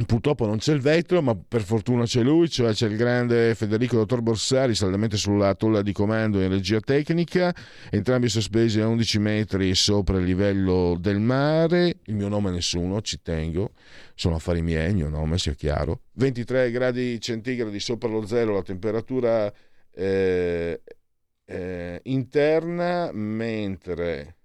Purtroppo 0.07 0.46
non 0.46 0.59
c'è 0.59 0.72
il 0.72 0.80
vetro, 0.80 1.20
ma 1.22 1.36
per 1.36 1.62
fortuna 1.62 2.05
c'è 2.05 2.22
lui, 2.22 2.49
cioè 2.49 2.72
c'è 2.72 2.86
il 2.86 2.96
grande 2.96 3.55
Federico 3.57 3.96
Dottor 3.96 4.20
Borsari, 4.20 4.74
saldamente 4.74 5.16
sulla 5.16 5.55
tolla 5.55 5.82
di 5.82 5.92
comando 5.92 6.40
in 6.40 6.49
regia 6.49 6.78
tecnica, 6.78 7.53
entrambi 7.90 8.28
sospesi 8.28 8.80
a 8.80 8.86
11 8.86 9.18
metri 9.18 9.74
sopra 9.74 10.18
il 10.18 10.24
livello 10.24 10.96
del 11.01 11.18
mare. 11.18 11.99
Il 12.05 12.14
mio 12.14 12.28
nome 12.28 12.51
è 12.51 12.53
nessuno, 12.53 13.01
ci 13.03 13.20
tengo, 13.22 13.72
sono 14.14 14.36
affari 14.36 14.62
miei, 14.62 14.90
il 14.90 14.96
mio 14.96 15.09
nome 15.09 15.36
sia 15.36 15.55
chiaro. 15.55 16.03
23 16.12 16.70
gradi 16.70 17.20
centigradi 17.20 17.80
sopra 17.80 18.09
lo 18.09 18.24
zero 18.24 18.55
la 18.55 18.62
temperatura 18.62 19.53
eh, 19.92 20.80
eh, 21.44 22.01
interna, 22.05 23.11
mentre 23.12 24.38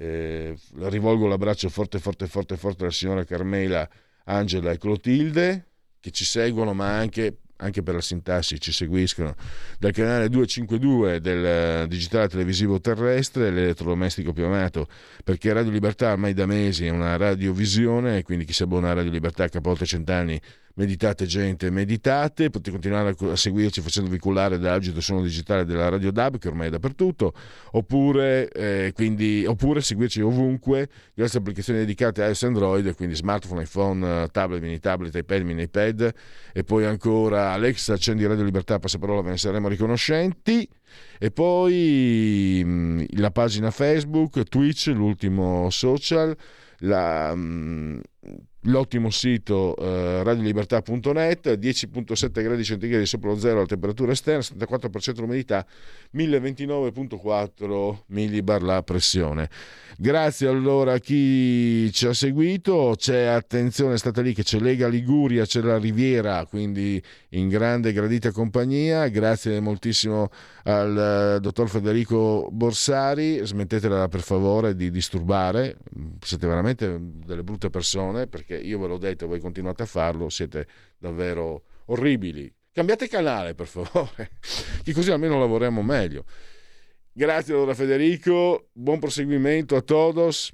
eh, 0.00 0.56
rivolgo 0.78 1.26
l'abbraccio 1.26 1.68
forte, 1.68 1.98
forte, 1.98 2.26
forte, 2.26 2.56
forte 2.56 2.84
alla 2.84 2.92
signora 2.92 3.24
Carmela, 3.24 3.86
Angela 4.24 4.70
e 4.70 4.78
Clotilde 4.78 5.66
che 6.00 6.10
ci 6.10 6.24
seguono, 6.24 6.72
ma 6.72 6.96
anche 6.96 7.36
anche 7.60 7.82
per 7.82 7.92
la 7.92 8.00
sintassi 8.00 8.58
ci 8.58 8.72
seguiscono 8.72 9.34
dal 9.78 9.92
canale 9.92 10.30
252 10.30 11.20
del 11.20 11.44
eh, 11.44 11.86
digitale 11.88 12.26
televisivo 12.26 12.80
terrestre, 12.80 13.50
l'elettrodomestico 13.50 14.32
più 14.32 14.46
amato, 14.46 14.88
perché 15.22 15.52
Radio 15.52 15.70
Libertà 15.70 16.12
ormai 16.12 16.32
da 16.32 16.46
mesi 16.46 16.86
è 16.86 16.88
una 16.88 17.18
radiovisione 17.18 18.22
quindi 18.22 18.46
chi 18.46 18.54
si 18.54 18.62
abbona 18.62 18.88
a 18.88 18.94
Radio 18.94 19.10
Libertà 19.10 19.46
capote 19.48 19.84
cent'anni 19.84 20.40
meditate 20.80 21.26
gente, 21.26 21.70
meditate, 21.70 22.48
potete 22.48 22.70
continuare 22.70 23.14
a 23.20 23.36
seguirci 23.36 23.82
facendovi 23.82 24.18
cullare 24.18 24.58
dall'agito 24.58 25.02
suono 25.02 25.22
digitale 25.22 25.66
della 25.66 25.90
Radio 25.90 26.10
DAB 26.10 26.38
che 26.38 26.48
ormai 26.48 26.68
è 26.68 26.70
dappertutto, 26.70 27.34
oppure, 27.72 28.48
eh, 28.48 28.92
quindi, 28.94 29.44
oppure 29.46 29.82
seguirci 29.82 30.22
ovunque 30.22 30.88
grazie 31.14 31.38
a 31.38 31.42
applicazioni 31.42 31.80
dedicate 31.80 32.22
a 32.22 32.28
iOS 32.28 32.44
Android, 32.44 32.94
quindi 32.94 33.14
smartphone, 33.14 33.62
iPhone, 33.62 34.28
tablet, 34.32 34.62
mini 34.62 34.78
tablet, 34.78 35.14
iPad, 35.14 35.42
mini 35.42 35.62
iPad. 35.62 36.14
E 36.52 36.64
poi 36.64 36.86
ancora 36.86 37.52
Alexa, 37.52 37.92
accendi 37.92 38.24
Radio 38.24 38.44
Libertà, 38.44 38.78
passaparola, 38.78 39.20
ve 39.20 39.30
ne 39.30 39.36
saremo 39.36 39.68
riconoscenti. 39.68 40.66
E 41.18 41.30
poi 41.30 42.62
mh, 42.64 43.18
la 43.18 43.30
pagina 43.30 43.70
Facebook, 43.70 44.42
Twitch, 44.44 44.86
l'ultimo 44.86 45.68
social, 45.68 46.34
la, 46.78 47.34
mh, 47.34 48.00
l'ottimo 48.64 49.10
sito 49.10 49.74
eh, 49.76 50.22
radiolibertà.net, 50.22 51.58
10.7 51.58 52.42
gradi 52.42 52.64
centigradi 52.64 53.06
sopra 53.06 53.30
lo 53.30 53.38
zero 53.38 53.60
la 53.60 53.66
temperatura 53.66 54.12
esterna, 54.12 54.40
74% 54.40 55.20
l'umidità, 55.20 55.64
1029.4 56.14 57.98
millibar 58.08 58.62
la 58.62 58.82
pressione. 58.82 59.48
Grazie 59.96 60.48
allora 60.48 60.94
a 60.94 60.98
chi 60.98 61.90
ci 61.92 62.06
ha 62.06 62.14
seguito, 62.14 62.94
c'è 62.96 63.24
attenzione, 63.24 63.94
è 63.94 63.98
stata 63.98 64.22
lì 64.22 64.32
che 64.32 64.42
c'è 64.42 64.58
Lega 64.58 64.88
Liguria, 64.88 65.44
c'è 65.44 65.60
la 65.60 65.78
Riviera, 65.78 66.46
quindi 66.46 67.02
in 67.30 67.48
grande 67.48 67.92
gradita 67.92 68.32
compagnia, 68.32 69.08
grazie 69.08 69.60
moltissimo 69.60 70.30
al 70.64 71.36
uh, 71.36 71.40
dottor 71.40 71.68
Federico 71.68 72.48
Borsari, 72.50 73.44
smettetela 73.44 74.08
per 74.08 74.20
favore 74.20 74.74
di 74.74 74.90
disturbare, 74.90 75.76
siete 76.20 76.46
veramente 76.46 76.98
delle 77.00 77.42
brutte 77.42 77.68
persone 77.68 78.26
perché 78.26 78.49
io 78.54 78.78
ve 78.78 78.86
l'ho 78.86 78.98
detto 78.98 79.24
e 79.24 79.28
voi 79.28 79.40
continuate 79.40 79.82
a 79.82 79.86
farlo, 79.86 80.28
siete 80.28 80.66
davvero 80.98 81.62
orribili. 81.86 82.52
Cambiate 82.72 83.08
canale 83.08 83.54
per 83.54 83.66
favore, 83.66 84.30
che 84.82 84.92
così 84.92 85.10
almeno 85.10 85.38
lavoriamo 85.38 85.82
meglio. 85.82 86.24
Grazie 87.12 87.54
allora 87.54 87.74
Federico, 87.74 88.68
buon 88.72 88.98
proseguimento 88.98 89.76
a 89.76 89.80
todos. 89.82 90.52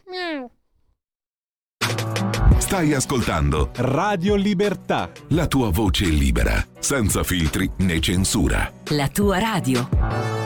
Stai 2.58 2.94
ascoltando 2.94 3.70
Radio 3.76 4.34
Libertà. 4.34 5.12
La 5.28 5.46
tua 5.46 5.70
voce 5.70 6.06
libera, 6.06 6.66
senza 6.78 7.22
filtri 7.22 7.70
né 7.78 8.00
censura. 8.00 8.72
La 8.90 9.08
tua 9.08 9.38
radio. 9.38 10.45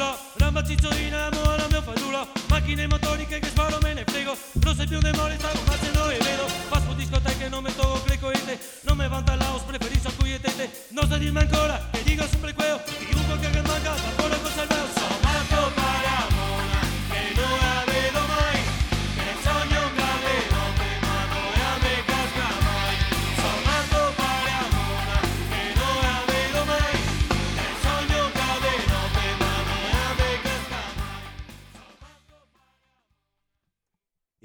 Di 0.00 0.06
zone 0.06 0.08
duro 0.08 0.18
Ramba 0.36 0.62
cizzolina, 0.62 1.28
mola 1.32 1.66
mio 1.68 1.82
fadulo 1.82 2.26
Macchine 2.48 2.86
motoriche 2.86 3.38
che 3.38 3.48
sparo 3.48 3.78
me 3.82 3.94
ne 3.94 4.04
frego. 4.04 4.36
Rosse 4.62 4.86
più 4.86 4.98
de 4.98 5.12
mole, 5.12 5.36
stavo 5.38 5.58
facendo 5.58 6.10
e 6.10 6.18
vedo. 6.18 6.46
Passo 6.68 6.92
discoteche, 6.94 7.48
non 7.48 7.62
me 7.62 7.74
togo 7.74 8.02
greco 8.04 8.30
e 8.30 8.44
te. 8.44 8.58
Non 8.82 8.96
me 8.96 9.08
vanta 9.08 9.36
la 9.36 9.52
os, 9.54 9.62
preferisco 9.62 10.08
a 10.08 10.12
cui 10.16 10.32
e 10.32 10.40
tete 10.40 10.86
Non 10.90 11.06
sa 11.08 11.16
dirmi 11.16 11.38
ancora, 11.38 11.88
che 11.92 12.02
dico 12.02 12.26
sempre 12.26 12.54
quello 12.54 12.99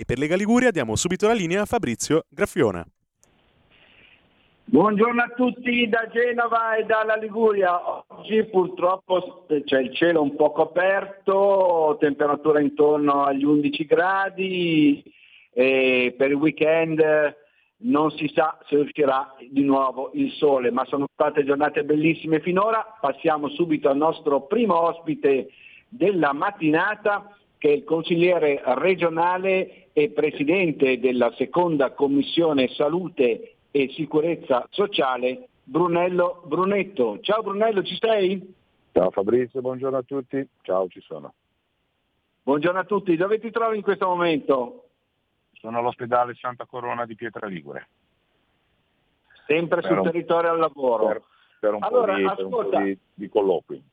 E 0.05 0.13
per 0.13 0.19
Lega 0.19 0.35
Liguria 0.35 0.69
diamo 0.69 0.95
subito 0.95 1.25
la 1.25 1.33
linea 1.33 1.63
a 1.63 1.65
Fabrizio 1.65 2.25
Graffiona. 2.29 2.85
Buongiorno 4.65 5.19
a 5.19 5.33
tutti 5.35 5.89
da 5.89 6.07
Genova 6.13 6.75
e 6.75 6.83
dalla 6.83 7.15
Liguria. 7.15 8.03
Oggi 8.09 8.43
purtroppo 8.43 9.47
c'è 9.47 9.79
il 9.79 9.95
cielo 9.95 10.21
un 10.21 10.35
po' 10.35 10.51
coperto, 10.51 11.97
temperatura 11.99 12.59
intorno 12.59 13.23
agli 13.23 13.43
11 13.43 13.85
gradi 13.85 15.03
e 15.51 16.13
per 16.15 16.29
il 16.29 16.35
weekend 16.35 17.35
non 17.77 18.11
si 18.11 18.31
sa 18.31 18.59
se 18.67 18.75
uscirà 18.75 19.33
di 19.49 19.63
nuovo 19.63 20.11
il 20.13 20.31
sole, 20.33 20.69
ma 20.69 20.85
sono 20.85 21.07
state 21.13 21.43
giornate 21.43 21.83
bellissime 21.83 22.41
finora. 22.41 22.95
Passiamo 23.01 23.49
subito 23.49 23.89
al 23.89 23.97
nostro 23.97 24.45
primo 24.45 24.79
ospite 24.79 25.49
della 25.89 26.31
mattinata 26.31 27.27
che 27.57 27.69
è 27.69 27.71
il 27.71 27.83
consigliere 27.83 28.61
regionale 28.65 29.87
e 29.93 30.09
presidente 30.09 30.99
della 30.99 31.31
seconda 31.35 31.91
commissione 31.91 32.67
salute 32.69 33.55
e 33.71 33.89
sicurezza 33.95 34.67
sociale 34.71 35.47
Brunello 35.63 36.43
Brunetto. 36.45 37.19
Ciao 37.21 37.41
Brunello, 37.41 37.81
ci 37.83 37.97
sei? 37.99 38.53
Ciao 38.91 39.09
Fabrizio, 39.11 39.61
buongiorno 39.61 39.97
a 39.97 40.03
tutti. 40.03 40.47
Ciao, 40.61 40.87
ci 40.87 41.01
sono. 41.01 41.33
Buongiorno 42.43 42.79
a 42.79 42.83
tutti, 42.83 43.15
dove 43.15 43.39
ti 43.39 43.49
trovi 43.51 43.77
in 43.77 43.83
questo 43.83 44.05
momento? 44.07 44.89
Sono 45.53 45.79
all'ospedale 45.79 46.35
Santa 46.35 46.65
Corona 46.65 47.05
di 47.05 47.15
Pietra 47.15 47.47
Ligure. 47.47 47.87
Sempre 49.47 49.81
Per 49.81 49.89
sul 49.89 49.97
un- 49.99 50.03
territorio 50.03 50.51
al 50.51 50.59
lavoro. 50.59 51.07
Per, 51.07 51.21
per 51.59 51.73
un 51.73 51.83
Allora, 51.83 52.13
po', 52.13 52.19
di, 52.19 52.25
ascolta. 52.25 52.81
di, 52.81 52.97
di 53.13 53.29
colloqui. 53.29 53.83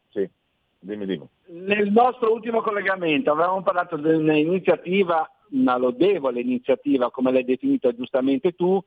Dimmi, 0.84 1.06
dimmi. 1.06 1.28
Nel 1.46 1.92
nostro 1.92 2.32
ultimo 2.32 2.60
collegamento 2.60 3.30
avevamo 3.30 3.62
parlato 3.62 3.96
di 3.96 4.08
un'iniziativa, 4.08 5.30
una 5.50 5.76
lodevole 5.76 6.40
iniziativa, 6.40 7.08
come 7.12 7.30
l'hai 7.30 7.44
definita 7.44 7.94
giustamente 7.94 8.52
tu, 8.52 8.82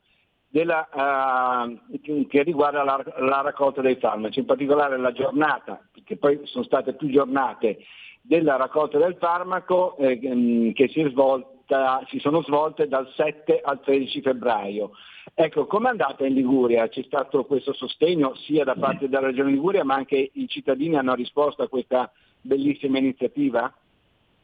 della, 0.50 0.90
eh, 0.90 2.28
che 2.28 2.44
riguarda 2.44 2.84
la, 2.84 3.02
la 3.20 3.42
raccolta 3.42 3.80
dei 3.80 3.96
farmaci, 3.96 4.40
in 4.40 4.46
particolare 4.46 4.98
la 4.98 5.14
giornata, 5.14 5.88
che 6.04 6.18
poi 6.18 6.42
sono 6.44 6.66
state 6.66 6.96
più 6.96 7.10
giornate, 7.10 7.78
della 8.22 8.58
raccolta 8.58 8.98
del 8.98 9.16
farmaco 9.18 9.96
eh, 9.96 10.20
ehm, 10.22 10.74
che 10.74 10.90
si, 10.90 11.02
svolta, 11.12 12.04
si 12.10 12.20
sono 12.20 12.42
svolte 12.42 12.90
dal 12.90 13.10
7 13.16 13.62
al 13.64 13.80
13 13.80 14.22
febbraio. 14.22 14.92
Ecco, 15.38 15.66
com'è 15.66 15.90
andata 15.90 16.26
in 16.26 16.34
Liguria? 16.34 16.88
C'è 16.88 17.04
stato 17.04 17.44
questo 17.44 17.74
sostegno 17.74 18.36
sia 18.36 18.64
da 18.64 18.76
parte 18.76 19.10
della 19.10 19.26
Regione 19.28 19.52
Liguria, 19.52 19.84
ma 19.84 19.96
anche 19.96 20.30
i 20.32 20.48
cittadini 20.48 20.96
hanno 20.96 21.14
risposto 21.14 21.62
a 21.62 21.68
questa 21.68 22.10
bellissima 22.40 23.00
iniziativa? 23.00 23.72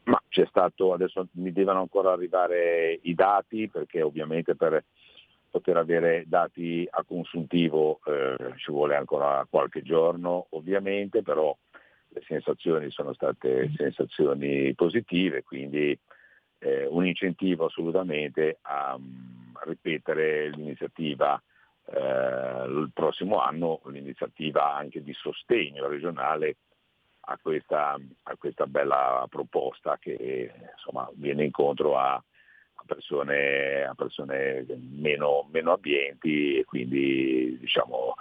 Ma 0.04 0.20
c'è 0.28 0.44
stato, 0.46 0.92
adesso 0.92 1.28
mi 1.32 1.50
devono 1.50 1.80
ancora 1.80 2.12
arrivare 2.12 2.98
i 3.04 3.14
dati 3.14 3.68
perché 3.68 4.02
ovviamente 4.02 4.54
per 4.54 4.84
poter 5.48 5.78
avere 5.78 6.24
dati 6.26 6.86
a 6.90 7.02
consuntivo 7.04 8.00
eh, 8.04 8.52
ci 8.56 8.70
vuole 8.70 8.94
ancora 8.94 9.46
qualche 9.48 9.80
giorno 9.80 10.48
ovviamente, 10.50 11.22
però 11.22 11.56
le 12.08 12.22
sensazioni 12.26 12.90
sono 12.90 13.14
state 13.14 13.72
sensazioni 13.76 14.74
positive, 14.74 15.42
quindi 15.42 15.98
eh, 16.62 16.86
un 16.86 17.04
incentivo 17.06 17.66
assolutamente 17.66 18.58
a 18.62 18.96
mm, 18.98 19.56
ripetere 19.64 20.48
l'iniziativa 20.50 21.40
eh, 21.86 22.64
il 22.68 22.90
prossimo 22.94 23.40
anno, 23.40 23.80
l'iniziativa 23.86 24.74
anche 24.74 25.02
di 25.02 25.12
sostegno 25.12 25.88
regionale 25.88 26.56
a 27.24 27.38
questa, 27.40 27.98
a 28.22 28.36
questa 28.36 28.66
bella 28.66 29.26
proposta 29.28 29.98
che 29.98 30.52
insomma, 30.74 31.08
viene 31.14 31.44
incontro 31.44 31.98
a, 31.98 32.14
a 32.14 32.82
persone, 32.86 33.82
a 33.84 33.94
persone 33.94 34.64
meno, 34.68 35.48
meno 35.50 35.72
abbienti 35.72 36.58
e 36.58 36.64
quindi 36.64 37.58
diciamo, 37.58 38.14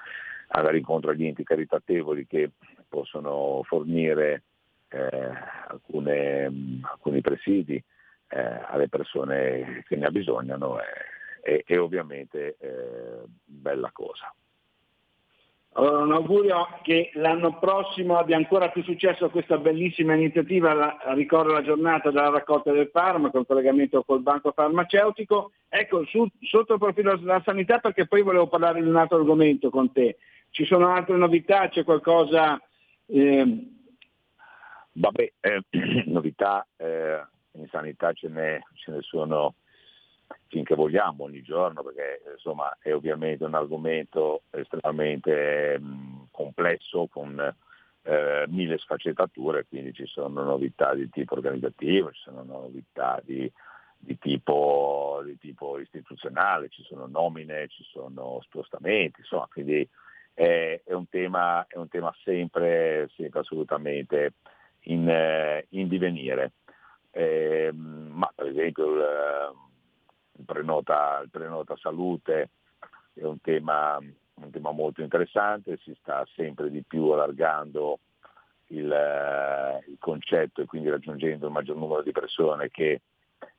andare 0.49 0.77
incontro 0.77 1.11
agli 1.11 1.25
enti 1.25 1.43
caritatevoli 1.43 2.25
che 2.27 2.51
possono 2.87 3.61
fornire 3.63 4.43
eh, 4.89 5.31
alcune, 5.67 6.79
alcuni 6.81 7.21
presidi 7.21 7.81
eh, 8.31 8.61
alle 8.67 8.87
persone 8.87 9.83
che 9.87 9.95
ne 9.95 10.05
abbisognano 10.05 10.79
è, 10.79 10.85
è- 11.41 11.63
è 11.65 11.79
ovviamente 11.79 12.55
eh, 12.59 13.23
bella 13.45 13.89
cosa. 13.91 14.33
Allora, 15.73 16.03
un 16.03 16.11
augurio 16.11 16.67
che 16.83 17.11
l'anno 17.13 17.57
prossimo 17.57 18.17
abbia 18.17 18.35
ancora 18.35 18.69
più 18.69 18.83
successo 18.83 19.29
questa 19.29 19.57
bellissima 19.57 20.13
iniziativa, 20.15 20.73
la, 20.73 20.97
ricordo 21.13 21.53
la 21.53 21.61
giornata 21.61 22.09
della 22.11 22.29
raccolta 22.29 22.73
del 22.73 22.89
farmaco, 22.91 23.39
il 23.39 23.45
collegamento 23.45 24.03
col 24.03 24.21
banco 24.21 24.51
farmaceutico. 24.51 25.51
Ecco, 25.69 26.03
su- 26.05 26.27
sotto 26.41 26.73
il 26.73 26.79
profilo 26.79 27.15
della 27.15 27.41
sanità, 27.45 27.79
perché 27.79 28.05
poi 28.05 28.21
volevo 28.21 28.47
parlare 28.47 28.81
di 28.81 28.87
un 28.87 28.97
altro 28.97 29.17
argomento 29.17 29.69
con 29.69 29.93
te. 29.93 30.17
Ci 30.49 30.65
sono 30.65 30.89
altre 30.93 31.15
novità, 31.15 31.69
c'è 31.69 31.83
qualcosa... 31.85 32.61
ehm, 33.05 33.79
Vabbè, 34.93 35.31
eh, 35.39 35.63
novità 36.07 36.67
eh, 36.75 37.25
in 37.53 37.67
sanità 37.69 38.13
ce 38.13 38.27
ne, 38.27 38.63
ce 38.73 38.91
ne 38.91 39.01
sono 39.01 39.55
finché 40.47 40.75
vogliamo 40.75 41.25
ogni 41.25 41.41
giorno 41.41 41.83
perché 41.83 42.21
insomma 42.33 42.77
è 42.79 42.93
ovviamente 42.93 43.43
un 43.43 43.53
argomento 43.53 44.43
estremamente 44.51 45.77
mh, 45.79 46.27
complesso 46.31 47.07
con 47.07 47.53
eh, 48.03 48.45
mille 48.47 48.77
sfaccettature, 48.77 49.65
quindi 49.67 49.93
ci 49.93 50.05
sono 50.05 50.43
novità 50.43 50.93
di 50.93 51.09
tipo 51.09 51.35
organizzativo, 51.35 52.11
ci 52.11 52.21
sono 52.21 52.43
novità 52.43 53.21
di, 53.23 53.51
di 53.97 54.17
tipo, 54.17 55.21
di 55.23 55.37
tipo 55.37 55.77
istituzionale, 55.79 56.69
ci 56.69 56.83
sono 56.83 57.05
nomine, 57.07 57.67
ci 57.67 57.83
sono 57.83 58.39
spostamenti, 58.43 59.19
insomma, 59.19 59.47
quindi 59.51 59.87
è, 60.33 60.81
è 60.83 60.93
un 60.93 61.07
tema, 61.09 61.65
è 61.67 61.77
un 61.77 61.87
tema 61.87 62.13
sempre, 62.23 63.09
sempre 63.15 63.41
assolutamente 63.41 64.33
in, 64.85 65.07
eh, 65.07 65.67
in 65.69 65.87
divenire. 65.87 66.53
Eh, 67.11 67.71
ma 67.73 68.31
per 68.33 68.47
esempio 68.47 68.93
il, 68.93 69.53
il, 70.37 70.45
prenota, 70.45 71.19
il, 71.23 71.29
prenota, 71.29 71.75
salute 71.77 72.49
è 73.13 73.23
un 73.23 73.41
tema, 73.41 73.97
un 73.97 74.49
tema, 74.49 74.71
molto 74.71 75.01
interessante, 75.01 75.77
si 75.83 75.93
sta 75.99 76.25
sempre 76.35 76.69
di 76.71 76.83
più 76.83 77.09
allargando 77.09 77.99
il, 78.67 79.83
il 79.87 79.97
concetto 79.99 80.61
e 80.61 80.65
quindi 80.65 80.89
raggiungendo 80.89 81.47
il 81.47 81.51
maggior 81.51 81.75
numero 81.75 82.01
di 82.01 82.11
persone 82.11 82.69
che 82.69 83.01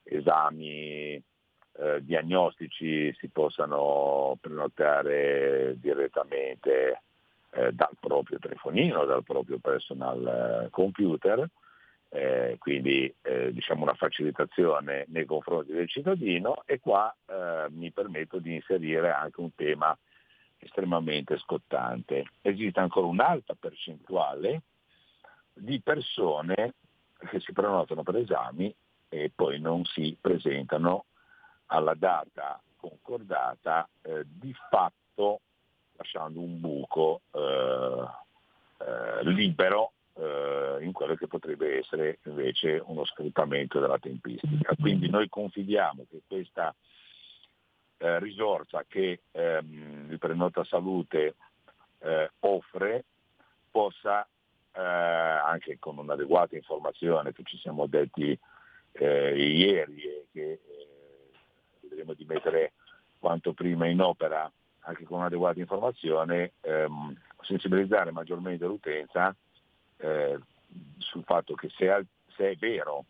esami 0.05 1.23
eh, 1.75 2.03
diagnostici 2.03 3.15
si 3.15 3.29
possano 3.29 4.37
prenotare 4.41 5.75
direttamente 5.79 7.03
eh, 7.51 7.73
dal 7.73 7.97
proprio 7.99 8.39
telefonino, 8.39 9.05
dal 9.05 9.23
proprio 9.25 9.59
personal 9.59 10.65
eh, 10.65 10.71
computer, 10.71 11.49
eh, 12.15 12.57
quindi 12.59 13.13
eh, 13.23 13.53
diciamo 13.55 13.85
una 13.85 13.95
facilitazione 13.95 15.07
nei 15.09 15.25
confronti 15.25 15.73
del 15.73 15.89
cittadino 15.89 16.63
e 16.67 16.79
qua 16.79 17.15
eh, 17.25 17.69
mi 17.71 17.91
permetto 17.91 18.39
di 18.39 18.55
inserire 18.55 19.11
anche 19.11 19.41
un 19.41 19.55
tema 19.55 19.97
estremamente 20.59 21.39
scottante. 21.39 22.27
Esiste 22.43 22.81
ancora 22.81 23.07
un'alta 23.07 23.55
percentuale 23.59 24.61
di 25.55 25.81
persone 25.81 26.75
che 27.17 27.41
si 27.41 27.53
prenotano 27.53 28.03
per 28.03 28.17
esami 28.17 28.75
e 29.09 29.33
poi 29.35 29.59
non 29.59 29.83
si 29.87 30.15
presentano 30.21 31.07
alla 31.67 31.95
data 31.95 32.61
concordata, 32.77 33.89
eh, 34.03 34.25
di 34.27 34.55
fatto 34.69 35.41
lasciando 35.97 36.41
un 36.41 36.61
buco 36.61 37.23
eh, 37.31 38.05
eh, 38.81 39.25
libero 39.25 39.93
eh, 40.15 40.79
in 40.81 40.93
quello 40.93 41.15
che 41.15 41.27
potrebbe 41.27 41.79
essere 41.79 42.19
invece 42.25 42.83
uno 42.85 43.05
sfruttamento 43.05 43.81
della 43.81 43.99
tempistica. 43.99 44.75
Quindi 44.79 45.09
noi 45.09 45.29
confidiamo 45.29 46.05
che 46.11 46.23
questa 46.27 46.75
eh, 47.99 48.19
risorsa 48.19 48.85
che 48.87 49.23
ehm, 49.31 50.09
il 50.11 50.19
Prenota 50.19 50.65
Salute 50.65 51.35
eh, 52.01 52.31
offre 52.41 53.05
possa 53.71 54.27
anche 54.75 55.79
con 55.79 55.99
un'adeguata 55.99 56.57
informazione 56.57 57.35
che 57.35 57.43
ci 57.45 57.59
siamo 57.59 57.87
detti 57.87 58.39
ieri 58.95 60.03
e 60.03 60.27
che 60.33 60.61
vedremo 61.83 62.15
di 62.15 62.25
mettere 62.25 62.73
quanto 63.19 63.53
prima 63.53 63.87
in 63.87 64.01
opera 64.01 64.51
anche 64.85 65.05
con 65.05 65.19
un'adeguata 65.19 65.61
informazione, 65.61 66.53
ehm, 66.61 67.15
sensibilizzare 67.43 68.11
maggiormente 68.11 68.65
l'utenza 68.65 69.35
eh, 70.03 70.39
sul 70.99 71.23
fatto 71.25 71.55
che 71.55 71.71
se, 71.77 72.07
se, 72.37 72.51
è 72.51 72.57
vero 72.57 73.05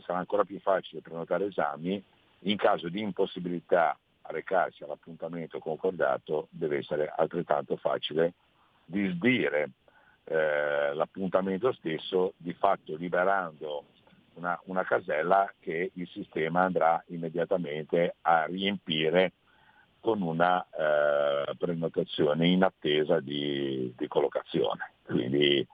sarà 0.00 0.18
ancora 0.18 0.44
più 0.44 0.58
facile 0.60 1.02
prenotare 1.02 1.46
esami, 1.46 2.02
in 2.44 2.56
caso 2.56 2.88
di 2.88 3.00
impossibilità 3.00 3.98
a 4.22 4.32
recarsi 4.32 4.84
all'appuntamento 4.84 5.58
concordato 5.58 6.48
deve 6.50 6.78
essere 6.78 7.12
altrettanto 7.14 7.76
facile 7.76 8.34
disdire 8.84 9.70
eh, 10.24 10.94
l'appuntamento 10.94 11.72
stesso, 11.72 12.34
di 12.36 12.52
fatto 12.54 12.94
liberando 12.96 13.84
una, 14.34 14.58
una 14.64 14.84
casella 14.84 15.52
che 15.58 15.90
il 15.92 16.08
sistema 16.08 16.62
andrà 16.62 17.02
immediatamente 17.08 18.16
a 18.22 18.44
riempire 18.46 19.32
con 20.00 20.22
una 20.22 20.64
eh, 20.64 21.54
prenotazione 21.58 22.48
in 22.48 22.62
attesa 22.62 23.20
di, 23.20 23.92
di 23.96 24.08
collocazione. 24.08 24.92
Quindi 25.02 25.66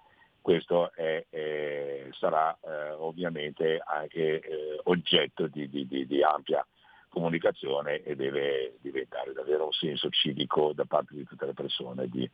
questo 0.46 0.92
è, 0.94 1.26
è, 1.28 2.06
sarà 2.12 2.56
eh, 2.62 2.92
ovviamente 2.98 3.82
anche 3.84 4.38
eh, 4.38 4.80
oggetto 4.84 5.48
di, 5.48 5.68
di, 5.68 6.06
di, 6.06 6.22
ampia 6.22 6.64
comunicazione 7.08 8.04
e 8.04 8.14
deve 8.14 8.76
diventare 8.80 9.32
davvero 9.32 9.64
un 9.64 9.72
senso 9.72 10.08
civico 10.10 10.72
da 10.72 10.84
parte 10.84 11.16
di 11.16 11.24
tutte 11.24 11.46
le 11.46 11.52
persone 11.52 12.06
di 12.06 12.30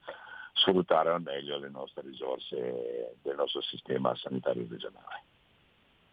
sfruttare 0.52 1.08
al 1.08 1.22
meglio 1.22 1.56
le 1.56 1.70
nostre 1.70 2.02
risorse 2.06 3.16
del 3.22 3.34
nostro 3.34 3.62
sistema 3.62 4.14
sanitario 4.14 4.66
regionale. 4.68 5.22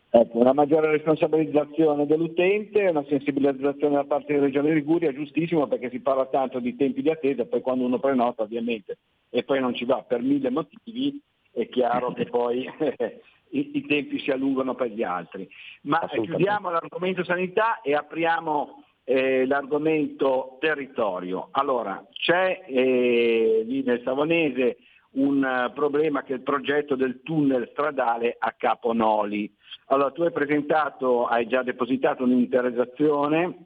Ecco, 0.10 0.38
una 0.38 0.54
maggiore 0.54 0.92
responsabilizzazione 0.92 2.06
dell'utente, 2.06 2.88
una 2.88 3.04
sensibilizzazione 3.10 3.96
da 3.96 4.06
parte 4.06 4.32
della 4.32 4.46
Regione 4.46 4.74
Liguria, 4.74 5.12
giustissimo 5.12 5.68
perché 5.68 5.90
si 5.90 6.00
parla 6.00 6.28
tanto 6.28 6.60
di 6.60 6.78
tempi 6.78 7.02
di 7.02 7.10
attesa, 7.10 7.44
poi 7.44 7.60
quando 7.60 7.84
uno 7.84 8.00
prenota 8.00 8.44
ovviamente 8.44 9.00
e 9.30 9.44
poi 9.44 9.60
non 9.60 9.76
ci 9.76 9.84
va 9.84 10.02
per 10.02 10.22
mille 10.22 10.50
motivi, 10.50 11.22
è 11.62 11.70
chiaro 11.70 12.14
che 12.14 12.26
poi 12.30 12.66
i, 13.52 13.72
i, 13.74 13.86
tempi 13.86 14.20
si 14.20 14.32
allungano 14.32 14.76
per 14.76 14.88
gli 14.88 15.04
altri. 15.04 15.50
Ma 15.82 16.08
chiudiamo 16.08 16.70
l'argomento 16.70 17.24
sanità 17.24 17.82
e 17.82 17.94
apriamo 17.94 18.84
eh, 19.04 19.46
l'argomento 19.48 20.58
territorio. 20.60 21.50
Allora, 21.52 22.06
c'è 22.12 22.64
eh, 22.68 23.64
lì 23.66 23.82
nel 23.84 24.02
Savonese 24.04 24.78
un 25.12 25.44
uh, 25.44 25.74
problema 25.74 26.22
che 26.22 26.34
è 26.34 26.36
il 26.36 26.44
progetto 26.44 26.96
del 26.96 27.22
tunnel 27.24 27.70
stradale 27.72 28.36
a 28.38 28.54
Caponoli. 28.56 29.52
Allora, 29.88 30.12
tu 30.12 30.22
hai 30.22 30.32
presentato, 30.32 31.26
hai 31.26 31.48
già 31.48 31.64
depositato 31.64 32.24
un'interrogazione 32.24 33.66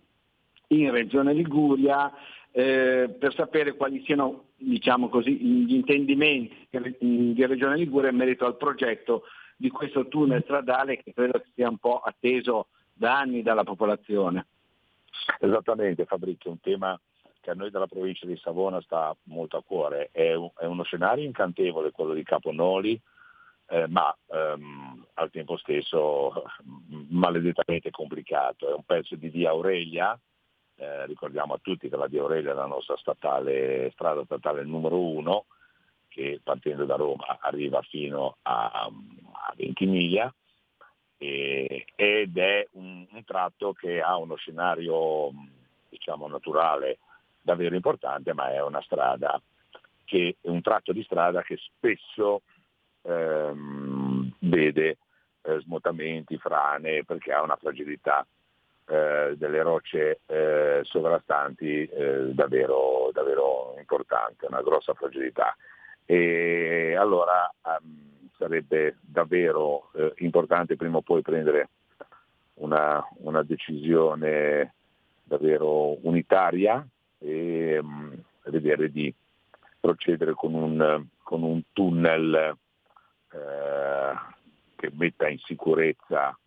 in 0.68 0.92
Regione 0.92 1.34
Liguria 1.34 2.10
eh, 2.56 3.10
per 3.18 3.34
sapere 3.34 3.74
quali 3.74 4.04
siano 4.06 4.50
diciamo 4.56 5.10
così, 5.10 5.36
gli 5.36 5.74
intendimenti 5.74 6.68
di 7.00 7.46
Regione 7.46 7.78
Liguria 7.78 8.12
in 8.12 8.16
merito 8.16 8.46
al 8.46 8.58
progetto 8.58 9.24
di 9.58 9.70
questo 9.70 10.08
tunnel 10.08 10.44
stradale 10.44 11.02
che 11.02 11.14
credo 11.14 11.44
sia 11.56 11.68
un 11.68 11.80
po' 11.80 12.00
atteso 12.00 12.68
da 12.94 13.18
anni 13.18 13.42
dalla 13.42 13.64
popolazione. 13.64 14.46
Esattamente 15.40 16.06
Fabrizio, 16.06 16.52
un 16.52 16.60
tema 16.60 17.00
che 17.42 17.50
a 17.50 17.56
noi 17.56 17.72
dalla 17.72 17.88
provincia 17.88 18.28
di 18.28 18.38
Savona 18.38 18.80
sta 18.82 19.16
molto 19.24 19.58
a 19.58 19.64
cuore. 19.64 20.10
È, 20.12 20.34
un, 20.36 20.52
è 20.56 20.66
uno 20.66 20.84
scenario 20.84 21.26
incantevole 21.26 21.92
quello 21.92 22.14
di 22.14 22.24
Caponoli, 22.24 23.02
eh, 23.70 23.88
ma 23.88 24.16
ehm, 24.28 25.08
al 25.16 25.32
tempo 25.32 25.58
stesso 25.58 26.44
maledettamente 27.10 27.90
complicato. 27.90 28.70
È 28.70 28.74
un 28.74 28.84
pezzo 28.84 29.16
di 29.16 29.30
via 29.30 29.50
Aurelia, 29.50 30.18
eh, 30.84 31.06
ricordiamo 31.06 31.54
a 31.54 31.60
tutti 31.62 31.88
che 31.88 31.96
la 31.96 32.08
via 32.08 32.22
Aurelia 32.22 32.52
è 32.52 32.56
la 32.56 32.66
nostra 32.66 32.98
statale, 32.98 33.90
strada 33.94 34.24
statale 34.26 34.64
numero 34.64 35.00
uno, 35.00 35.46
che 36.10 36.42
partendo 36.44 36.86
da 36.86 36.96
Roma 36.96 37.40
arriva 37.40 37.82
fino 37.82 38.38
a, 38.42 38.70
a 38.72 39.54
Ventimiglia 39.56 40.32
e, 41.18 41.86
ed 41.96 42.38
è 42.38 42.68
un, 42.74 43.08
un, 43.10 43.24
tratto 43.24 43.72
che 43.72 44.02
ha 44.02 44.18
uno 44.18 44.36
scenario 44.36 45.32
diciamo, 45.90 46.28
naturale 46.28 47.00
davvero 47.42 47.76
importante, 47.76 48.34
ma 48.34 48.52
è 48.52 48.62
una 48.62 48.82
strada 48.82 49.42
che 50.04 50.36
è 50.42 50.50
un 50.50 50.62
tratto 50.62 50.92
di 50.92 51.02
strada 51.04 51.42
che 51.42 51.58
spesso 51.58 52.42
ehm, 53.04 54.34
vede 54.40 54.98
eh, 55.42 55.60
smotamenti, 55.62 56.38
frane, 56.38 57.06
perché 57.06 57.32
ha 57.32 57.42
una 57.42 57.56
fragilità 57.56 58.26
eh, 58.86 59.36
delle 59.38 59.62
rocce 59.62 60.20
eh, 60.26 60.82
sovrastanti 60.84 61.86
eh, 61.86 62.34
davvero, 62.34 63.10
davvero 63.14 63.76
importante, 63.80 64.46
una 64.46 64.62
grossa 64.62 64.94
fragilità. 64.94 65.56
E 66.06 66.96
allora 66.98 67.50
um, 67.62 68.28
sarebbe 68.38 68.98
davvero 69.00 69.90
eh, 69.94 70.14
importante 70.18 70.76
prima 70.76 70.98
o 70.98 71.02
poi 71.02 71.22
prendere 71.22 71.70
una, 72.56 73.02
una 73.20 73.42
decisione 73.42 74.74
davvero 75.24 75.98
unitaria 76.06 76.86
e 77.20 77.78
um, 77.78 78.14
vedere 78.46 78.92
di 78.92 79.14
procedere 79.80 80.34
con 80.34 80.54
un, 80.54 81.06
con 81.24 81.44
un 81.44 81.62
tunnel 81.72 82.58
eh, 83.32 84.14
che 84.76 84.92
metta 84.94 85.30
in 85.30 85.40
sicurezza 85.40 86.38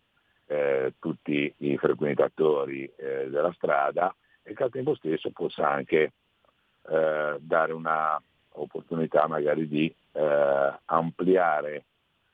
eh, 0.47 0.93
tutti 0.99 1.53
i 1.57 1.77
frequentatori 1.77 2.91
eh, 2.95 3.29
della 3.29 3.51
strada 3.53 4.13
e 4.41 4.53
che 4.53 4.63
al 4.63 4.71
tempo 4.71 4.95
stesso 4.95 5.29
possa 5.31 5.69
anche 5.69 6.13
eh, 6.89 7.35
dare 7.39 7.73
un'opportunità 7.73 9.27
magari 9.27 9.67
di 9.67 9.93
eh, 10.13 10.73
ampliare 10.85 11.83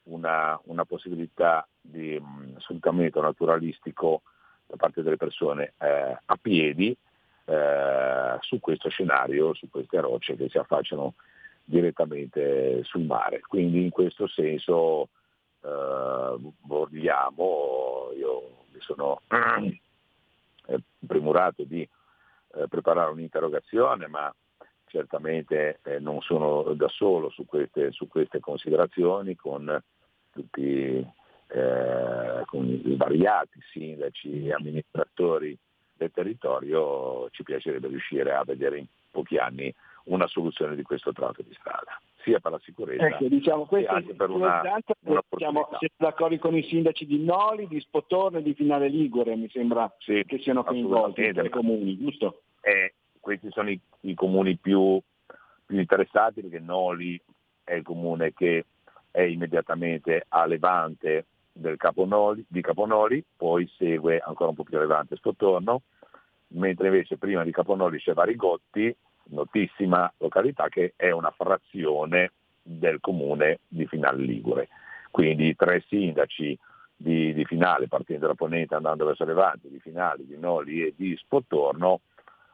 una, 0.03 0.59
una, 0.66 0.86
possibilità 0.86 1.68
di 1.80 2.20
mh, 2.20 2.59
sfruttamento 2.59 3.22
naturalistico 3.22 4.22
da 4.68 4.76
parte 4.76 5.01
delle 5.01 5.18
persone 5.18 5.74
eh, 5.80 6.18
a 6.24 6.38
piedi 6.39 6.95
eh, 7.45 8.38
su 8.41 8.59
questo 8.59 8.89
scenario, 8.89 9.53
su 9.53 9.70
queste 9.70 9.99
rocce 9.99 10.36
che 10.36 10.49
si 10.49 10.57
affacciano 10.57 11.16
direttamente 11.64 12.84
sul 12.84 13.03
mare. 13.03 13.41
Quindi 13.41 13.84
in 13.84 13.89
questo 13.89 14.28
senso 14.28 15.09
eh, 15.64 16.53
vogliamo, 16.61 18.11
io 18.16 18.66
mi 18.72 18.80
sono 18.80 19.22
eh, 20.68 20.80
premurato 21.05 21.64
di 21.64 21.82
eh, 21.82 22.68
preparare 22.68 23.11
un'interrogazione, 23.11 24.07
ma 24.07 24.34
certamente 24.88 25.80
eh, 25.84 25.99
non 25.99 26.22
sono 26.22 26.74
da 26.74 26.88
solo 26.89 27.30
su 27.30 27.45
queste, 27.45 27.91
su 27.91 28.07
queste 28.07 28.39
considerazioni, 28.39 29.36
con 29.36 29.82
tutti 30.32 31.05
eh, 31.47 32.43
con 32.45 32.66
i 32.68 32.95
variati 32.95 33.59
sindaci 33.72 34.47
e 34.47 34.53
amministratori 34.53 35.57
del 35.93 36.11
territorio, 36.11 37.30
ci 37.30 37.43
piacerebbe 37.43 37.88
riuscire 37.88 38.34
a 38.34 38.43
vedere 38.43 38.80
in 38.80 38.86
pochi 39.11 39.38
anni 39.38 39.74
una 40.05 40.28
soluzione 40.28 40.76
di 40.76 40.82
questo 40.82 41.14
tratto 41.14 41.43
di 41.43 41.53
strada, 41.53 41.99
sia 42.24 42.40
per 42.40 42.52
la 42.52 42.60
sicurezza 42.60 43.06
Ecco, 43.06 43.28
diciamo, 43.28 43.66
questo 43.66 43.92
anche 43.92 44.16
per 44.16 44.30
una, 44.30 44.62
siamo, 44.62 44.82
un'opportunità. 45.02 45.78
siamo 45.78 45.94
d'accordo 45.98 46.38
con 46.40 46.56
i 46.56 46.64
sindaci 46.64 47.06
di 47.06 47.24
Noli, 47.24 47.68
di 47.68 47.80
Spotorno 47.80 48.40
e 48.40 48.42
di 48.42 48.54
Finale 48.54 48.88
Ligure, 48.88 49.36
mi 49.36 49.50
sembra 49.50 49.94
che 49.98 50.26
siano 50.42 50.64
coinvolti 50.64 51.22
i 51.22 51.50
comuni, 51.50 51.98
giusto? 51.98 52.42
E 52.62 52.94
questi 53.20 53.50
sono 53.52 53.70
i, 53.70 53.80
i 54.02 54.14
comuni 54.14 54.58
più, 54.58 55.00
più 55.66 55.80
interessati 55.80 56.42
perché 56.42 56.60
Noli 56.60 57.20
è 57.64 57.74
il 57.74 57.84
comune 57.84 58.34
che 58.34 58.66
è 59.12 59.22
immediatamente 59.22 60.26
a 60.28 60.46
levante 60.46 61.26
del 61.52 61.78
Caponoli, 61.78 62.44
di 62.48 62.62
Caponoli, 62.62 63.24
poi 63.38 63.70
segue 63.78 64.20
ancora 64.20 64.50
un 64.50 64.56
po' 64.56 64.64
più 64.64 64.78
a 64.78 64.82
levante 64.82 65.16
Spotorno, 65.16 65.84
mentre 66.48 66.88
invece 66.88 67.18
prima 67.18 67.44
di 67.44 67.52
Caponoli 67.52 68.00
c'è 68.00 68.14
Varigotti, 68.14 68.94
notissima 69.26 70.12
località 70.18 70.68
che 70.70 70.94
è 70.96 71.12
una 71.12 71.32
frazione 71.32 72.32
del 72.62 73.00
comune 73.00 73.60
di 73.68 73.86
Finale 73.88 74.24
Ligure. 74.24 74.70
Quindi 75.12 75.48
i 75.48 75.56
tre 75.56 75.84
sindaci 75.88 76.58
di, 76.96 77.34
di 77.34 77.46
Finale, 77.46 77.88
partendo 77.88 78.28
da 78.28 78.34
Ponente 78.34 78.76
andando 78.76 79.06
verso 79.06 79.26
Levante, 79.26 79.70
di 79.70 79.80
Finale, 79.80 80.26
di 80.26 80.38
Noli 80.38 80.84
e 80.84 80.94
di 80.96 81.16
Spotorno, 81.18 82.02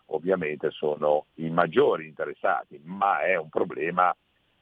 ovviamente 0.08 0.72
sono 0.72 1.26
i 1.36 1.50
maggiori 1.50 2.08
interessati, 2.08 2.80
ma 2.84 3.22
è 3.22 3.36
un 3.36 3.50
problema 3.50 4.14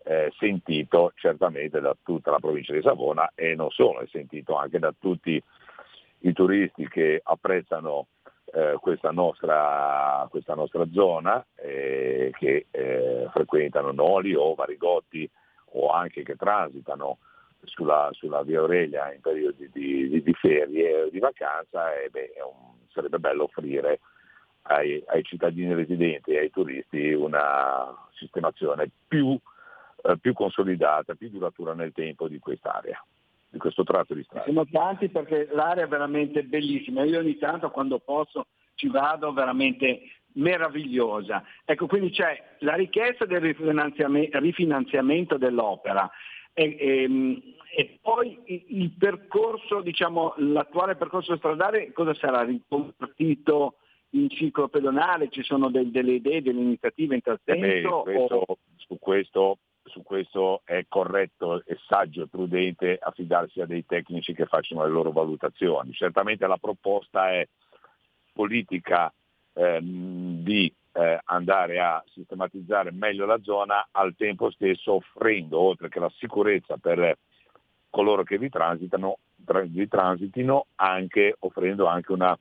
eh, 0.03 0.31
sentito 0.37 1.11
certamente 1.15 1.79
da 1.79 1.95
tutta 2.03 2.31
la 2.31 2.39
provincia 2.39 2.73
di 2.73 2.81
Savona 2.81 3.31
e 3.35 3.55
non 3.55 3.69
solo, 3.69 3.99
è 3.99 4.07
sentito 4.07 4.55
anche 4.55 4.79
da 4.79 4.93
tutti 4.97 5.41
i 6.19 6.33
turisti 6.33 6.87
che 6.87 7.21
apprezzano 7.23 8.07
eh, 8.53 8.77
questa, 8.79 9.11
nostra, 9.11 10.25
questa 10.29 10.53
nostra 10.53 10.85
zona, 10.91 11.45
eh, 11.55 12.31
che 12.37 12.67
eh, 12.71 13.27
frequentano 13.31 13.91
Noli 13.91 14.33
o 14.35 14.55
Varigotti 14.55 15.29
o 15.71 15.89
anche 15.89 16.23
che 16.23 16.35
transitano 16.35 17.17
sulla, 17.63 18.09
sulla 18.13 18.43
via 18.43 18.59
Aurelia 18.59 19.13
in 19.13 19.21
periodi 19.21 19.69
di, 19.71 20.09
di, 20.09 20.23
di 20.23 20.33
ferie 20.33 21.03
o 21.03 21.09
di 21.09 21.19
vacanza, 21.19 21.93
e 21.93 22.09
beh, 22.09 22.33
un- 22.45 22.75
sarebbe 22.91 23.19
bello 23.19 23.43
offrire 23.43 23.99
ai, 24.63 25.03
ai 25.07 25.23
cittadini 25.23 25.73
residenti 25.73 26.31
e 26.31 26.39
ai 26.39 26.49
turisti 26.49 27.11
una 27.13 27.93
sistemazione 28.13 28.89
più, 29.07 29.37
eh, 30.03 30.17
più 30.19 30.33
consolidata, 30.33 31.15
più 31.15 31.29
duratura 31.29 31.73
nel 31.73 31.91
tempo 31.93 32.27
di 32.27 32.39
quest'area, 32.39 33.03
di 33.57 33.59
questo 33.59 33.83
tratto 33.83 34.13
di 34.13 34.23
strada. 34.23 34.43
Siamo 34.45 34.65
tanti 34.67 35.09
perché 35.09 35.49
l'area 35.51 35.83
è 35.85 35.87
veramente 35.87 36.43
bellissima. 36.43 37.03
Io 37.03 37.19
ogni 37.19 37.37
tanto 37.37 37.69
quando 37.71 37.99
posso 37.99 38.47
ci 38.75 38.87
vado 38.87 39.33
veramente 39.33 40.01
meravigliosa. 40.33 41.43
Ecco, 41.65 41.87
quindi 41.87 42.11
c'è 42.11 42.41
la 42.59 42.75
richiesta 42.75 43.25
del 43.25 43.41
rifinanziame- 43.41 44.29
rifinanziamento 44.33 45.37
dell'opera 45.37 46.09
e, 46.53 46.75
e- 46.79 47.41
e 47.75 47.99
poi 48.01 48.39
il 48.45 48.91
percorso, 48.97 49.81
diciamo, 49.81 50.33
l'attuale 50.37 50.95
percorso 50.95 51.35
stradale 51.35 51.91
cosa 51.91 52.13
sarà? 52.13 52.43
Riconvertito 52.43 53.75
in 54.11 54.29
ciclo 54.29 54.67
pedonale? 54.67 55.29
Ci 55.29 55.43
sono 55.43 55.69
del- 55.69 55.91
delle 55.91 56.13
idee, 56.13 56.41
delle 56.41 56.61
iniziative 56.61 57.15
in 57.15 57.21
tal 57.21 57.39
Eh 57.43 57.55
beh, 57.55 57.69
senso? 57.71 57.89
o- 57.89 58.03
questo- 58.03 58.57
su, 58.77 58.97
questo, 58.99 59.57
su 59.97 60.03
questo 60.03 60.61
è 60.63 60.85
corretto 60.87 61.63
e 61.65 61.77
saggio 61.87 62.23
e 62.23 62.27
prudente 62.27 62.99
affidarsi 63.01 63.61
a 63.61 63.65
dei 63.65 63.85
tecnici 63.85 64.33
che 64.33 64.45
facciano 64.45 64.83
le 64.83 64.89
loro 64.89 65.11
valutazioni. 65.11 65.91
Certamente 65.93 66.45
la 66.45 66.57
proposta 66.57 67.31
è 67.31 67.47
politica 68.31 69.11
ehm, 69.53 70.43
di 70.43 70.71
eh, 70.93 71.19
andare 71.25 71.79
a 71.79 72.03
sistematizzare 72.13 72.91
meglio 72.91 73.25
la 73.25 73.39
zona, 73.41 73.87
al 73.91 74.15
tempo 74.15 74.51
stesso 74.51 74.93
offrendo, 74.93 75.59
oltre 75.59 75.89
che 75.89 75.99
la 75.99 76.11
sicurezza 76.17 76.77
per 76.77 77.17
coloro 77.89 78.23
che 78.23 78.37
vi 78.37 78.49
transitano, 78.49 79.17
tra- 79.43 79.61
vi 79.61 79.87
transitino, 79.87 80.67
anche 80.75 81.35
offrendo 81.39 81.87
anche 81.87 82.11
una, 82.11 82.37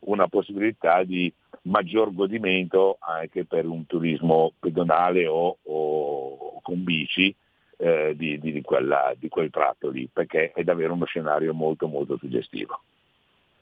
una 0.00 0.28
possibilità 0.28 1.02
di 1.04 1.32
maggior 1.62 2.12
godimento 2.14 2.96
anche 3.00 3.44
per 3.44 3.66
un 3.66 3.86
turismo 3.86 4.52
pedonale 4.58 5.26
o, 5.26 5.58
o 5.62 6.60
con 6.62 6.82
bici 6.84 7.34
eh, 7.76 8.14
di, 8.16 8.38
di- 8.38 8.52
di 8.52 8.60
quella- 8.62 9.14
di 9.18 9.28
quel 9.28 9.50
tratto 9.50 9.88
lì, 9.88 10.08
perché 10.12 10.52
è 10.52 10.62
davvero 10.64 10.92
uno 10.92 11.06
scenario 11.06 11.54
molto 11.54 11.86
molto 11.86 12.16
suggestivo. 12.18 12.80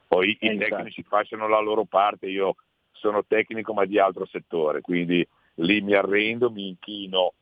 Poi 0.09 0.37
i 0.41 0.59
tecnici 0.59 1.03
facciano 1.03 1.47
la 1.49 1.61
loro 1.61 1.85
parte, 1.85 2.27
io 2.27 2.57
sono 2.93 3.25
tecnico 3.25 3.73
ma 3.75 3.85
di 3.85 3.99
altro 3.99 4.27
settore, 4.27 4.81
quindi 4.81 5.27
lì 5.57 5.81
mi 5.83 5.95
arrendo, 5.95 6.51
mi 6.51 6.67
inchino 6.69 7.35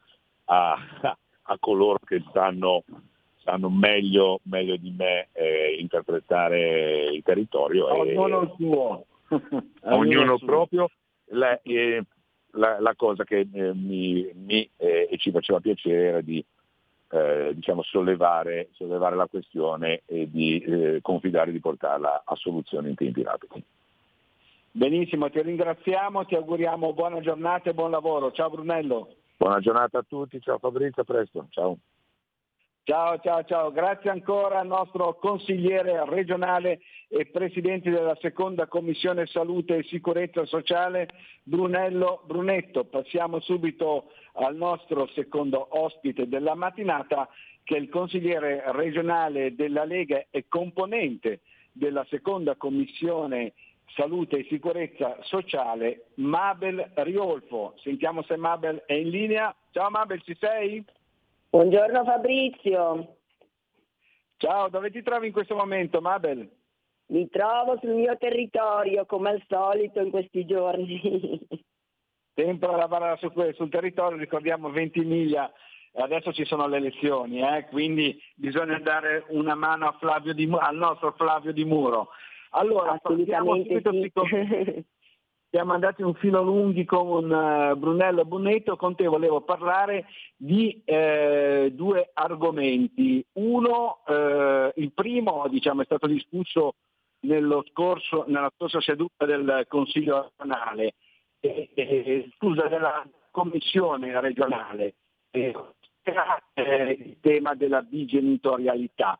a, 0.46 0.76
a 1.42 1.56
coloro 1.58 1.98
che 2.04 2.22
sanno, 2.32 2.82
sanno 3.42 3.70
meglio, 3.70 4.40
meglio 4.44 4.76
di 4.76 4.90
me 4.90 5.28
eh, 5.32 5.76
interpretare 5.78 7.04
il 7.06 7.22
territorio. 7.22 7.88
e- 8.04 8.16
Ognuno 8.16 8.42
il 8.42 8.52
suo. 8.56 9.06
Ognuno 9.82 10.38
proprio. 10.38 10.90
La, 11.30 11.60
eh, 11.62 12.02
la- 12.52 12.80
la 12.80 12.94
cosa 12.94 13.24
che 13.24 13.46
eh, 13.52 13.74
mi, 13.74 14.30
mi, 14.34 14.68
eh, 14.76 15.08
e 15.10 15.16
ci 15.18 15.30
faceva 15.30 15.60
piacere 15.60 16.06
era 16.06 16.20
di 16.20 16.44
eh, 17.08 17.52
diciamo, 17.54 17.82
sollevare, 17.82 18.68
sollevare 18.72 19.16
la 19.16 19.26
questione 19.26 20.02
e 20.06 20.28
di 20.30 20.58
eh, 20.60 20.98
confidare 21.02 21.52
di 21.52 21.60
portarla 21.60 22.22
a 22.24 22.34
soluzione 22.34 22.88
in 22.88 22.94
tempi 22.94 23.22
rapidi. 23.22 23.62
Benissimo, 24.72 25.30
ti 25.30 25.40
ringraziamo, 25.40 26.26
ti 26.26 26.34
auguriamo 26.34 26.92
buona 26.92 27.20
giornata 27.20 27.70
e 27.70 27.74
buon 27.74 27.90
lavoro. 27.90 28.32
Ciao 28.32 28.50
Brunello. 28.50 29.14
Buona 29.36 29.60
giornata 29.60 29.98
a 29.98 30.04
tutti, 30.06 30.40
ciao 30.40 30.58
Fabrizio, 30.58 31.02
a 31.02 31.04
presto, 31.04 31.46
ciao. 31.50 31.78
Ciao, 32.88 33.18
ciao, 33.18 33.42
ciao. 33.42 33.72
Grazie 33.72 34.10
ancora 34.10 34.60
al 34.60 34.68
nostro 34.68 35.16
consigliere 35.16 36.04
regionale 36.08 36.78
e 37.08 37.26
presidente 37.26 37.90
della 37.90 38.16
seconda 38.20 38.68
commissione 38.68 39.26
salute 39.26 39.78
e 39.78 39.82
sicurezza 39.82 40.46
sociale, 40.46 41.08
Brunello 41.42 42.22
Brunetto. 42.26 42.84
Passiamo 42.84 43.40
subito 43.40 44.12
al 44.34 44.54
nostro 44.54 45.08
secondo 45.14 45.66
ospite 45.68 46.28
della 46.28 46.54
mattinata, 46.54 47.28
che 47.64 47.74
è 47.74 47.80
il 47.80 47.88
consigliere 47.88 48.62
regionale 48.66 49.56
della 49.56 49.82
Lega 49.82 50.24
e 50.30 50.44
componente 50.48 51.40
della 51.72 52.06
seconda 52.08 52.54
commissione 52.54 53.54
salute 53.96 54.38
e 54.38 54.46
sicurezza 54.48 55.16
sociale, 55.22 56.10
Mabel 56.18 56.92
Riolfo. 56.94 57.74
Sentiamo 57.82 58.22
se 58.22 58.36
Mabel 58.36 58.84
è 58.86 58.92
in 58.92 59.08
linea. 59.08 59.52
Ciao 59.72 59.90
Mabel, 59.90 60.22
ci 60.22 60.36
sei? 60.38 60.84
Buongiorno 61.56 62.04
Fabrizio. 62.04 63.16
Ciao, 64.36 64.68
dove 64.68 64.90
ti 64.90 65.02
trovi 65.02 65.28
in 65.28 65.32
questo 65.32 65.54
momento, 65.54 66.02
Mabel? 66.02 66.46
Mi 67.06 67.30
trovo 67.30 67.78
sul 67.80 67.94
mio 67.94 68.14
territorio 68.18 69.06
come 69.06 69.30
al 69.30 69.42
solito 69.48 70.00
in 70.00 70.10
questi 70.10 70.44
giorni. 70.44 71.00
Sempre 72.36 72.68
a 72.68 72.76
lavorare 72.76 73.16
su 73.16 73.32
sul 73.54 73.70
territorio, 73.70 74.18
ricordiamo 74.18 74.68
Ventimiglia, 74.68 75.50
adesso 75.94 76.30
ci 76.34 76.44
sono 76.44 76.68
le 76.68 76.76
elezioni, 76.76 77.40
eh, 77.40 77.64
quindi 77.70 78.20
bisogna 78.34 78.78
dare 78.78 79.24
una 79.28 79.54
mano 79.54 79.88
a 79.88 79.96
Flavio 79.98 80.34
Di 80.34 80.46
al 80.60 80.76
nostro 80.76 81.12
Flavio 81.12 81.54
Di 81.54 81.64
Muro. 81.64 82.08
Allora, 82.50 82.98
partiamo 82.98 83.54
subito, 83.54 84.26
sì. 84.26 84.84
siamo 85.56 85.72
andati 85.72 86.02
un 86.02 86.12
filo 86.12 86.42
lunghi 86.42 86.84
con 86.84 87.32
eh, 87.32 87.74
Brunello 87.76 88.26
Bunetto, 88.26 88.76
con 88.76 88.94
te 88.94 89.06
volevo 89.06 89.40
parlare 89.40 90.04
di 90.36 90.82
eh, 90.84 91.72
due 91.72 92.10
argomenti. 92.12 93.24
Uno, 93.32 94.00
eh, 94.06 94.74
il 94.76 94.92
primo 94.92 95.48
diciamo, 95.48 95.80
è 95.80 95.86
stato 95.86 96.06
discusso 96.08 96.74
scorso, 97.72 98.24
nella 98.28 98.52
scorsa 98.54 98.82
seduta 98.82 99.24
del 99.24 99.64
Consiglio 99.66 100.32
regionale, 100.36 100.94
eh, 101.40 101.70
eh, 101.72 102.30
scusa, 102.36 102.68
della 102.68 103.02
Commissione 103.30 104.20
regionale, 104.20 104.96
eh, 105.30 105.54
il 106.52 107.16
tema 107.22 107.54
della 107.54 107.80
bigenitorialità. 107.80 109.18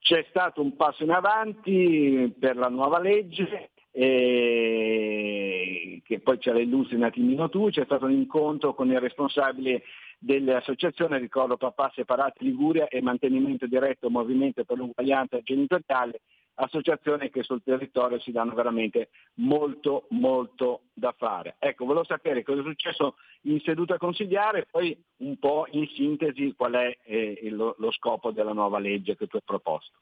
C'è 0.00 0.26
stato 0.28 0.60
un 0.60 0.74
passo 0.74 1.04
in 1.04 1.12
avanti 1.12 2.34
per 2.36 2.56
la 2.56 2.68
nuova 2.68 2.98
legge, 2.98 3.70
eh, 3.98 6.02
che 6.04 6.20
poi 6.20 6.38
ce 6.38 6.52
la 6.52 6.60
illustri 6.60 6.96
un 6.96 7.04
attimino 7.04 7.48
tu, 7.48 7.70
c'è 7.70 7.84
stato 7.84 8.04
un 8.04 8.12
incontro 8.12 8.74
con 8.74 8.90
il 8.90 9.00
responsabile 9.00 9.84
delle 10.18 10.54
associazioni, 10.54 11.18
ricordo 11.18 11.56
Papà 11.56 11.90
Separati 11.94 12.44
Liguria 12.44 12.88
e 12.88 13.00
Mantenimento 13.00 13.66
Diretto 13.66 14.10
Movimento 14.10 14.64
per 14.64 14.76
l'Uguaglianza 14.76 15.40
Genitoriale, 15.40 16.20
associazioni 16.56 17.30
che 17.30 17.42
sul 17.42 17.62
territorio 17.62 18.18
si 18.20 18.32
danno 18.32 18.54
veramente 18.54 19.08
molto 19.36 20.06
molto 20.10 20.82
da 20.92 21.14
fare. 21.16 21.56
Ecco, 21.58 21.86
volevo 21.86 22.04
sapere 22.04 22.42
cosa 22.42 22.60
è 22.60 22.64
successo 22.64 23.14
in 23.42 23.60
seduta 23.60 23.96
consigliare 23.96 24.60
e 24.60 24.66
poi 24.70 24.98
un 25.18 25.38
po' 25.38 25.66
in 25.70 25.86
sintesi 25.94 26.52
qual 26.54 26.74
è 26.74 26.98
eh, 27.04 27.48
lo, 27.50 27.76
lo 27.78 27.90
scopo 27.92 28.30
della 28.30 28.52
nuova 28.52 28.78
legge 28.78 29.16
che 29.16 29.26
tu 29.26 29.36
hai 29.36 29.42
proposto. 29.44 29.92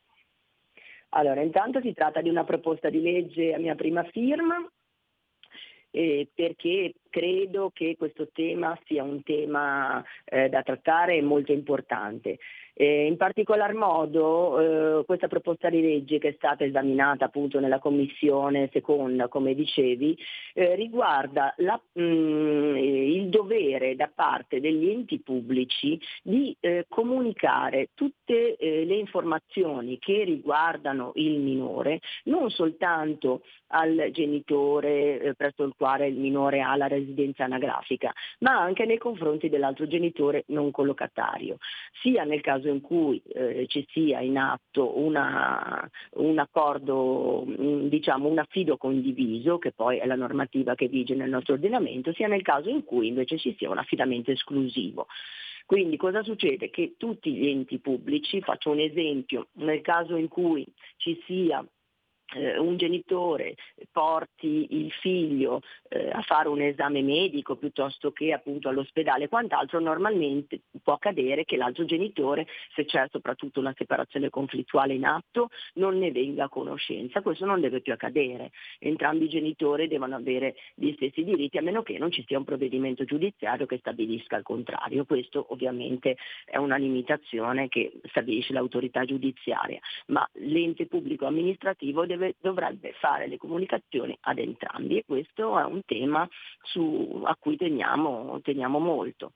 Allora, 1.17 1.43
intanto 1.43 1.81
si 1.81 1.93
tratta 1.93 2.21
di 2.21 2.29
una 2.29 2.45
proposta 2.45 2.91
di 2.91 3.01
legge 3.01 3.55
a 3.55 3.59
mia 3.59 3.77
prima 3.77 4.03
firma 4.05 4.57
eh, 5.91 6.29
perché 6.35 6.95
credo 7.15 7.71
che 7.73 7.95
questo 7.97 8.27
tema 8.33 8.77
sia 8.87 9.05
un 9.05 9.23
tema 9.23 10.03
eh, 10.25 10.49
da 10.49 10.65
trattare 10.65 11.17
e 11.17 11.23
molto 11.23 11.53
importante. 11.53 12.39
Eh, 12.77 13.07
in 13.07 13.17
particolar 13.17 13.73
modo 13.73 14.99
eh, 14.99 15.05
questa 15.05 15.29
proposta 15.29 15.71
di 15.71 15.81
legge 15.81 16.19
che 16.19 16.31
è 16.31 16.35
stata 16.37 16.65
esaminata 16.65 17.27
appunto 17.27 17.61
nella 17.61 17.79
commissione 17.79 18.69
seconda, 18.73 19.29
come 19.29 19.55
dicevi, 19.55 20.19
eh, 20.55 20.75
riguarda 20.75 21.55
la, 21.59 21.81
mh, 21.93 22.03
il 22.03 23.29
dovere 23.29 23.95
da 23.95 24.11
parte 24.13 24.59
degli 24.59 24.89
enti 24.89 25.21
pubblici 25.21 26.01
di 26.21 26.57
eh, 26.59 26.87
comunicare 26.89 27.91
tutte 27.95 28.57
eh, 28.57 28.85
le 28.85 28.97
informazioni 28.97 30.01
che 30.01 30.25
riguardano 30.25 31.13
il 31.15 31.39
minore, 31.39 32.01
non 32.25 32.51
soltanto 32.51 33.43
al 33.69 34.09
genitore 34.11 35.21
eh, 35.21 35.35
presso 35.35 35.63
il 35.63 35.75
quale 35.77 36.09
il 36.09 36.19
minore 36.19 36.61
ha 36.61 36.75
la 36.75 36.89
residenza 36.89 37.03
anagrafica, 37.43 38.13
ma 38.41 38.61
anche 38.61 38.85
nei 38.85 38.99
confronti 38.99 39.49
dell'altro 39.49 39.87
genitore 39.87 40.45
non 40.49 40.71
collocatario, 40.71 41.59
sia 42.03 42.25
nel 42.25 42.41
caso 42.41 42.69
in 42.69 42.81
cui 42.81 43.23
eh, 43.35 43.67
ci 43.69 43.87
sia 43.91 44.21
in 44.21 44.39
atto 44.39 44.99
una, 44.99 45.89
un 46.15 46.39
accordo, 46.39 47.45
diciamo 47.47 48.29
un 48.29 48.39
affido 48.39 48.77
condiviso, 48.77 49.59
che 49.59 49.73
poi 49.73 49.99
è 49.99 50.07
la 50.07 50.17
normativa 50.17 50.75
che 50.75 50.89
vige 50.89 51.15
nel 51.15 51.31
nostro 51.31 51.55
ordinamento, 51.55 52.13
sia 52.13 52.29
nel 52.29 52.43
caso 52.43 52.69
in 52.69 52.85
cui 52.85 53.09
invece 53.09 53.39
ci 53.39 53.55
sia 53.59 53.71
un 53.71 53.79
affidamento 53.79 54.31
esclusivo. 54.31 55.07
Quindi 55.67 55.97
cosa 55.97 56.23
succede? 56.23 56.69
Che 56.69 56.95
tutti 56.99 57.33
gli 57.33 57.49
enti 57.49 57.79
pubblici, 57.79 58.43
faccio 58.43 58.71
un 58.71 58.81
esempio, 58.81 59.49
nel 59.55 59.81
caso 59.81 60.17
in 60.17 60.29
cui 60.29 60.67
ci 60.97 61.19
sia 61.25 61.65
eh, 62.35 62.59
un 62.59 62.77
genitore 62.77 63.55
porti 63.91 64.67
il 64.71 64.91
figlio 64.91 65.61
eh, 65.89 66.11
a 66.11 66.23
fare 66.23 66.49
un 66.49 66.61
esame 66.61 67.03
medico 67.03 67.57
piuttosto 67.57 68.13
che 68.13 68.33
appunto 68.33 68.69
all'ospedale 68.69 69.29
quant'altro, 69.29 69.81
normalmente 69.81 70.61
può 70.83 70.95
accadere 70.95 71.45
che 71.45 71.57
l'altro 71.57 71.85
genitore, 71.85 72.47
se 72.75 72.85
c'è 72.85 73.07
soprattutto 73.11 73.61
una 73.61 73.75
separazione 73.77 74.31
conflittuale 74.31 74.95
in 74.95 75.05
atto, 75.05 75.49
non 75.75 75.99
ne 75.99 76.11
venga 76.11 76.45
a 76.45 76.49
conoscenza. 76.49 77.23
Questo 77.23 77.45
non 77.45 77.61
deve 77.61 77.81
più 77.81 77.93
accadere. 77.93 78.51
Entrambi 78.79 79.25
i 79.25 79.29
genitori 79.29 79.89
devono 79.89 80.17
avere 80.17 80.55
gli 80.75 80.93
stessi 80.95 81.25
diritti 81.25 81.59
a 81.59 81.63
meno 81.63 81.83
che 81.83 81.99
non 81.99 82.11
ci 82.11 82.25
sia 82.27 82.39
un 82.39 82.45
provvedimento 82.45 83.05
giudiziario 83.05 83.67
che 83.67 83.79
stabilisca 83.79 84.37
il 84.37 84.43
contrario. 84.43 85.05
Questo 85.05 85.47
ovviamente 85.51 86.17
è 86.45 86.57
una 86.57 86.77
limitazione 86.77 87.69
che 87.69 87.93
stabilisce 88.05 88.53
l'autorità 88.53 89.05
giudiziaria, 89.05 89.79
ma 90.07 90.29
l'ente 90.35 90.87
pubblico 90.87 91.27
amministrativo 91.27 92.07
deve 92.07 92.24
dove, 92.25 92.35
dovrebbe 92.41 92.93
fare 92.95 93.27
le 93.27 93.37
comunicazioni 93.37 94.17
ad 94.23 94.39
entrambi 94.39 94.99
e 94.99 95.05
questo 95.07 95.59
è 95.59 95.65
un 95.65 95.83
tema 95.85 96.29
su, 96.63 97.23
a 97.25 97.37
cui 97.39 97.57
teniamo, 97.57 98.41
teniamo 98.43 98.79
molto 98.79 99.33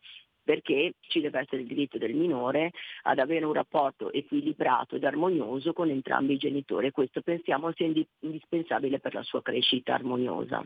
perché 0.49 0.95
ci 1.01 1.21
deve 1.21 1.41
essere 1.41 1.61
il 1.61 1.69
diritto 1.69 1.99
del 1.99 2.15
minore 2.15 2.71
ad 3.03 3.19
avere 3.19 3.45
un 3.45 3.53
rapporto 3.53 4.11
equilibrato 4.11 4.97
ed 4.97 5.05
armonioso 5.05 5.75
con 5.75 5.91
entrambi 5.91 6.33
i 6.33 6.39
genitori 6.39 6.87
e 6.87 6.91
questo 6.91 7.21
pensiamo 7.21 7.71
sia 7.73 7.93
indispensabile 8.21 8.99
per 8.99 9.13
la 9.13 9.23
sua 9.23 9.43
crescita 9.43 9.93
armoniosa. 9.93 10.65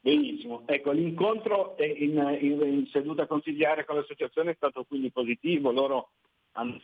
Benissimo, 0.00 0.64
ecco 0.66 0.90
l'incontro 0.90 1.76
in, 1.78 2.36
in, 2.40 2.60
in 2.60 2.86
seduta 2.90 3.28
consigliare 3.28 3.84
con 3.84 3.94
l'associazione 3.94 4.50
è 4.50 4.54
stato 4.56 4.82
quindi 4.82 5.12
positivo, 5.12 5.70
loro 5.70 6.10
hanno 6.54 6.80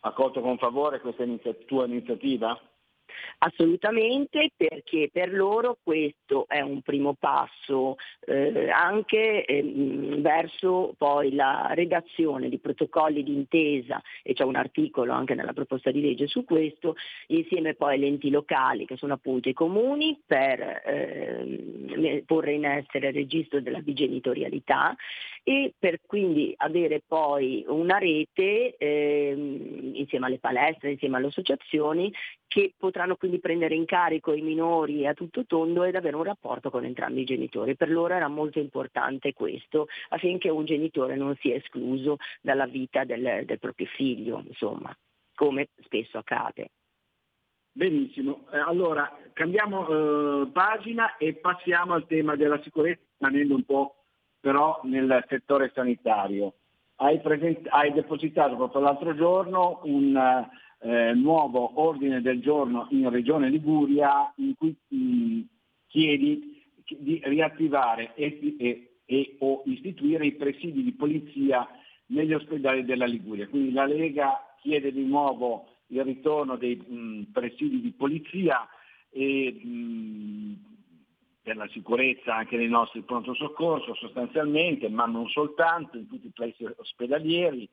accolto 0.00 0.40
con 0.40 0.58
favore 0.58 1.00
questa 1.00 1.24
iniziativa, 1.24 1.64
tua 1.66 1.86
iniziativa? 1.86 2.60
Assolutamente 3.38 4.50
perché 4.56 5.10
per 5.12 5.32
loro 5.32 5.78
questo 5.82 6.46
è 6.48 6.60
un 6.60 6.82
primo 6.82 7.14
passo 7.18 7.96
eh, 8.26 8.68
anche 8.70 9.44
eh, 9.44 9.62
verso 10.18 10.94
poi 10.96 11.34
la 11.34 11.70
redazione 11.72 12.48
di 12.48 12.58
protocolli 12.58 13.22
d'intesa 13.22 14.02
e 14.22 14.34
c'è 14.34 14.44
un 14.44 14.56
articolo 14.56 15.12
anche 15.12 15.34
nella 15.34 15.52
proposta 15.52 15.90
di 15.90 16.00
legge 16.00 16.26
su 16.26 16.44
questo, 16.44 16.96
insieme 17.28 17.74
poi 17.74 17.94
agli 17.94 18.04
enti 18.04 18.30
locali 18.30 18.86
che 18.86 18.96
sono 18.96 19.14
appunto 19.14 19.48
i 19.48 19.52
comuni 19.54 20.20
per 20.26 20.60
eh, 20.84 22.22
porre 22.26 22.52
in 22.52 22.64
essere 22.64 23.08
il 23.08 23.14
registro 23.14 23.60
della 23.60 23.80
bigenitorialità 23.80 24.96
e 25.42 25.72
per 25.78 26.00
quindi 26.04 26.52
avere 26.58 27.02
poi 27.06 27.64
una 27.68 27.96
rete 27.96 28.76
ehm, 28.76 29.92
insieme 29.94 30.26
alle 30.26 30.38
palestre, 30.38 30.90
insieme 30.90 31.16
alle 31.16 31.28
associazioni 31.28 32.12
che 32.48 32.72
potranno 32.76 33.16
quindi 33.16 33.38
prendere 33.38 33.74
in 33.74 33.84
carico 33.84 34.32
i 34.32 34.40
minori 34.40 35.06
a 35.06 35.12
tutto 35.12 35.44
tondo 35.44 35.84
ed 35.84 35.94
avere 35.94 36.16
un 36.16 36.24
rapporto 36.24 36.70
con 36.70 36.84
entrambi 36.84 37.20
i 37.20 37.24
genitori. 37.24 37.76
Per 37.76 37.90
loro 37.90 38.14
era 38.14 38.26
molto 38.26 38.58
importante 38.58 39.34
questo 39.34 39.86
affinché 40.08 40.48
un 40.48 40.64
genitore 40.64 41.14
non 41.14 41.36
sia 41.36 41.54
escluso 41.54 42.16
dalla 42.40 42.66
vita 42.66 43.04
del, 43.04 43.44
del 43.44 43.58
proprio 43.58 43.86
figlio, 43.86 44.42
insomma, 44.46 44.96
come 45.34 45.68
spesso 45.82 46.16
accade. 46.16 46.70
Benissimo, 47.70 48.46
eh, 48.50 48.58
allora 48.58 49.14
cambiamo 49.34 49.86
eh, 49.86 50.48
pagina 50.50 51.16
e 51.18 51.34
passiamo 51.34 51.92
al 51.92 52.06
tema 52.06 52.34
della 52.34 52.60
sicurezza, 52.62 53.02
rimanendo 53.18 53.54
un 53.54 53.64
po' 53.64 54.04
però 54.40 54.80
nel 54.84 55.24
settore 55.28 55.70
sanitario. 55.74 56.54
Hai, 56.96 57.20
present- 57.20 57.68
hai 57.70 57.92
depositato 57.92 58.56
proprio 58.56 58.80
l'altro 58.80 59.14
giorno 59.14 59.80
un 59.84 60.16
eh, 60.80 61.12
nuovo 61.14 61.80
ordine 61.80 62.20
del 62.20 62.40
giorno 62.40 62.86
in 62.90 63.08
Regione 63.10 63.48
Liguria 63.48 64.32
in 64.36 64.54
cui 64.56 64.76
mh, 64.88 65.40
chiedi 65.86 66.62
di 66.98 67.20
riattivare 67.24 68.14
e, 68.14 68.56
e, 68.58 68.90
e, 69.04 69.36
o 69.40 69.62
istituire 69.66 70.26
i 70.26 70.34
presidi 70.34 70.82
di 70.82 70.92
polizia 70.92 71.66
negli 72.06 72.32
ospedali 72.32 72.84
della 72.84 73.06
Liguria. 73.06 73.48
Quindi 73.48 73.72
la 73.72 73.86
Lega 73.86 74.56
chiede 74.60 74.92
di 74.92 75.04
nuovo 75.04 75.66
il 75.88 76.04
ritorno 76.04 76.56
dei 76.56 76.76
mh, 76.76 77.32
presidi 77.32 77.80
di 77.80 77.92
polizia 77.92 78.66
e 79.10 79.52
mh, 79.52 80.66
per 81.42 81.56
la 81.56 81.68
sicurezza 81.68 82.34
anche 82.34 82.56
nei 82.56 82.68
nostri 82.68 83.00
pronto 83.02 83.34
soccorso 83.34 83.94
sostanzialmente, 83.94 84.88
ma 84.90 85.06
non 85.06 85.28
soltanto, 85.28 85.96
in 85.96 86.06
tutti 86.06 86.26
i 86.26 86.32
paesi 86.34 86.64
ospedalieri. 86.76 87.68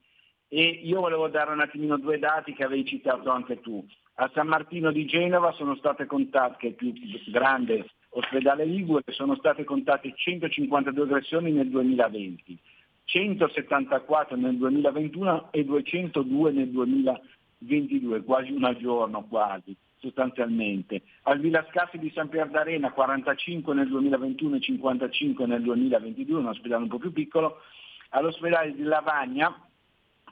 E 0.47 0.63
io 0.83 0.99
volevo 0.99 1.27
dare 1.27 1.51
un 1.51 1.59
attimino 1.59 1.97
due 1.97 2.19
dati 2.19 2.53
che 2.53 2.63
avevi 2.63 2.85
citato 2.85 3.29
anche 3.29 3.59
tu. 3.61 3.85
A 4.15 4.29
San 4.33 4.47
Martino 4.47 4.91
di 4.91 5.05
Genova 5.05 5.51
sono 5.53 5.75
state 5.75 6.05
contate, 6.05 6.55
che 6.57 6.67
è 6.67 6.85
il 6.85 6.93
più 6.93 7.31
grande 7.31 7.89
ospedale 8.09 8.65
Ligure, 8.65 9.03
sono 9.09 9.35
state 9.35 9.63
contate 9.63 10.13
152 10.15 11.03
aggressioni 11.03 11.51
nel 11.51 11.69
2020, 11.69 12.57
174 13.03 14.37
nel 14.37 14.55
2021 14.57 15.51
e 15.51 15.65
202 15.65 16.51
nel 16.51 16.69
2022, 16.69 18.23
quasi 18.23 18.51
una 18.51 18.75
giorno 18.77 19.25
quasi 19.25 19.75
sostanzialmente. 19.99 21.01
Al 21.23 21.39
Villa 21.39 21.65
Scassi 21.69 21.97
di 21.97 22.11
San 22.13 22.29
Pier 22.29 22.47
d'Arena 22.49 22.91
45 22.91 23.73
nel 23.73 23.87
2021 23.87 24.55
e 24.55 24.61
55 24.61 25.45
nel 25.45 25.61
2022, 25.61 26.39
un 26.39 26.47
ospedale 26.47 26.83
un 26.83 26.89
po' 26.89 26.99
più 26.99 27.11
piccolo, 27.11 27.61
all'ospedale 28.09 28.73
di 28.73 28.83
Lavagna, 28.83 29.64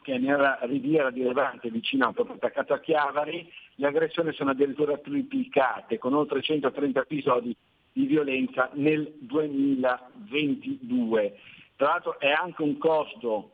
che 0.03 0.13
è 0.13 0.19
nella 0.19 0.59
riviera 0.61 1.09
di 1.09 1.23
Levante, 1.23 1.71
vicino 1.71 2.13
proprio 2.13 2.35
attaccato 2.35 2.73
a 2.73 2.79
Chiavari, 2.79 3.51
le 3.75 3.87
aggressioni 3.87 4.31
sono 4.33 4.51
addirittura 4.51 4.95
triplicate, 4.97 5.97
con 5.97 6.13
oltre 6.13 6.43
130 6.43 6.99
episodi 6.99 7.55
di 7.91 8.05
violenza 8.05 8.69
nel 8.73 9.11
2022. 9.17 11.39
Tra 11.75 11.87
l'altro 11.87 12.19
è 12.19 12.29
anche 12.29 12.61
un 12.61 12.77
costo 12.77 13.53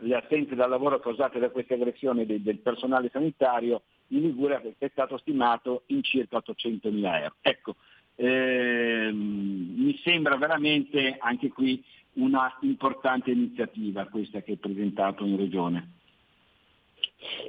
le 0.00 0.16
assenze 0.16 0.56
dal 0.56 0.68
lavoro 0.68 0.98
causate 0.98 1.38
da 1.38 1.50
queste 1.50 1.74
aggressioni 1.74 2.26
del, 2.26 2.40
del 2.40 2.58
personale 2.58 3.10
sanitario 3.12 3.82
in 4.08 4.22
Liguria 4.22 4.60
che 4.60 4.74
è 4.78 4.88
stato 4.90 5.16
stimato 5.18 5.84
in 5.86 6.02
circa 6.02 6.38
800 6.38 6.90
mila 6.90 7.20
euro. 7.20 7.36
Ecco, 7.40 7.76
ehm, 8.16 9.74
mi 9.76 9.96
sembra 10.02 10.36
veramente 10.36 11.14
anche 11.18 11.48
qui 11.48 11.80
una 12.14 12.56
importante 12.60 13.30
iniziativa 13.30 14.06
questa 14.06 14.42
che 14.42 14.52
è 14.52 14.56
presentato 14.56 15.24
in 15.24 15.36
Regione. 15.36 16.00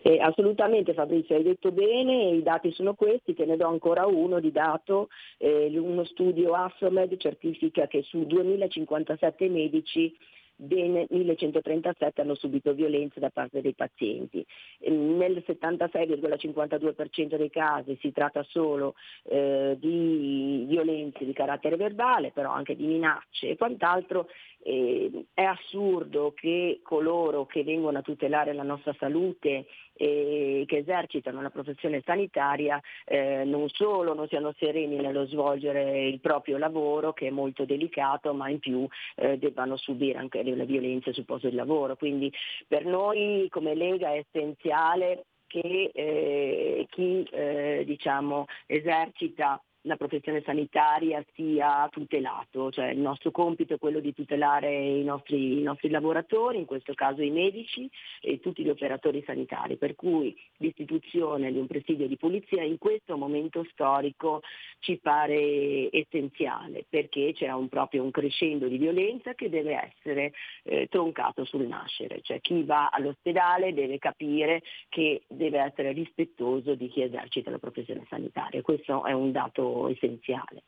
Eh, 0.04 0.20
assolutamente 0.20 0.94
Fabrizio, 0.94 1.36
hai 1.36 1.44
detto 1.44 1.72
bene, 1.72 2.30
i 2.30 2.44
dati 2.44 2.72
sono 2.72 2.94
questi, 2.94 3.34
te 3.34 3.46
ne 3.46 3.58
do 3.58 3.68
ancora 3.68 4.06
uno 4.06 4.40
di 4.40 4.52
dato, 4.52 5.10
eh, 5.38 5.72
uno 5.78 6.04
studio 6.04 6.54
Assomed 6.54 7.18
certifica 7.18 7.88
che 7.88 8.04
su 8.04 8.26
2057 8.26 9.50
medici 9.50 10.16
ben 10.56 11.06
1137 11.10 12.22
hanno 12.22 12.36
subito 12.36 12.74
violenze 12.74 13.20
da 13.20 13.30
parte 13.30 13.62
dei 13.62 13.74
pazienti. 13.74 14.46
Nel 14.90 15.44
76,52% 15.46 17.36
dei 17.36 17.50
casi 17.50 17.98
si 18.00 18.12
tratta 18.12 18.44
solo 18.44 18.96
eh, 19.24 19.76
di 19.80 20.66
violenze 20.68 21.26
di 21.26 21.34
carattere 21.34 21.76
verbale, 21.76 22.32
però 22.32 22.52
anche 22.52 22.76
di 22.76 22.86
minacce 22.86 23.50
e 23.50 23.58
quant'altro. 23.58 24.28
Eh, 24.66 25.26
è 25.34 25.44
assurdo 25.44 26.32
che 26.34 26.80
coloro 26.84 27.46
che 27.46 27.64
vengono 27.64 27.98
a 27.98 28.02
tutelare 28.02 28.54
la 28.54 28.64
nostra 28.64 28.96
salute 28.98 29.66
e 29.94 30.64
che 30.66 30.78
esercitano 30.78 31.42
la 31.42 31.50
professione 31.50 32.02
sanitaria 32.06 32.82
eh, 33.04 33.44
non 33.44 33.68
solo 33.70 34.14
non 34.14 34.28
siano 34.30 34.54
sereni 34.58 34.96
nello 34.96 35.26
svolgere 35.26 36.08
il 36.08 36.22
proprio 36.22 36.58
lavoro, 36.58 37.12
che 37.12 37.28
è 37.28 37.30
molto 37.30 37.66
delicato, 37.66 38.34
ma 38.34 38.50
in 38.50 38.60
più 38.60 38.88
eh, 39.16 39.38
debbano 39.38 39.76
subire 39.76 40.18
anche 40.18 40.44
delle 40.44 40.66
violenze 40.66 41.12
sul 41.12 41.26
posto 41.26 41.50
di 41.50 41.56
lavoro. 41.56 41.98
Quindi 41.98 42.32
per 42.68 42.86
noi 42.86 43.48
come 43.50 43.76
Lega 43.76 44.14
è 44.14 44.24
essenziale 44.26 45.26
che 45.48 45.92
eh, 45.94 46.88
chi 46.90 47.24
eh, 47.32 47.84
diciamo, 47.86 48.46
esercita 48.66 49.62
la 49.84 49.96
professione 49.98 50.42
sanitaria 50.46 51.24
sia 51.34 51.88
tutelato, 51.92 52.72
cioè 52.72 52.90
il 52.90 53.00
nostro 53.00 53.32
compito 53.32 53.74
è 53.74 53.78
quello 53.78 54.00
di 54.00 54.14
tutelare 54.14 54.74
i 54.74 55.04
nostri, 55.04 55.60
i 55.60 55.64
nostri, 55.64 55.90
lavoratori, 55.90 56.58
in 56.58 56.66
questo 56.66 56.94
caso 56.94 57.22
i 57.22 57.32
medici 57.32 57.90
e 58.22 58.40
tutti 58.40 58.64
gli 58.64 58.70
operatori 58.70 59.22
sanitari, 59.26 59.76
per 59.76 59.96
cui 59.96 60.36
l'istituzione 60.58 61.52
di 61.52 61.58
un 61.58 61.68
presidio 61.68 62.08
di 62.08 62.18
polizia 62.18 62.64
in 62.64 62.78
questo 62.78 63.18
momento 63.18 63.66
storico 63.72 64.42
ci 64.80 65.00
pare 65.02 65.90
essenziale 65.92 66.86
perché 66.88 67.34
c'era 67.34 67.56
un, 67.56 67.68
proprio 67.68 68.04
un 68.04 68.12
crescendo 68.12 68.68
di 68.68 68.78
violenza 68.78 69.34
che 69.34 69.50
deve 69.50 69.94
essere 69.94 70.34
eh, 70.64 70.88
troncato 70.90 71.44
sul 71.44 71.68
nascere, 71.68 72.22
cioè 72.22 72.40
chi 72.40 72.64
va 72.64 72.90
all'ospedale 72.90 73.74
deve 73.74 73.98
capire 73.98 74.62
che 74.88 75.24
deve 75.28 75.60
essere 75.60 75.92
rispettoso 75.92 76.76
di 76.76 76.88
chi 76.88 77.02
esercita 77.02 77.50
la 77.50 77.60
professione 77.60 78.06
sanitaria, 78.10 78.62
questo 78.62 79.04
è 79.04 79.12
un 79.12 79.32
dato 79.32 79.73
essenziale. 79.90 80.64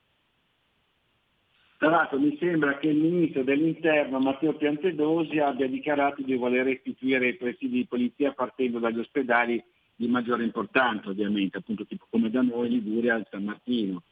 Tra 1.78 1.90
l'altro 1.90 2.20
mi 2.20 2.36
sembra 2.40 2.78
che 2.78 2.88
il 2.88 2.98
ministro 2.98 3.44
dell'interno 3.44 4.20
Matteo 4.20 4.54
Piantedosi 4.54 5.40
abbia 5.40 5.68
dichiarato 5.68 6.22
di 6.22 6.36
voler 6.36 6.68
istituire 6.68 7.28
i 7.28 7.36
presidi 7.36 7.78
di 7.78 7.86
polizia 7.86 8.32
partendo 8.32 8.80
dagli 8.80 9.00
ospedali 9.00 9.62
di 9.94 10.08
maggiore 10.08 10.44
importanza 10.44 11.10
ovviamente, 11.10 11.58
appunto 11.58 11.86
tipo 11.86 12.08
come 12.10 12.30
da 12.30 12.42
noi 12.42 12.70
Liguria 12.70 13.16
al 13.16 13.28
San 13.30 13.44
Martino. 13.44 14.04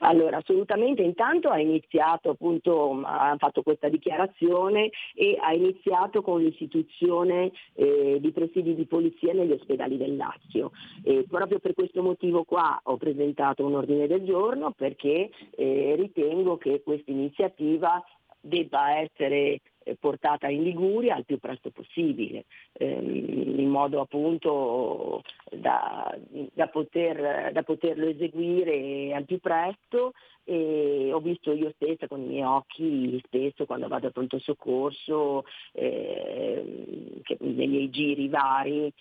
Allora, 0.00 0.38
assolutamente, 0.38 1.02
intanto 1.02 1.48
ha 1.50 1.58
iniziato 1.58 2.30
appunto, 2.30 3.00
ha 3.04 3.34
fatto 3.38 3.62
questa 3.62 3.88
dichiarazione 3.88 4.90
e 5.14 5.36
ha 5.40 5.52
iniziato 5.52 6.22
con 6.22 6.42
l'istituzione 6.42 7.50
eh, 7.74 8.18
di 8.20 8.30
presidi 8.32 8.74
di 8.74 8.86
polizia 8.86 9.32
negli 9.32 9.52
ospedali 9.52 9.96
del 9.96 10.16
Lazio. 10.16 10.72
E 11.02 11.24
proprio 11.28 11.58
per 11.58 11.74
questo 11.74 12.02
motivo 12.02 12.44
qua 12.44 12.80
ho 12.84 12.96
presentato 12.96 13.64
un 13.64 13.74
ordine 13.74 14.06
del 14.06 14.24
giorno 14.24 14.72
perché 14.72 15.30
eh, 15.50 15.94
ritengo 15.96 16.56
che 16.56 16.82
questa 16.82 17.10
iniziativa 17.10 18.02
debba 18.40 18.96
essere 18.98 19.60
portata 19.98 20.48
in 20.48 20.62
Liguria 20.62 21.14
al 21.14 21.24
più 21.24 21.38
presto 21.38 21.70
possibile, 21.70 22.44
ehm, 22.72 23.58
in 23.58 23.68
modo 23.68 24.00
appunto 24.00 25.22
da, 25.50 26.16
da, 26.52 26.68
poter, 26.68 27.52
da, 27.52 27.62
poterlo 27.62 28.06
eseguire 28.06 29.12
al 29.14 29.24
più 29.24 29.38
presto. 29.38 30.12
E 30.44 31.10
ho 31.12 31.20
visto 31.20 31.52
io 31.52 31.70
stessa 31.76 32.08
con 32.08 32.22
i 32.22 32.26
miei 32.26 32.42
occhi 32.42 33.20
spesso 33.24 33.66
quando 33.66 33.88
vado 33.88 34.08
a 34.08 34.10
pronto 34.10 34.38
soccorso 34.38 35.44
eh, 35.72 37.22
nei 37.38 37.68
miei 37.68 37.90
giri 37.90 38.26
vari 38.28 38.86
eh, 38.86 38.92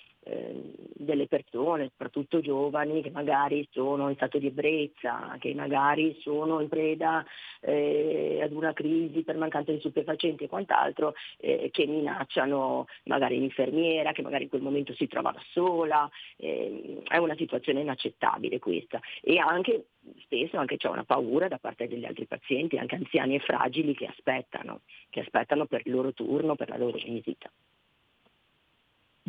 delle 0.96 1.28
persone, 1.28 1.90
soprattutto 1.90 2.42
giovani, 2.42 3.02
che 3.02 3.10
magari 3.12 3.68
sono 3.72 4.10
in 4.10 4.16
stato 4.16 4.38
di 4.38 4.48
ebbrezza, 4.48 5.36
che 5.40 5.54
magari 5.54 6.18
sono 6.22 6.60
in 6.60 6.68
preda 6.68 7.26
eh, 7.62 8.40
ad 8.42 8.52
una 8.52 8.74
crisi 8.74 9.24
per 9.24 9.38
mancanza 9.38 9.72
di 9.72 9.80
stupefacenti 9.80 10.44
e 10.44 10.48
quant'altro, 10.48 11.14
eh, 11.38 11.70
che 11.72 11.86
minacciano 11.86 12.86
magari 13.06 13.40
l'infermiera, 13.40 14.12
che 14.12 14.22
magari 14.22 14.44
in 14.44 14.50
quel 14.50 14.62
momento 14.62 14.94
si 14.94 15.08
trova 15.08 15.32
da 15.32 15.42
sola. 15.52 16.10
Eh, 16.38 17.02
è 17.08 17.18
una 17.18 17.36
situazione 17.36 17.82
inaccettabile 17.82 18.60
questa. 18.60 19.00
E 19.22 19.38
anche 19.38 19.86
spesso 20.22 20.58
anche 20.58 20.78
c'è 20.78 20.90
una 20.90 21.04
paura 21.04 21.48
da 21.48 21.58
parte 21.58 21.88
degli 21.88 22.06
altri 22.06 22.26
pazienti, 22.26 22.78
anche 22.78 22.96
anziani 22.96 23.36
e 23.36 23.40
fragili 23.40 23.96
che 23.96 24.06
aspettano, 24.06 24.82
che 25.10 25.22
aspettano 25.22 25.66
per 25.66 25.82
il 25.86 25.92
loro 25.92 26.14
turno, 26.14 26.56
per 26.56 26.70
la 26.70 26.78
loro 26.78 26.98
visita. 26.98 27.50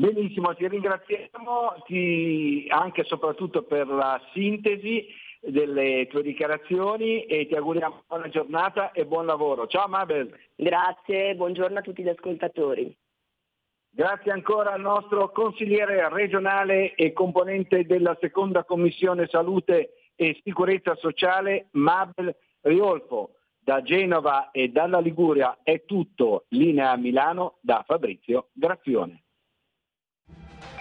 Benissimo, 0.00 0.54
ti 0.54 0.66
ringraziamo 0.66 1.82
ti, 1.84 2.64
anche 2.70 3.02
e 3.02 3.04
soprattutto 3.04 3.64
per 3.64 3.86
la 3.86 4.18
sintesi 4.32 5.06
delle 5.42 6.06
tue 6.08 6.22
dichiarazioni 6.22 7.26
e 7.26 7.46
ti 7.46 7.54
auguriamo 7.54 8.04
buona 8.08 8.30
giornata 8.30 8.92
e 8.92 9.04
buon 9.04 9.26
lavoro. 9.26 9.66
Ciao 9.66 9.88
Mabel. 9.88 10.34
Grazie, 10.56 11.34
buongiorno 11.34 11.80
a 11.80 11.82
tutti 11.82 12.02
gli 12.02 12.08
ascoltatori. 12.08 12.96
Grazie 13.90 14.32
ancora 14.32 14.72
al 14.72 14.80
nostro 14.80 15.32
consigliere 15.32 16.08
regionale 16.08 16.94
e 16.94 17.12
componente 17.12 17.84
della 17.84 18.16
seconda 18.22 18.64
commissione 18.64 19.26
salute 19.26 20.12
e 20.16 20.40
sicurezza 20.42 20.94
sociale 20.94 21.66
Mabel 21.72 22.34
Riolfo. 22.62 23.34
Da 23.58 23.82
Genova 23.82 24.50
e 24.50 24.68
dalla 24.68 24.98
Liguria 24.98 25.58
è 25.62 25.84
tutto, 25.84 26.46
linea 26.48 26.92
a 26.92 26.96
Milano 26.96 27.58
da 27.60 27.84
Fabrizio 27.86 28.48
Graffione. 28.54 29.24